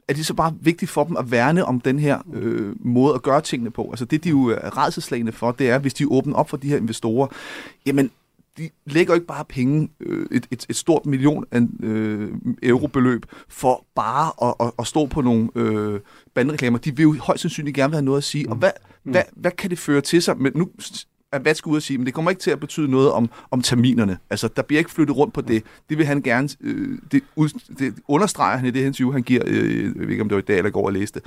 er 0.08 0.12
det 0.12 0.26
så 0.26 0.34
bare 0.34 0.54
vigtigt 0.60 0.90
for 0.90 1.04
dem 1.04 1.16
at 1.16 1.30
værne 1.30 1.64
om 1.64 1.80
den 1.80 1.98
her 1.98 2.18
øh, 2.32 2.74
måde 2.80 3.14
at 3.14 3.22
gøre 3.22 3.40
tingene 3.40 3.70
på. 3.70 3.90
Altså 3.90 4.04
det, 4.04 4.24
de 4.24 4.28
jo 4.28 4.44
er 4.44 4.84
redselslagende 4.84 5.32
for, 5.32 5.52
det 5.52 5.70
er, 5.70 5.78
hvis 5.78 5.94
de 5.94 6.08
åbner 6.08 6.34
op 6.34 6.50
for 6.50 6.56
de 6.56 6.68
her 6.68 6.76
investorer, 6.76 7.26
jamen 7.86 8.10
de 8.58 8.70
lægger 8.86 9.14
ikke 9.14 9.26
bare 9.26 9.44
penge, 9.44 9.88
øh, 10.00 10.26
et, 10.30 10.46
et, 10.50 10.66
et 10.68 10.76
stort 10.76 11.06
million 11.06 11.44
øh, 11.82 12.32
eurobeløb, 12.62 13.26
for 13.48 13.86
bare 13.94 14.48
at, 14.48 14.66
at, 14.66 14.72
at 14.78 14.86
stå 14.86 15.06
på 15.06 15.20
nogle 15.20 15.48
øh, 15.54 16.00
bandreklamer. 16.34 16.78
De 16.78 16.96
vil 16.96 17.02
jo 17.02 17.14
højst 17.20 17.42
sandsynligt 17.42 17.74
gerne 17.74 17.92
have 17.92 18.04
noget 18.04 18.18
at 18.18 18.24
sige. 18.24 18.48
Og 18.48 18.56
hvad, 18.56 18.70
mm. 19.04 19.10
hvad, 19.10 19.22
hvad 19.36 19.50
kan 19.50 19.70
det 19.70 19.78
føre 19.78 20.00
til 20.00 20.22
sig? 20.22 20.38
Men 20.38 20.52
nu 20.54 20.68
at 21.32 21.42
hvad 21.42 21.54
skal 21.54 21.70
ud 21.70 21.76
og 21.76 21.82
sige, 21.82 21.98
men 21.98 22.06
det 22.06 22.14
kommer 22.14 22.30
ikke 22.30 22.40
til 22.40 22.50
at 22.50 22.60
betyde 22.60 22.90
noget 22.90 23.12
om, 23.12 23.30
om 23.50 23.62
terminerne. 23.62 24.18
Altså, 24.30 24.48
der 24.56 24.62
bliver 24.62 24.78
ikke 24.78 24.90
flyttet 24.90 25.16
rundt 25.16 25.34
på 25.34 25.40
det. 25.40 25.62
Det 25.88 25.98
vil 25.98 26.06
han 26.06 26.22
gerne, 26.22 26.48
øh, 26.60 26.98
det, 27.12 27.22
ud, 27.36 27.48
det 27.78 27.94
understreger 28.08 28.56
han 28.56 28.66
i 28.66 28.70
det 28.70 28.86
interview, 28.86 29.12
han 29.12 29.22
giver, 29.22 29.42
øh, 29.46 29.84
jeg 29.84 29.92
ved 29.94 30.08
ikke, 30.08 30.22
om 30.22 30.28
det 30.28 30.36
var 30.36 30.42
i 30.42 30.44
dag 30.44 30.58
eller 30.58 30.70
går 30.70 30.86
og 30.86 30.92
læste. 30.92 31.20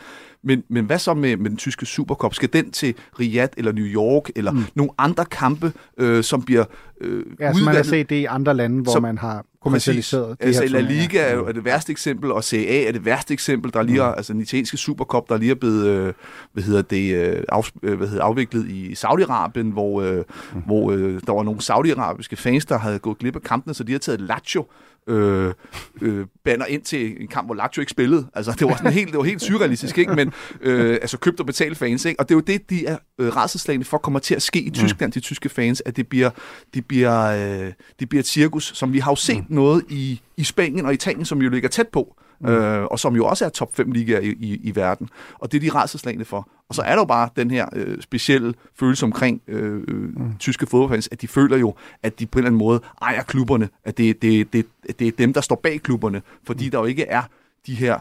Men, 0.43 0.63
men 0.69 0.85
hvad 0.85 0.99
så 0.99 1.13
med, 1.13 1.37
med 1.37 1.49
den 1.49 1.57
tyske 1.57 1.85
Supercup? 1.85 2.33
Skal 2.33 2.53
den 2.53 2.71
til 2.71 2.95
Riyadh 3.19 3.53
eller 3.57 3.71
New 3.71 3.85
York, 3.85 4.29
eller 4.35 4.51
mm. 4.51 4.63
nogle 4.75 4.91
andre 4.97 5.25
kampe, 5.25 5.73
øh, 5.97 6.23
som 6.23 6.41
bliver 6.41 6.65
øh, 7.01 7.25
Ja, 7.39 7.53
som 7.53 7.63
man 7.63 7.75
har 7.75 7.83
set 7.83 8.09
det 8.09 8.15
i 8.15 8.25
andre 8.25 8.53
lande, 8.53 8.83
hvor 8.83 8.91
som, 8.91 9.01
man 9.01 9.17
har 9.17 9.45
kommercialiseret. 9.61 10.41
De 10.41 10.45
altså, 10.45 10.65
La 10.65 10.79
Liga 10.79 11.19
er 11.19 11.33
jo 11.33 11.47
er 11.47 11.51
det 11.51 11.65
værste 11.65 11.91
eksempel, 11.91 12.31
og 12.31 12.43
CA 12.43 12.83
er 12.87 12.91
det 12.91 13.05
værste 13.05 13.33
eksempel. 13.33 13.73
Der 13.73 13.79
er 13.79 13.83
lige, 13.83 14.01
mm. 14.01 14.13
altså 14.17 14.33
den 14.33 14.41
italienske 14.41 14.77
Supercup, 14.77 15.29
der 15.29 15.35
er 15.35 15.39
lige 15.39 15.51
er 15.51 15.55
blevet, 15.55 15.85
øh, 15.85 16.13
hvad 16.53 16.63
hedder 16.63 16.81
det, 16.81 17.15
øh, 17.15 17.43
af, 17.49 17.71
øh, 17.83 17.97
hvad 17.97 18.07
hedder, 18.07 18.23
afviklet 18.23 18.67
i 18.67 18.93
Saudi-Arabien, 18.93 19.71
hvor, 19.71 20.01
øh, 20.01 20.23
mm. 20.53 20.61
hvor 20.61 20.91
øh, 20.91 21.21
der 21.27 21.33
var 21.33 21.43
nogle 21.43 21.61
saudiarabiske 21.61 22.35
fans, 22.35 22.65
der 22.65 22.77
havde 22.77 22.99
gået 22.99 23.17
glip 23.17 23.35
af 23.35 23.41
kampene, 23.41 23.73
så 23.73 23.83
de 23.83 23.91
har 23.91 23.99
taget 23.99 24.21
Lazio 24.21 24.65
øh, 25.07 25.53
øh, 26.01 26.25
banner 26.43 26.65
ind 26.65 26.81
til 26.81 27.21
en 27.21 27.27
kamp, 27.27 27.47
hvor 27.47 27.55
Lazio 27.55 27.81
ikke 27.81 27.91
spillede. 27.91 28.27
Altså, 28.33 28.55
det 28.59 28.67
var, 28.67 28.75
sådan 28.75 28.93
helt, 28.93 29.11
det 29.11 29.17
var 29.17 29.23
helt 29.23 29.41
surrealistisk, 29.41 29.97
ikke? 29.97 30.15
Men 30.15 30.33
øh, 30.61 30.93
altså, 31.01 31.17
købt 31.17 31.39
og 31.39 31.45
betalt 31.45 31.77
fans, 31.77 32.05
ikke? 32.05 32.19
Og 32.19 32.29
det 32.29 32.35
er 32.35 32.37
jo 32.37 32.41
det, 32.41 32.69
de 32.69 32.85
er 32.85 32.97
øh, 33.19 33.35
rædselslagende 33.35 33.85
for 33.85 33.97
kommer 33.97 34.19
til 34.19 34.35
at 34.35 34.41
ske 34.41 34.61
i 34.61 34.67
mm. 34.67 34.73
Tyskland, 34.73 35.09
mm. 35.09 35.13
de 35.13 35.19
tyske 35.19 35.49
fans, 35.49 35.83
at 35.85 35.97
det 35.97 36.07
bliver, 36.07 36.29
det 36.73 36.85
bliver, 36.85 37.21
øh, 37.21 37.73
det 37.99 38.09
bliver 38.09 38.19
et 38.19 38.27
cirkus, 38.27 38.71
som 38.75 38.93
vi 38.93 38.99
har 38.99 39.11
jo 39.11 39.15
set 39.15 39.49
mm. 39.49 39.55
noget 39.55 39.83
i, 39.89 40.21
i 40.37 40.43
Spanien 40.43 40.85
og 40.85 40.93
Italien, 40.93 41.25
som 41.25 41.41
jo 41.41 41.49
ligger 41.49 41.69
tæt 41.69 41.87
på, 41.87 42.15
mm. 42.41 42.49
øh, 42.49 42.83
og 42.83 42.99
som 42.99 43.15
jo 43.15 43.25
også 43.25 43.45
er 43.45 43.49
top 43.49 43.75
5 43.75 43.91
ligaer 43.91 44.19
i, 44.19 44.29
i, 44.29 44.59
i 44.63 44.75
verden. 44.75 45.09
Og 45.33 45.51
det 45.51 45.57
er 45.57 45.71
de 45.71 45.77
rædselslagende 45.77 46.25
for. 46.25 46.49
Og 46.69 46.75
så 46.75 46.81
er 46.81 46.89
der 46.89 46.97
jo 46.97 47.05
bare 47.05 47.29
den 47.35 47.51
her 47.51 47.65
øh, 47.73 48.01
specielle 48.01 48.53
følelse 48.79 49.05
omkring 49.05 49.41
øh, 49.47 49.83
øh, 49.87 50.19
mm. 50.19 50.37
tyske 50.39 50.65
fodboldfans, 50.65 51.09
at 51.11 51.21
de 51.21 51.27
føler 51.27 51.57
jo, 51.57 51.73
at 52.03 52.19
de 52.19 52.25
på 52.25 52.39
en 52.39 52.39
eller 52.39 52.49
anden 52.49 52.59
måde 52.59 52.81
ejer 53.01 53.23
klubberne, 53.23 53.69
at 53.83 53.97
det, 53.97 54.21
det, 54.21 54.53
det, 54.53 54.65
det 54.99 55.07
er 55.07 55.11
dem, 55.11 55.33
der 55.33 55.41
står 55.41 55.55
bag 55.55 55.81
klubberne, 55.81 56.21
fordi 56.43 56.65
mm. 56.65 56.71
der 56.71 56.79
jo 56.79 56.85
ikke 56.85 57.03
er 57.03 57.23
de 57.67 57.75
her, 57.75 57.99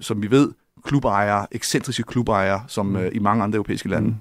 som 0.00 0.22
vi 0.22 0.30
ved, 0.30 0.52
klubejere, 0.84 1.46
ekscentriske 1.52 2.02
klubejere, 2.02 2.64
som 2.66 2.86
mm. 2.86 2.96
øh, 2.96 3.10
i 3.14 3.18
mange 3.18 3.42
andre 3.42 3.56
europæiske 3.56 3.88
lande. 3.88 4.08
Mm. 4.08 4.14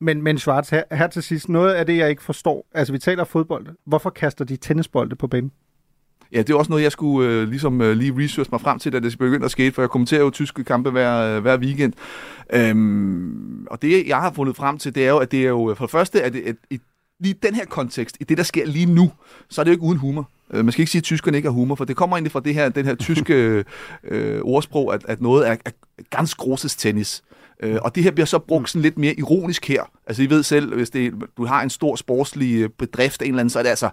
Men, 0.00 0.22
men 0.22 0.38
Schwarz, 0.38 0.70
her, 0.70 0.82
her 0.92 1.06
til 1.06 1.22
sidst, 1.22 1.48
noget 1.48 1.74
af 1.74 1.86
det, 1.86 1.96
jeg 1.96 2.10
ikke 2.10 2.22
forstår, 2.22 2.66
altså 2.74 2.92
vi 2.92 2.98
taler 2.98 3.24
fodbold, 3.24 3.66
hvorfor 3.84 4.10
kaster 4.10 4.44
de 4.44 4.56
tennisbolde 4.56 5.16
på 5.16 5.26
banen? 5.26 5.52
Ja, 6.32 6.38
det 6.38 6.50
er 6.50 6.54
også 6.54 6.70
noget, 6.70 6.82
jeg 6.82 6.92
skulle 6.92 7.30
øh, 7.30 7.48
ligesom 7.48 7.80
øh, 7.80 7.96
lige 7.96 8.24
research 8.24 8.50
mig 8.52 8.60
frem 8.60 8.78
til, 8.78 8.92
da 8.92 9.00
det 9.00 9.18
begyndte 9.18 9.44
at 9.44 9.50
ske, 9.50 9.72
for 9.72 9.82
jeg 9.82 9.90
kommenterer 9.90 10.20
jo 10.20 10.30
tyske 10.30 10.64
kampe 10.64 10.90
hver, 10.90 11.36
øh, 11.36 11.42
hver 11.42 11.58
weekend. 11.58 11.92
Øhm, 12.52 13.66
og 13.70 13.82
det, 13.82 14.06
jeg 14.06 14.16
har 14.16 14.32
fundet 14.32 14.56
frem 14.56 14.78
til, 14.78 14.94
det 14.94 15.04
er 15.04 15.08
jo, 15.08 15.18
at 15.18 15.32
det 15.32 15.40
er 15.44 15.48
jo 15.48 15.74
for 15.78 15.84
det 15.84 15.90
første, 15.90 16.22
at, 16.22 16.36
at 16.36 16.56
i 16.70 16.80
lige 17.20 17.34
den 17.42 17.54
her 17.54 17.64
kontekst, 17.64 18.16
i 18.20 18.24
det, 18.24 18.38
der 18.38 18.44
sker 18.44 18.66
lige 18.66 18.86
nu, 18.86 19.12
så 19.48 19.60
er 19.60 19.64
det 19.64 19.70
jo 19.70 19.74
ikke 19.74 19.84
uden 19.84 19.98
humor. 19.98 20.30
Øh, 20.52 20.64
man 20.64 20.72
skal 20.72 20.82
ikke 20.82 20.92
sige, 20.92 21.00
at 21.00 21.04
tyskerne 21.04 21.36
ikke 21.36 21.48
har 21.48 21.54
humor, 21.54 21.74
for 21.74 21.84
det 21.84 21.96
kommer 21.96 22.16
egentlig 22.16 22.32
fra 22.32 22.40
det 22.40 22.54
her, 22.54 22.68
den 22.68 22.86
her 22.86 22.94
tyske 22.94 23.34
øh, 24.08 24.40
ordsprog, 24.42 24.94
at, 24.94 25.04
at 25.08 25.20
noget 25.20 25.48
er, 25.48 25.56
er 25.64 25.70
ganz 26.10 26.34
großes 26.34 26.76
tennis. 26.76 27.22
Øh, 27.62 27.78
og 27.82 27.94
det 27.94 28.02
her 28.02 28.10
bliver 28.10 28.26
så 28.26 28.38
brugt 28.38 28.70
sådan 28.70 28.82
lidt 28.82 28.98
mere 28.98 29.14
ironisk 29.14 29.68
her. 29.68 29.82
Altså, 30.06 30.22
I 30.22 30.30
ved 30.30 30.42
selv, 30.42 30.74
hvis 30.74 30.90
det, 30.90 31.12
du 31.36 31.46
har 31.46 31.62
en 31.62 31.70
stor 31.70 31.96
sportslig 31.96 32.72
bedrift, 32.72 33.22
en 33.22 33.28
eller 33.28 33.40
anden, 33.40 33.50
så 33.50 33.58
er 33.58 33.62
det 33.62 33.70
altså 33.70 33.90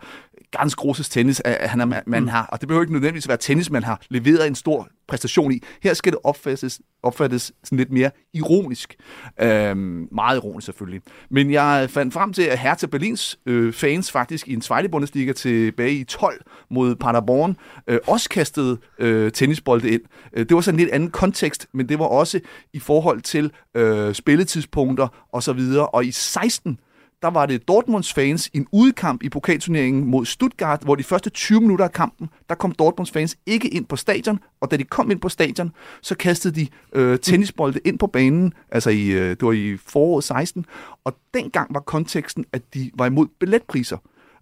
ganz 0.51 0.75
großes 0.75 1.09
tennis, 1.09 1.41
at 1.45 1.69
han 1.69 1.81
er, 1.81 1.85
man 1.85 2.23
mm. 2.23 2.27
har, 2.27 2.45
og 2.45 2.61
det 2.61 2.67
behøver 2.67 2.83
ikke 2.83 2.93
nødvendigvis 2.93 3.27
være 3.27 3.37
tennis, 3.37 3.69
man 3.69 3.83
har 3.83 4.01
leveret 4.09 4.47
en 4.47 4.55
stor 4.55 4.87
præstation 5.07 5.51
i. 5.51 5.63
Her 5.83 5.93
skal 5.93 6.11
det 6.11 6.19
opfattes, 6.23 6.81
opfattes 7.03 7.51
sådan 7.63 7.77
lidt 7.77 7.91
mere 7.91 8.11
ironisk. 8.33 8.95
Øhm, 9.41 10.07
meget 10.11 10.37
ironisk 10.37 10.65
selvfølgelig. 10.65 11.01
Men 11.29 11.51
jeg 11.51 11.89
fandt 11.89 12.13
frem 12.13 12.33
til, 12.33 12.41
at 12.41 12.59
Hertha 12.59 12.87
Berlins 12.87 13.39
øh, 13.45 13.73
fans 13.73 14.11
faktisk 14.11 14.47
i 14.47 14.53
en 14.53 14.61
Zweite 14.61 14.89
Bundesliga 14.89 15.33
tilbage 15.33 15.93
i 15.93 16.03
12 16.03 16.41
mod 16.69 16.95
Paderborn 16.95 17.57
øh, 17.87 17.99
også 18.07 18.29
kastede 18.29 18.77
øh, 18.99 19.31
tennisbolde 19.31 19.89
ind. 19.89 20.01
Øh, 20.33 20.45
det 20.45 20.55
var 20.55 20.61
sådan 20.61 20.79
en 20.79 20.79
lidt 20.79 20.93
anden 20.93 21.11
kontekst, 21.11 21.67
men 21.73 21.89
det 21.89 21.99
var 21.99 22.05
også 22.05 22.39
i 22.73 22.79
forhold 22.79 23.21
til 23.21 23.51
øh, 23.75 24.13
spilletidspunkter 24.13 25.27
og 25.33 25.43
så 25.43 25.53
videre. 25.53 25.87
Og 25.87 26.05
i 26.05 26.11
16 26.11 26.79
der 27.21 27.27
var 27.27 27.45
det 27.45 27.67
Dortmunds 27.67 28.13
fans 28.13 28.49
i 28.53 28.57
en 28.57 28.67
udkamp 28.71 29.23
i 29.23 29.29
pokalturneringen 29.29 30.05
mod 30.05 30.25
Stuttgart, 30.25 30.81
hvor 30.83 30.95
de 30.95 31.03
første 31.03 31.29
20 31.29 31.61
minutter 31.61 31.85
af 31.85 31.91
kampen, 31.91 32.29
der 32.49 32.55
kom 32.55 32.71
Dortmunds 32.71 33.11
fans 33.11 33.37
ikke 33.45 33.67
ind 33.67 33.85
på 33.85 33.95
stadion, 33.95 34.39
og 34.61 34.71
da 34.71 34.77
de 34.77 34.83
kom 34.83 35.11
ind 35.11 35.19
på 35.19 35.29
stadion, 35.29 35.71
så 36.01 36.15
kastede 36.15 36.55
de 36.55 36.67
øh, 36.93 37.19
tennisbolde 37.19 37.79
ind 37.85 37.99
på 37.99 38.07
banen, 38.07 38.53
altså 38.71 38.89
i, 38.89 39.07
øh, 39.07 39.29
det 39.29 39.41
var 39.41 39.51
i 39.51 39.77
foråret 39.77 40.23
16, 40.23 40.65
og 41.03 41.17
dengang 41.33 41.73
var 41.73 41.79
konteksten, 41.79 42.45
at 42.53 42.73
de 42.73 42.91
var 42.93 43.05
imod 43.05 43.27
billetpriser. 43.39 43.97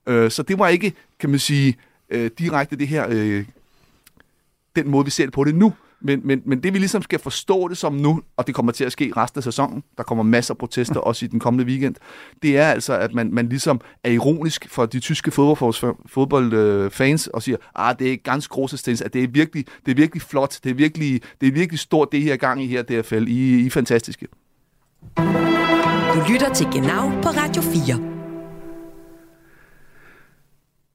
Øh, 0.07 0.31
så 0.31 0.43
det 0.43 0.59
var 0.59 0.67
ikke, 0.67 0.93
kan 1.19 1.29
man 1.29 1.39
sige, 1.39 1.75
øh, 2.09 2.31
direkte 2.39 2.75
det 2.75 2.87
her, 2.87 3.05
øh, 3.09 3.45
den 4.75 4.87
måde 4.87 5.05
vi 5.05 5.11
ser 5.11 5.25
det 5.25 5.33
på 5.33 5.43
det 5.43 5.55
nu, 5.55 5.73
men, 6.01 6.21
men, 6.23 6.41
men 6.45 6.63
det 6.63 6.73
vi 6.73 6.79
ligesom 6.79 7.01
skal 7.01 7.19
forstå 7.19 7.67
det 7.67 7.77
som 7.77 7.93
nu, 7.93 8.21
og 8.37 8.47
det 8.47 8.55
kommer 8.55 8.71
til 8.71 8.83
at 8.83 8.91
ske 8.91 9.11
resten 9.17 9.39
af 9.39 9.43
sæsonen, 9.43 9.83
der 9.97 10.03
kommer 10.03 10.23
masser 10.23 10.53
af 10.53 10.57
protester 10.57 10.99
også 10.99 11.25
i 11.25 11.27
den 11.27 11.39
kommende 11.39 11.65
weekend, 11.65 11.95
det 12.41 12.57
er 12.57 12.67
altså, 12.67 12.97
at 12.97 13.13
man, 13.13 13.33
man 13.33 13.49
ligesom 13.49 13.81
er 14.03 14.11
ironisk 14.11 14.69
for 14.69 14.85
de 14.85 14.99
tyske 14.99 15.31
fodboldfans 15.31 17.27
og 17.27 17.43
siger, 17.43 17.57
ah, 17.75 17.95
det 17.99 18.13
er 18.13 18.17
ganske 18.17 18.51
großes 18.51 19.01
at 19.01 19.13
det 19.13 19.23
er 19.23 19.27
virkelig, 19.27 19.65
det 19.85 19.91
er 19.91 19.95
virkelig 19.95 20.21
flot, 20.21 20.59
det 20.63 20.69
er 20.69 20.73
virkelig, 20.73 21.21
det 21.41 21.47
er 21.47 21.51
virkelig 21.51 21.79
stort, 21.79 22.11
det 22.11 22.21
her 22.21 22.35
gang 22.35 22.63
i 22.63 22.67
her 22.67 22.81
DFL. 22.81 23.27
I, 23.27 23.61
I 23.61 23.65
er 23.65 23.69
fantastiske. 23.69 24.27
Du 26.13 26.21
lytter 26.29 26.53
til 26.53 26.67
Genau 26.71 27.09
på 27.21 27.29
Radio 27.29 27.61
4. 27.61 28.17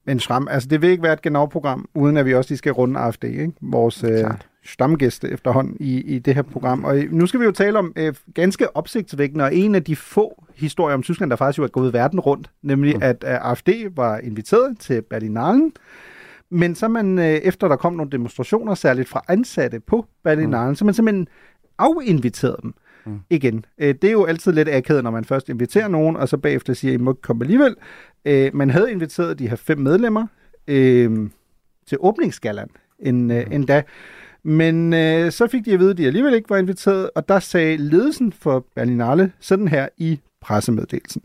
Men 0.06 0.20
Schramm, 0.20 0.48
altså 0.50 0.68
det 0.68 0.82
vil 0.82 0.90
ikke 0.90 1.02
være 1.02 1.12
et 1.12 1.22
genau-program, 1.22 1.88
uden 1.94 2.16
at 2.16 2.26
vi 2.26 2.34
også 2.34 2.50
lige 2.50 2.58
skal 2.58 2.72
runde 2.72 3.00
AFD, 3.00 3.24
ikke? 3.24 3.52
vores 3.60 4.04
øh, 4.04 4.24
stamgæste 4.64 5.30
efterhånden 5.30 5.76
i, 5.80 6.00
i 6.00 6.18
det 6.18 6.34
her 6.34 6.42
program. 6.42 6.84
Og 6.84 6.96
nu 7.10 7.26
skal 7.26 7.40
vi 7.40 7.44
jo 7.44 7.52
tale 7.52 7.78
om 7.78 7.92
øh, 7.96 8.14
ganske 8.34 8.76
opsigtsvækkende, 8.76 9.44
og 9.44 9.54
en 9.54 9.74
af 9.74 9.84
de 9.84 9.96
få 9.96 10.44
historier 10.54 10.94
om 10.94 11.02
Tyskland, 11.02 11.30
der 11.30 11.36
faktisk 11.36 11.58
jo 11.58 11.64
er 11.64 11.68
gået 11.68 11.92
verden 11.92 12.20
rundt, 12.20 12.50
nemlig 12.62 12.96
mm. 12.96 13.02
at 13.02 13.24
øh, 13.26 13.50
AFD 13.50 13.68
var 13.96 14.18
inviteret 14.18 14.78
til 14.78 15.02
Berlinalen, 15.02 15.72
men 16.50 16.74
så 16.74 16.88
man, 16.88 17.18
øh, 17.18 17.24
efter 17.24 17.68
der 17.68 17.76
kom 17.76 17.92
nogle 17.92 18.10
demonstrationer, 18.10 18.74
særligt 18.74 19.08
fra 19.08 19.24
ansatte 19.28 19.80
på 19.80 20.06
Berlinalen, 20.24 20.68
mm. 20.68 20.74
så 20.74 20.84
man 20.84 20.94
simpelthen 20.94 21.28
afinviterede 21.78 22.58
dem 22.62 22.74
mm. 23.06 23.20
igen. 23.30 23.64
Øh, 23.78 23.94
det 24.02 24.08
er 24.08 24.12
jo 24.12 24.24
altid 24.24 24.52
lidt 24.52 24.68
akavet, 24.68 25.04
når 25.04 25.10
man 25.10 25.24
først 25.24 25.48
inviterer 25.48 25.88
nogen, 25.88 26.16
og 26.16 26.28
så 26.28 26.36
bagefter 26.36 26.74
siger, 26.74 26.94
I 26.94 26.96
må 26.96 27.10
ikke 27.10 27.22
komme 27.22 27.44
alligevel. 27.44 27.76
Øh, 28.24 28.50
man 28.54 28.70
havde 28.70 28.92
inviteret 28.92 29.38
de 29.38 29.48
her 29.48 29.56
fem 29.56 29.78
medlemmer 29.78 30.26
øh, 30.68 31.30
til 31.86 31.98
åbningsgallen 32.00 32.68
en, 32.98 33.30
øh, 33.30 33.46
mm. 33.46 33.52
endda. 33.52 33.82
Men 34.44 34.92
øh, 34.92 35.32
så 35.32 35.46
fik 35.46 35.64
de 35.64 35.72
at 35.72 35.78
vide, 35.78 35.90
at 35.90 35.98
de 35.98 36.06
alligevel 36.06 36.34
ikke 36.34 36.50
var 36.50 36.56
inviteret, 36.56 37.10
og 37.14 37.28
der 37.28 37.38
sagde 37.38 37.76
ledelsen 37.76 38.32
for 38.32 38.66
Berlinale 38.74 39.32
sådan 39.40 39.68
her 39.68 39.88
i 39.98 40.20
pressemeddelelsen. 40.40 41.22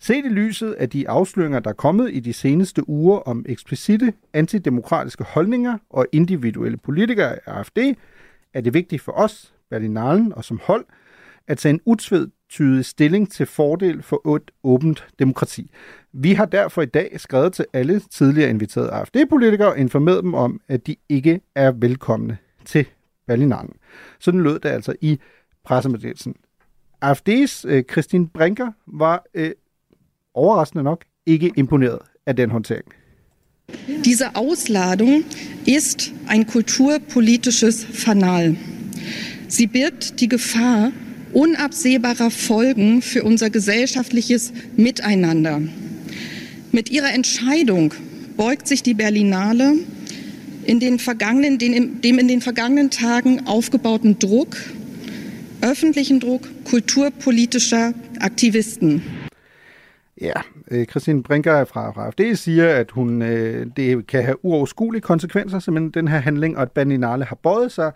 Set 0.00 0.24
i 0.24 0.28
lyset 0.28 0.72
af 0.72 0.90
de 0.90 1.08
afsløringer, 1.08 1.58
der 1.58 1.70
er 1.70 1.74
kommet 1.74 2.10
i 2.14 2.20
de 2.20 2.32
seneste 2.32 2.88
uger 2.88 3.18
om 3.18 3.44
eksplicite 3.48 4.12
antidemokratiske 4.32 5.24
holdninger 5.24 5.78
og 5.90 6.06
individuelle 6.12 6.76
politikere 6.76 7.32
af 7.32 7.58
AFD, 7.58 7.78
er 8.54 8.60
det 8.60 8.74
vigtigt 8.74 9.02
for 9.02 9.12
os, 9.12 9.54
Berlinalen 9.70 10.32
og 10.32 10.44
som 10.44 10.60
hold, 10.64 10.84
at 11.46 11.58
tage 11.58 11.72
en 11.72 11.80
utvetydig 11.84 12.84
stilling 12.84 13.32
til 13.32 13.46
fordel 13.46 14.02
for 14.02 14.36
et 14.36 14.50
åbent 14.64 15.06
demokrati. 15.18 15.70
Vi 16.12 16.32
har 16.32 16.44
derfor 16.44 16.82
i 16.82 16.86
dag 16.86 17.20
skrevet 17.20 17.52
til 17.52 17.66
alle 17.72 18.00
tidligere 18.00 18.50
inviterede 18.50 18.90
AFD-politikere 18.90 19.68
og 19.68 19.78
informeret 19.78 20.22
dem 20.22 20.34
om, 20.34 20.60
at 20.68 20.86
de 20.86 20.96
ikke 21.08 21.40
er 21.54 21.72
velkomne 21.72 22.38
til 22.68 22.86
Berlinalen. 23.26 23.72
Sådan 24.18 24.40
lød 24.40 24.58
det 24.58 24.68
altså 24.68 24.94
i 25.00 25.18
pressemeddelelsen. 25.64 26.34
AFD's 27.04 27.68
øh, 27.68 27.84
Christine 27.90 28.28
Brinker 28.28 28.72
var 28.86 29.24
øh, 29.34 29.50
overraskende 30.34 30.84
nok 30.84 31.04
ikke 31.26 31.52
imponeret 31.56 31.98
af 32.26 32.36
den 32.36 32.50
håndtering. 32.50 32.84
Diese 34.04 34.24
Ausladung 34.34 35.24
ist 35.66 36.12
ein 36.28 36.46
kulturpolitisches 36.46 37.84
Fanal. 37.84 38.56
Sie 39.48 39.66
birgt 39.66 40.20
die 40.20 40.28
Gefahr 40.28 40.92
unabsehbarer 41.34 42.30
Folgen 42.30 43.02
für 43.02 43.22
unser 43.22 43.50
gesellschaftliches 43.50 44.52
Miteinander. 44.76 45.60
Mit 46.72 46.90
ihrer 46.90 47.14
Entscheidung 47.14 47.94
beugt 48.36 48.68
sich 48.68 48.82
die 48.82 48.94
Berlinale 48.94 49.74
in 50.68 50.80
den 50.80 50.98
vergangenen, 50.98 51.58
den, 51.58 52.00
dem 52.02 52.18
in 52.18 52.28
den 52.28 52.40
vergangenen 52.40 52.90
Tagen 52.90 53.46
aufgebauten 53.46 54.18
Druck, 54.18 54.56
öffentlichen 55.62 56.20
Druck 56.20 56.48
kulturpolitischer 56.64 57.92
Aktivisten. 58.20 59.02
Ja, 60.20 60.32
øh, 60.70 60.86
Christine 60.86 61.22
Brinker 61.22 61.64
fra, 61.64 61.90
fra 61.90 62.06
AFD 62.06 62.34
siger, 62.34 62.68
at 62.68 62.90
hun, 62.90 63.22
øh, 63.22 63.66
det 63.76 64.06
kan 64.06 64.24
have 64.24 64.44
uoverskuelige 64.44 65.02
konsekvenser, 65.02 65.58
simpelthen 65.58 65.90
den 65.90 66.08
her 66.08 66.18
handling, 66.18 66.56
og 66.56 66.62
at 66.62 66.70
Berlinale 66.72 67.24
har 67.24 67.36
bøjet 67.36 67.72
sig 67.72 67.92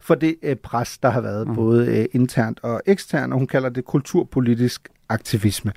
for 0.00 0.14
det 0.14 0.36
øh, 0.42 0.56
pres, 0.56 0.98
der 0.98 1.10
har 1.10 1.20
været, 1.20 1.48
mm. 1.48 1.54
både 1.54 2.06
internt 2.12 2.60
og 2.62 2.82
eksternt, 2.86 3.32
og 3.32 3.38
hun 3.38 3.46
kalder 3.46 3.68
det 3.68 3.84
kulturpolitisk 3.84 4.88
aktivisme. 5.08 5.72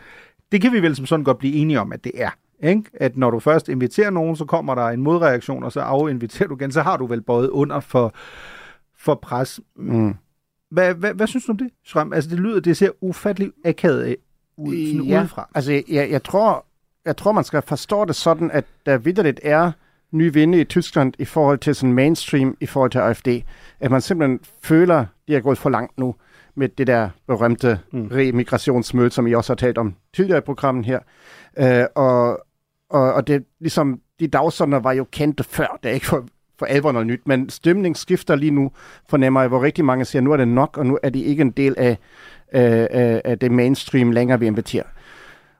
Det 0.52 0.62
kan 0.62 0.74
vi 0.74 0.82
vel 0.82 0.95
som 0.95 1.06
sådan 1.06 1.24
godt 1.24 1.38
blive 1.38 1.54
enige 1.54 1.80
om, 1.80 1.93
at 1.93 2.04
det 2.04 2.12
er. 2.16 2.30
Ikke? 2.64 2.84
At 2.93 3.18
når 3.18 3.32
du 3.32 3.39
først 3.39 3.70
inviterer 3.70 4.10
nogen, 4.10 4.36
så 4.36 4.45
kommer 4.45 4.76
der 4.76 4.88
en 4.88 5.01
modreaktion, 5.01 5.64
og 5.64 5.72
så 5.72 5.80
afinviterer 5.80 6.47
du 6.47 6.55
igen, 6.55 6.72
så 6.72 6.82
har 6.82 6.97
du 6.97 7.05
vel 7.05 7.22
både 7.22 7.51
under 7.51 7.80
for, 7.80 8.14
for 8.97 9.16
pres. 9.16 9.60
Mm. 9.76 10.16
Hvad, 10.72 10.93
hvad, 10.93 11.14
hvad 11.14 11.28
synes 11.28 11.45
du 11.45 11.51
om 11.51 11.57
det, 11.57 11.70
Shrem? 11.86 12.14
Altså, 12.14 12.30
det 12.30 12.39
lyder, 12.39 12.60
det 12.60 12.78
ser 12.78 12.89
ufatteligt 13.01 13.51
akavet 13.66 14.16
ud, 14.57 14.88
sådan 14.88 15.07
ja, 15.07 15.20
udefra. 15.20 15.49
Altså, 15.55 15.72
jeg, 15.89 16.12
jeg, 16.12 16.24
tror, 16.24 16.66
jeg 17.05 17.18
tror, 17.18 17.32
man 17.32 17.43
skal 17.43 17.62
forstå 17.62 18.05
det 18.05 18.16
sådan, 18.16 18.51
at 18.51 18.66
der 18.86 18.97
vidderligt 18.97 19.39
er 19.43 19.72
ny 20.12 20.34
vinde 20.34 20.62
i 20.62 20.64
Tyskland 20.64 21.14
i 21.20 21.26
forhold 21.26 21.57
til 21.57 21.76
sådan 21.76 21.93
mainstream, 21.93 22.57
i 22.60 22.66
forhold 22.66 22.91
til 22.91 22.99
AFD. 22.99 23.28
At 23.80 23.91
man 23.91 24.01
simpelthen 24.01 24.39
føler, 24.64 25.05
de 25.28 25.36
er 25.36 25.39
gået 25.39 25.57
for 25.57 25.70
langt 25.70 25.97
nu 25.97 26.16
med 26.55 26.70
det 26.70 26.88
der 26.88 27.10
berømte 27.28 27.80
mm. 27.91 28.07
remigrationsmøde, 28.07 29.12
som 29.12 29.28
I 29.28 29.34
også 29.34 29.53
har 29.53 29.55
talt 29.55 29.78
om 29.78 29.95
tidligere 30.14 30.38
i 30.38 30.41
programmet 30.41 30.86
her. 30.86 30.99
Uh, 31.62 32.03
og, 32.03 32.45
og, 32.90 33.14
og 33.14 33.28
det 33.28 33.46
ligesom, 33.60 34.02
de 34.20 34.28
dagsordner 34.28 34.80
var 34.80 34.92
jo 34.92 35.06
kendte 35.12 35.44
før, 35.44 35.80
det 35.84 35.90
er 35.90 35.94
ikke 35.94 36.06
for, 36.06 36.26
for 36.60 36.66
alvor 36.66 36.92
noget 36.92 37.08
nyt, 37.08 37.22
men 37.26 37.50
stemningen 37.50 37.96
skifter 37.96 38.36
lige 38.36 38.52
nu, 38.52 38.72
fornemmer 39.10 39.42
jeg, 39.42 39.48
hvor 39.48 39.64
rigtig 39.64 39.86
mange 39.86 40.06
siger, 40.06 40.22
nu 40.22 40.32
er 40.32 40.38
det 40.38 40.48
nok, 40.48 40.78
og 40.78 40.86
nu 40.86 41.00
er 41.04 41.10
de 41.10 41.24
ikke 41.24 41.42
en 41.42 41.52
del 41.52 41.76
af, 41.78 41.98
af, 42.52 43.22
af 43.26 43.40
det 43.40 43.52
mainstream 43.52 44.12
længere, 44.12 44.40
vi 44.40 44.48
inviterer. 44.48 44.84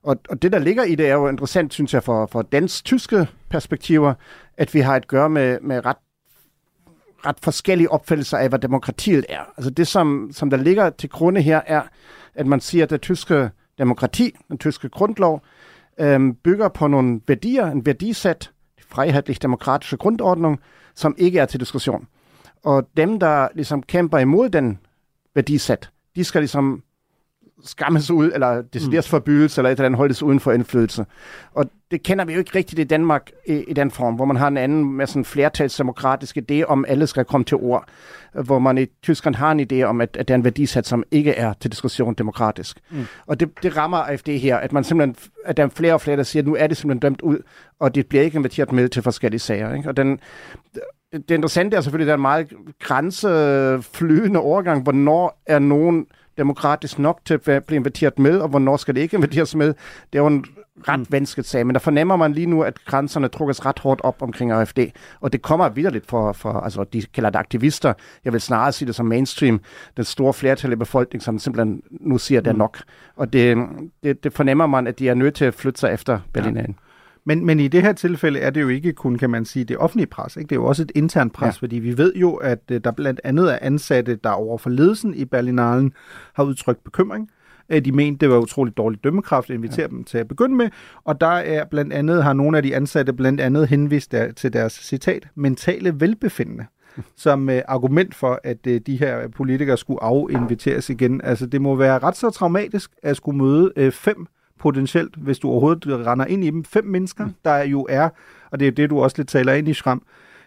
Og, 0.04 0.20
og 0.30 0.42
det, 0.42 0.52
der 0.52 0.60
ligger 0.60 0.84
i 0.84 0.96
det, 0.96 1.10
er 1.10 1.14
jo 1.14 1.28
interessant, 1.28 1.74
synes 1.74 1.94
jeg, 1.94 2.04
for, 2.04 2.26
for 2.26 2.42
dansk-tyske 2.42 3.28
perspektiver, 3.50 4.14
at 4.58 4.74
vi 4.74 4.80
har 4.80 4.96
at 4.96 5.08
gør 5.08 5.28
med, 5.28 5.58
med 5.62 5.86
ret 5.86 5.98
ret 7.26 7.38
forskellige 7.44 7.92
opfattelser 7.92 8.38
af, 8.38 8.50
hvad 8.50 8.60
demokratiet 8.60 9.26
er. 9.30 9.54
Altså 9.58 9.70
det, 9.70 9.88
som, 9.88 10.30
som 10.34 10.50
der 10.50 10.58
ligger 10.58 10.90
til 10.90 11.10
grunde 11.10 11.42
her, 11.42 11.62
er, 11.66 11.82
at 12.36 12.48
man 12.48 12.60
siger, 12.60 12.84
at 12.84 12.90
det 12.90 13.02
tyske 13.02 13.50
demokrati, 13.78 14.36
den 14.48 14.58
tyske 14.58 14.90
grundlov, 14.90 15.42
øhm, 16.00 16.36
bygger 16.36 16.68
på 16.68 16.88
nogle 16.88 17.22
værdier, 17.28 17.66
en 17.66 17.86
værdisæt, 17.86 18.52
frihedslig 18.88 19.42
demokratiske 19.42 19.98
grundordning, 19.98 20.60
som 20.96 21.16
ikke 21.18 21.40
er 21.40 21.46
til 21.46 21.60
diskussion. 21.60 22.08
Og 22.64 22.90
dem, 22.98 23.20
der 23.20 23.48
ligesom 23.56 23.84
kæmper 23.84 24.18
imod 24.18 24.50
den 24.50 24.80
værdisæt, 25.36 25.90
de 26.16 26.24
skal 26.24 26.42
ligesom 26.42 26.84
skammes 27.64 28.12
ud, 28.12 28.32
eller 28.34 28.62
decideret 28.62 29.06
mm. 29.06 29.10
forbydes, 29.10 29.58
eller 29.58 29.70
et 29.70 29.72
eller 29.72 29.86
andet 29.86 29.98
holdes 29.98 30.24
uden 30.24 30.40
for 30.40 30.52
indflydelse. 30.52 31.06
Og 31.54 31.66
det 31.92 32.04
kender 32.04 32.26
vi 32.26 32.34
jo 32.34 32.40
ikke 32.40 32.56
rigtigt 32.56 32.80
i 32.80 32.84
Danmark 32.84 33.32
i, 33.48 33.54
i 33.54 33.74
den 33.74 33.92
form, 33.92 34.16
hvor 34.16 34.26
man 34.26 34.36
har 34.36 34.48
en 34.48 34.58
anden 34.58 34.94
med 34.94 35.08
sådan 35.08 35.26
flertalsdemokratisk 35.26 36.38
idé 36.38 36.64
om, 36.64 36.86
alle 36.88 37.08
skal 37.08 37.26
komme 37.26 37.46
til 37.46 37.58
ord, 37.58 37.86
hvor 38.34 38.60
man 38.60 38.78
i 38.78 38.86
Tyskland 39.04 39.36
har 39.36 39.52
en 39.52 39.60
idé 39.72 39.84
om, 39.84 40.02
at, 40.02 40.18
at 40.20 40.28
det 40.28 40.34
er 40.34 40.38
en 40.38 40.44
værdisat, 40.44 40.88
som 40.88 41.04
ikke 41.12 41.32
er 41.32 41.54
til 41.54 41.72
diskussion 41.72 42.14
demokratisk. 42.14 42.80
Mm. 42.92 43.06
Og 43.28 43.40
det, 43.40 43.50
det 43.64 43.78
rammer 43.78 43.98
AFD 43.98 44.30
her, 44.30 44.58
at 44.58 44.72
man 44.72 44.84
simpelthen, 44.84 45.16
at 45.46 45.58
der 45.58 45.64
er 45.64 45.70
flere 45.70 45.94
og 45.94 46.02
flere, 46.02 46.18
der 46.18 46.24
siger, 46.24 46.44
at 46.44 46.48
nu 46.48 46.56
er 46.56 46.68
det 46.68 46.78
simpelthen 46.78 47.00
dømt 47.00 47.22
ud, 47.22 47.38
og 47.80 47.96
det 47.96 48.08
bliver 48.08 48.24
ikke 48.24 48.38
inviteret 48.38 48.72
med 48.72 48.90
til 48.90 49.04
forskellige 49.04 49.40
sager. 49.40 49.74
Ikke? 49.74 49.90
Og 49.90 49.98
den, 49.98 50.20
det, 51.12 51.32
interessante 51.32 51.78
er 51.78 51.82
selvfølgelig, 51.82 52.06
at 52.06 52.08
der 52.08 52.14
er 52.14 52.18
en 52.18 52.22
meget 52.22 52.54
grænseflydende 52.80 54.40
overgang. 54.40 54.84
Hvornår 54.84 55.42
er 55.46 55.60
nogen 55.60 56.06
demokratisk 56.40 57.00
nok 57.00 57.20
til 57.26 57.34
at 57.34 57.42
blive 57.42 57.76
inviteret 57.76 58.20
med, 58.20 58.40
og 58.40 58.50
hvornår 58.50 58.78
skal 58.78 58.96
det 58.96 59.02
ikke 59.02 59.18
inviteres 59.18 59.56
med? 59.56 59.68
Det 60.14 60.20
er 60.20 60.20
jo 60.20 60.28
en 60.28 60.46
ret 60.88 61.00
mm. 61.00 61.06
vanskeligt 61.10 61.48
sag, 61.48 61.66
men 61.66 61.74
der 61.74 61.80
fornemmer 61.80 62.16
man 62.16 62.34
lige 62.34 62.46
nu, 62.46 62.64
at 62.64 62.86
grænserne 62.86 63.28
trukkes 63.28 63.66
ret 63.66 63.80
hårdt 63.80 64.02
op 64.04 64.22
omkring 64.22 64.52
AFD, 64.52 64.80
og 65.20 65.34
det 65.34 65.42
kommer 65.42 65.70
videre 65.70 65.94
lidt 65.94 66.06
for, 66.08 66.34
for, 66.34 66.52
altså 66.52 66.84
de 66.84 67.02
kalder 67.02 67.30
det 67.30 67.40
aktivister, 67.40 67.94
jeg 68.26 68.34
vil 68.34 68.42
snarere 68.42 68.72
sige 68.72 68.88
det 68.88 68.96
som 68.96 69.06
mainstream, 69.06 69.62
den 69.98 70.06
store 70.06 70.34
flertal 70.34 70.72
i 70.72 70.76
befolkningen, 70.76 71.24
som 71.24 71.40
simpelthen 71.40 71.82
nu 71.92 72.18
siger, 72.18 72.42
det 72.42 72.50
er 72.50 72.54
mm. 72.54 72.58
nok. 72.58 72.78
Og 73.16 73.34
det, 73.34 73.58
det, 74.04 74.24
det 74.24 74.34
fornemmer 74.34 74.68
man, 74.68 74.88
at 74.88 75.00
de 75.00 75.10
er 75.10 75.14
nødt 75.14 75.36
til 75.36 75.46
at 75.46 75.54
flytte 75.54 75.80
sig 75.80 75.94
efter 75.94 76.20
Berlinalen. 76.34 76.76
Ja. 76.80 76.89
Men, 77.26 77.46
men 77.46 77.60
i 77.60 77.68
det 77.68 77.82
her 77.82 77.94
tilfælde 77.94 78.40
er 78.40 78.50
det 78.50 78.62
jo 78.62 78.68
ikke 78.68 78.94
kun, 78.94 79.18
kan 79.18 79.30
man 79.30 79.46
sige, 79.46 79.66
det 79.66 79.78
offentlige 79.78 80.08
pres. 80.08 80.38
Ikke? 80.38 80.48
Det 80.48 80.56
er 80.56 80.60
jo 80.60 80.66
også 80.66 80.84
et 80.84 80.92
internt 80.96 81.34
pres, 81.34 81.56
ja. 81.56 81.66
fordi 81.66 81.76
vi 81.76 81.98
ved 81.98 82.14
jo, 82.16 82.34
at 82.34 82.60
øh, 82.72 82.82
der 82.84 82.92
blandt 82.92 83.22
andet 83.24 83.54
er 83.54 83.58
ansatte, 83.62 84.16
der 84.16 84.30
over 84.30 84.58
for 84.58 84.70
ledelsen 84.70 85.14
i 85.14 85.26
Berlinalen 85.26 85.94
har 86.34 86.44
udtrykt 86.44 86.84
bekymring. 86.84 87.30
Øh, 87.70 87.86
de 87.86 87.92
mente, 87.92 88.20
det 88.26 88.30
var 88.30 88.38
utroligt 88.38 88.78
dårligt 88.78 89.04
dømmekraft 89.04 89.50
at 89.50 89.56
invitere 89.56 89.82
ja. 89.82 89.88
dem 89.88 90.04
til 90.04 90.18
at 90.18 90.28
begynde 90.28 90.56
med, 90.56 90.70
og 91.04 91.22
der 91.22 91.28
er 91.28 91.66
blandt 91.66 91.94
andet, 91.94 92.24
har 92.24 92.34
nogle 92.34 92.58
af 92.58 92.64
de 92.64 92.76
ansatte 92.76 93.14
blandt 93.14 93.42
andet 93.42 93.68
henvist 93.68 94.12
der, 94.12 94.32
til 94.32 94.54
deres 94.54 94.74
citat, 94.74 95.28
mentale 95.36 96.00
velbefindende 96.00 96.66
som 97.16 97.50
øh, 97.50 97.62
argument 97.68 98.16
for, 98.16 98.40
at 98.44 98.68
øh, 98.68 98.82
de 98.86 98.98
her 98.98 99.28
politikere 99.28 99.78
skulle 99.78 100.04
afinviteres 100.04 100.90
igen. 100.90 101.22
Altså, 101.24 101.46
det 101.46 101.62
må 101.62 101.76
være 101.76 102.00
ret 102.00 102.18
så 102.18 102.30
traumatisk 102.30 102.92
at 103.04 103.18
skulle 103.18 103.38
møde 103.38 103.72
øh, 103.76 103.92
fem 103.92 104.28
potentielt, 104.60 105.16
hvis 105.16 105.40
du 105.40 105.50
overhovedet 105.50 106.08
render 106.08 106.26
ind 106.26 106.44
i 106.44 106.50
dem, 106.50 106.64
fem 106.64 106.86
mennesker, 106.86 107.26
mm. 107.26 107.34
der 107.46 107.58
jo 107.58 107.88
er, 107.90 108.10
og 108.52 108.60
det 108.60 108.68
er 108.68 108.72
det, 108.72 108.90
du 108.90 109.00
også 109.00 109.16
lidt 109.18 109.28
taler 109.28 109.54
ind 109.54 109.68
i, 109.68 109.74
Schram, 109.74 110.02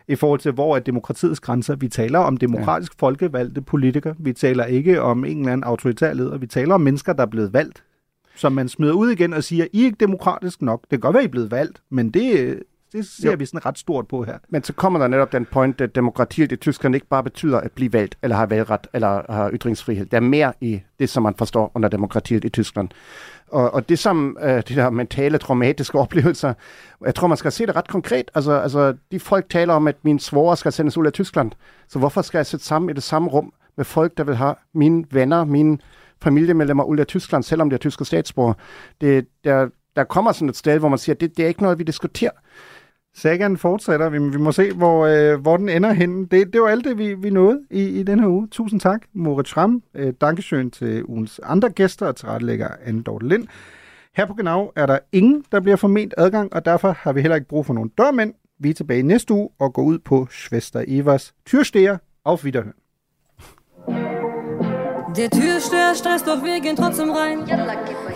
i 0.08 0.14
forhold 0.14 0.40
til, 0.40 0.52
hvor 0.52 0.76
er 0.76 0.80
demokratiets 0.80 1.40
grænser. 1.40 1.76
Vi 1.76 1.88
taler 1.88 2.18
om 2.18 2.36
demokratisk 2.36 2.92
ja. 2.92 3.06
folkevalgte 3.06 3.60
politikere. 3.62 4.14
Vi 4.18 4.32
taler 4.32 4.64
ikke 4.64 5.02
om 5.02 5.24
en 5.24 5.38
eller 5.38 5.52
anden 5.52 5.64
autoritær 5.64 6.12
leder. 6.12 6.38
Vi 6.38 6.46
taler 6.46 6.74
om 6.74 6.80
mennesker, 6.80 7.12
der 7.12 7.22
er 7.22 7.26
blevet 7.26 7.52
valgt, 7.52 7.84
som 8.34 8.52
man 8.52 8.68
smider 8.68 8.92
ud 8.92 9.10
igen 9.10 9.32
og 9.32 9.44
siger, 9.44 9.66
I 9.72 9.80
er 9.80 9.84
ikke 9.84 9.96
demokratisk 10.00 10.62
nok. 10.62 10.82
Det 10.82 10.90
kan 10.90 11.00
godt 11.00 11.14
være, 11.14 11.22
I 11.22 11.26
er 11.26 11.30
blevet 11.30 11.50
valgt, 11.50 11.82
men 11.90 12.10
det, 12.10 12.58
det 12.92 13.06
ser 13.06 13.30
jo. 13.30 13.36
vi 13.38 13.46
sådan 13.46 13.66
ret 13.66 13.78
stort 13.78 14.08
på 14.08 14.24
her. 14.24 14.38
Men 14.48 14.64
så 14.64 14.72
kommer 14.72 14.98
der 14.98 15.08
netop 15.08 15.32
den 15.32 15.44
point, 15.44 15.80
at 15.80 15.94
demokratiet 15.94 16.52
i 16.52 16.56
Tyskland 16.56 16.94
ikke 16.94 17.06
bare 17.06 17.22
betyder 17.22 17.60
at 17.60 17.72
blive 17.72 17.92
valgt, 17.92 18.18
eller 18.22 18.36
have 18.36 18.50
valgret, 18.50 18.86
eller 18.92 19.32
have 19.32 19.50
ytringsfrihed. 19.52 20.06
Der 20.06 20.16
er 20.16 20.20
mere 20.20 20.52
i 20.60 20.80
det, 20.98 21.08
som 21.08 21.22
man 21.22 21.34
forstår 21.34 21.72
under 21.74 21.88
demokratiet 21.88 22.44
i 22.44 22.48
Tyskland. 22.48 22.88
Og, 23.48 23.74
og 23.74 23.88
det 23.88 23.98
som 23.98 24.36
øh, 24.42 24.48
de 24.48 24.74
der 24.74 24.90
mentale, 24.90 25.38
traumatiske 25.38 25.98
oplevelser, 25.98 26.54
jeg 27.04 27.14
tror, 27.14 27.26
man 27.26 27.36
skal 27.36 27.52
se 27.52 27.66
det 27.66 27.76
ret 27.76 27.88
konkret. 27.88 28.30
Altså, 28.34 28.52
altså 28.52 28.94
de 29.12 29.20
folk 29.20 29.48
taler 29.50 29.74
om, 29.74 29.88
at 29.88 29.96
min 30.02 30.18
svoger 30.18 30.54
skal 30.54 30.72
sendes 30.72 30.96
ud 30.96 31.06
af 31.06 31.12
Tyskland. 31.12 31.50
Så 31.88 31.98
hvorfor 31.98 32.22
skal 32.22 32.38
jeg 32.38 32.46
sætte 32.46 32.66
sammen 32.66 32.90
i 32.90 32.92
det 32.92 33.02
samme 33.02 33.28
rum 33.28 33.52
med 33.76 33.84
folk, 33.84 34.16
der 34.16 34.24
vil 34.24 34.36
have 34.36 34.54
mine 34.74 35.04
venner, 35.10 35.44
mine 35.44 35.78
familiemedlemmer 36.22 36.84
ud 36.84 36.98
af 36.98 37.06
Tyskland, 37.06 37.42
selvom 37.42 37.70
det 37.70 37.76
er 37.76 37.78
tyske 37.78 38.04
statsborger? 38.04 38.54
Det, 39.00 39.26
der, 39.44 39.68
der 39.96 40.04
kommer 40.04 40.32
sådan 40.32 40.48
et 40.48 40.56
sted, 40.56 40.78
hvor 40.78 40.88
man 40.88 40.98
siger, 40.98 41.14
at 41.14 41.20
det, 41.20 41.36
det 41.36 41.42
er 41.42 41.48
ikke 41.48 41.62
noget, 41.62 41.78
vi 41.78 41.84
diskuterer. 41.84 42.30
Sagan 43.14 43.56
fortsætter. 43.56 44.08
Vi, 44.08 44.18
vi 44.18 44.36
må 44.36 44.52
se, 44.52 44.72
hvor, 44.72 45.06
øh, 45.06 45.40
hvor 45.40 45.56
den 45.56 45.68
ender 45.68 45.92
hen. 45.92 46.24
Det, 46.24 46.52
det 46.52 46.60
var 46.60 46.68
alt 46.68 46.84
det, 46.84 46.98
vi, 46.98 47.14
vi 47.14 47.30
nåede 47.30 47.60
i, 47.70 47.82
i 47.82 48.02
den 48.02 48.20
her 48.20 48.28
uge. 48.28 48.48
Tusind 48.48 48.80
tak, 48.80 49.02
Moritz 49.12 49.48
Schramm. 49.48 49.82
Øh, 49.94 50.12
Dankesøn 50.20 50.70
til 50.70 51.04
ugens 51.04 51.40
andre 51.42 51.70
gæster 51.70 52.06
og 52.06 52.16
tilrettelægger 52.16 52.68
Anne 52.84 53.02
Dorte 53.02 53.28
Lind. 53.28 53.46
Her 54.16 54.26
på 54.26 54.34
Genau 54.34 54.72
er 54.76 54.86
der 54.86 54.98
ingen, 55.12 55.44
der 55.52 55.60
bliver 55.60 55.76
forment 55.76 56.14
adgang, 56.18 56.52
og 56.52 56.64
derfor 56.64 56.96
har 56.98 57.12
vi 57.12 57.20
heller 57.20 57.34
ikke 57.34 57.48
brug 57.48 57.66
for 57.66 57.74
nogen 57.74 57.90
dørmænd. 57.98 58.34
Vi 58.58 58.70
er 58.70 58.74
tilbage 58.74 59.02
næste 59.02 59.34
uge 59.34 59.48
og 59.58 59.72
går 59.72 59.82
ud 59.82 59.98
på 59.98 60.26
Schwester 60.30 60.84
Evers 60.88 61.34
Tyrsteger. 61.46 61.98
Auf 62.24 62.44
Wiederhören. 62.44 62.81
Der 65.16 65.28
Türsteher 65.28 65.94
stresst, 65.94 66.26
doch 66.26 66.42
wir 66.42 66.60
gehen 66.60 66.76
trotzdem 66.76 67.10
rein. 67.10 67.44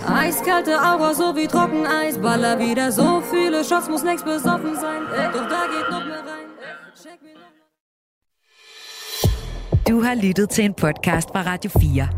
Eiskalte 0.09 0.81
Aura, 0.81 1.13
so 1.13 1.37
wie 1.37 1.47
Trockeneis. 1.47 2.19
Baller 2.19 2.59
wieder 2.59 2.91
so 2.91 3.21
viele 3.21 3.65
Shots, 3.65 3.89
muss 3.89 4.03
nichts 4.03 4.23
besoffen 4.23 4.75
sein. 4.77 5.03
Doch 5.33 5.49
da 5.49 5.67
geht 5.67 5.91
noch 5.91 6.05
mehr 6.07 6.25
rein. 6.31 6.47
Du 9.87 10.05
har 10.05 10.15
lyttet 10.17 10.51
til 10.51 10.65
en 10.65 10.75
podcast 10.75 11.31
fra 11.31 11.43
Radio 11.43 11.71
4. 11.71 12.09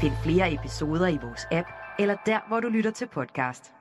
Find 0.00 0.12
flere 0.22 0.52
episoder 0.52 1.08
i 1.08 1.18
vores 1.22 1.46
app, 1.50 1.66
eller 1.98 2.16
der, 2.26 2.40
hvor 2.48 2.60
du 2.60 2.68
lytter 2.68 2.90
til 2.90 3.06
podcast. 3.06 3.72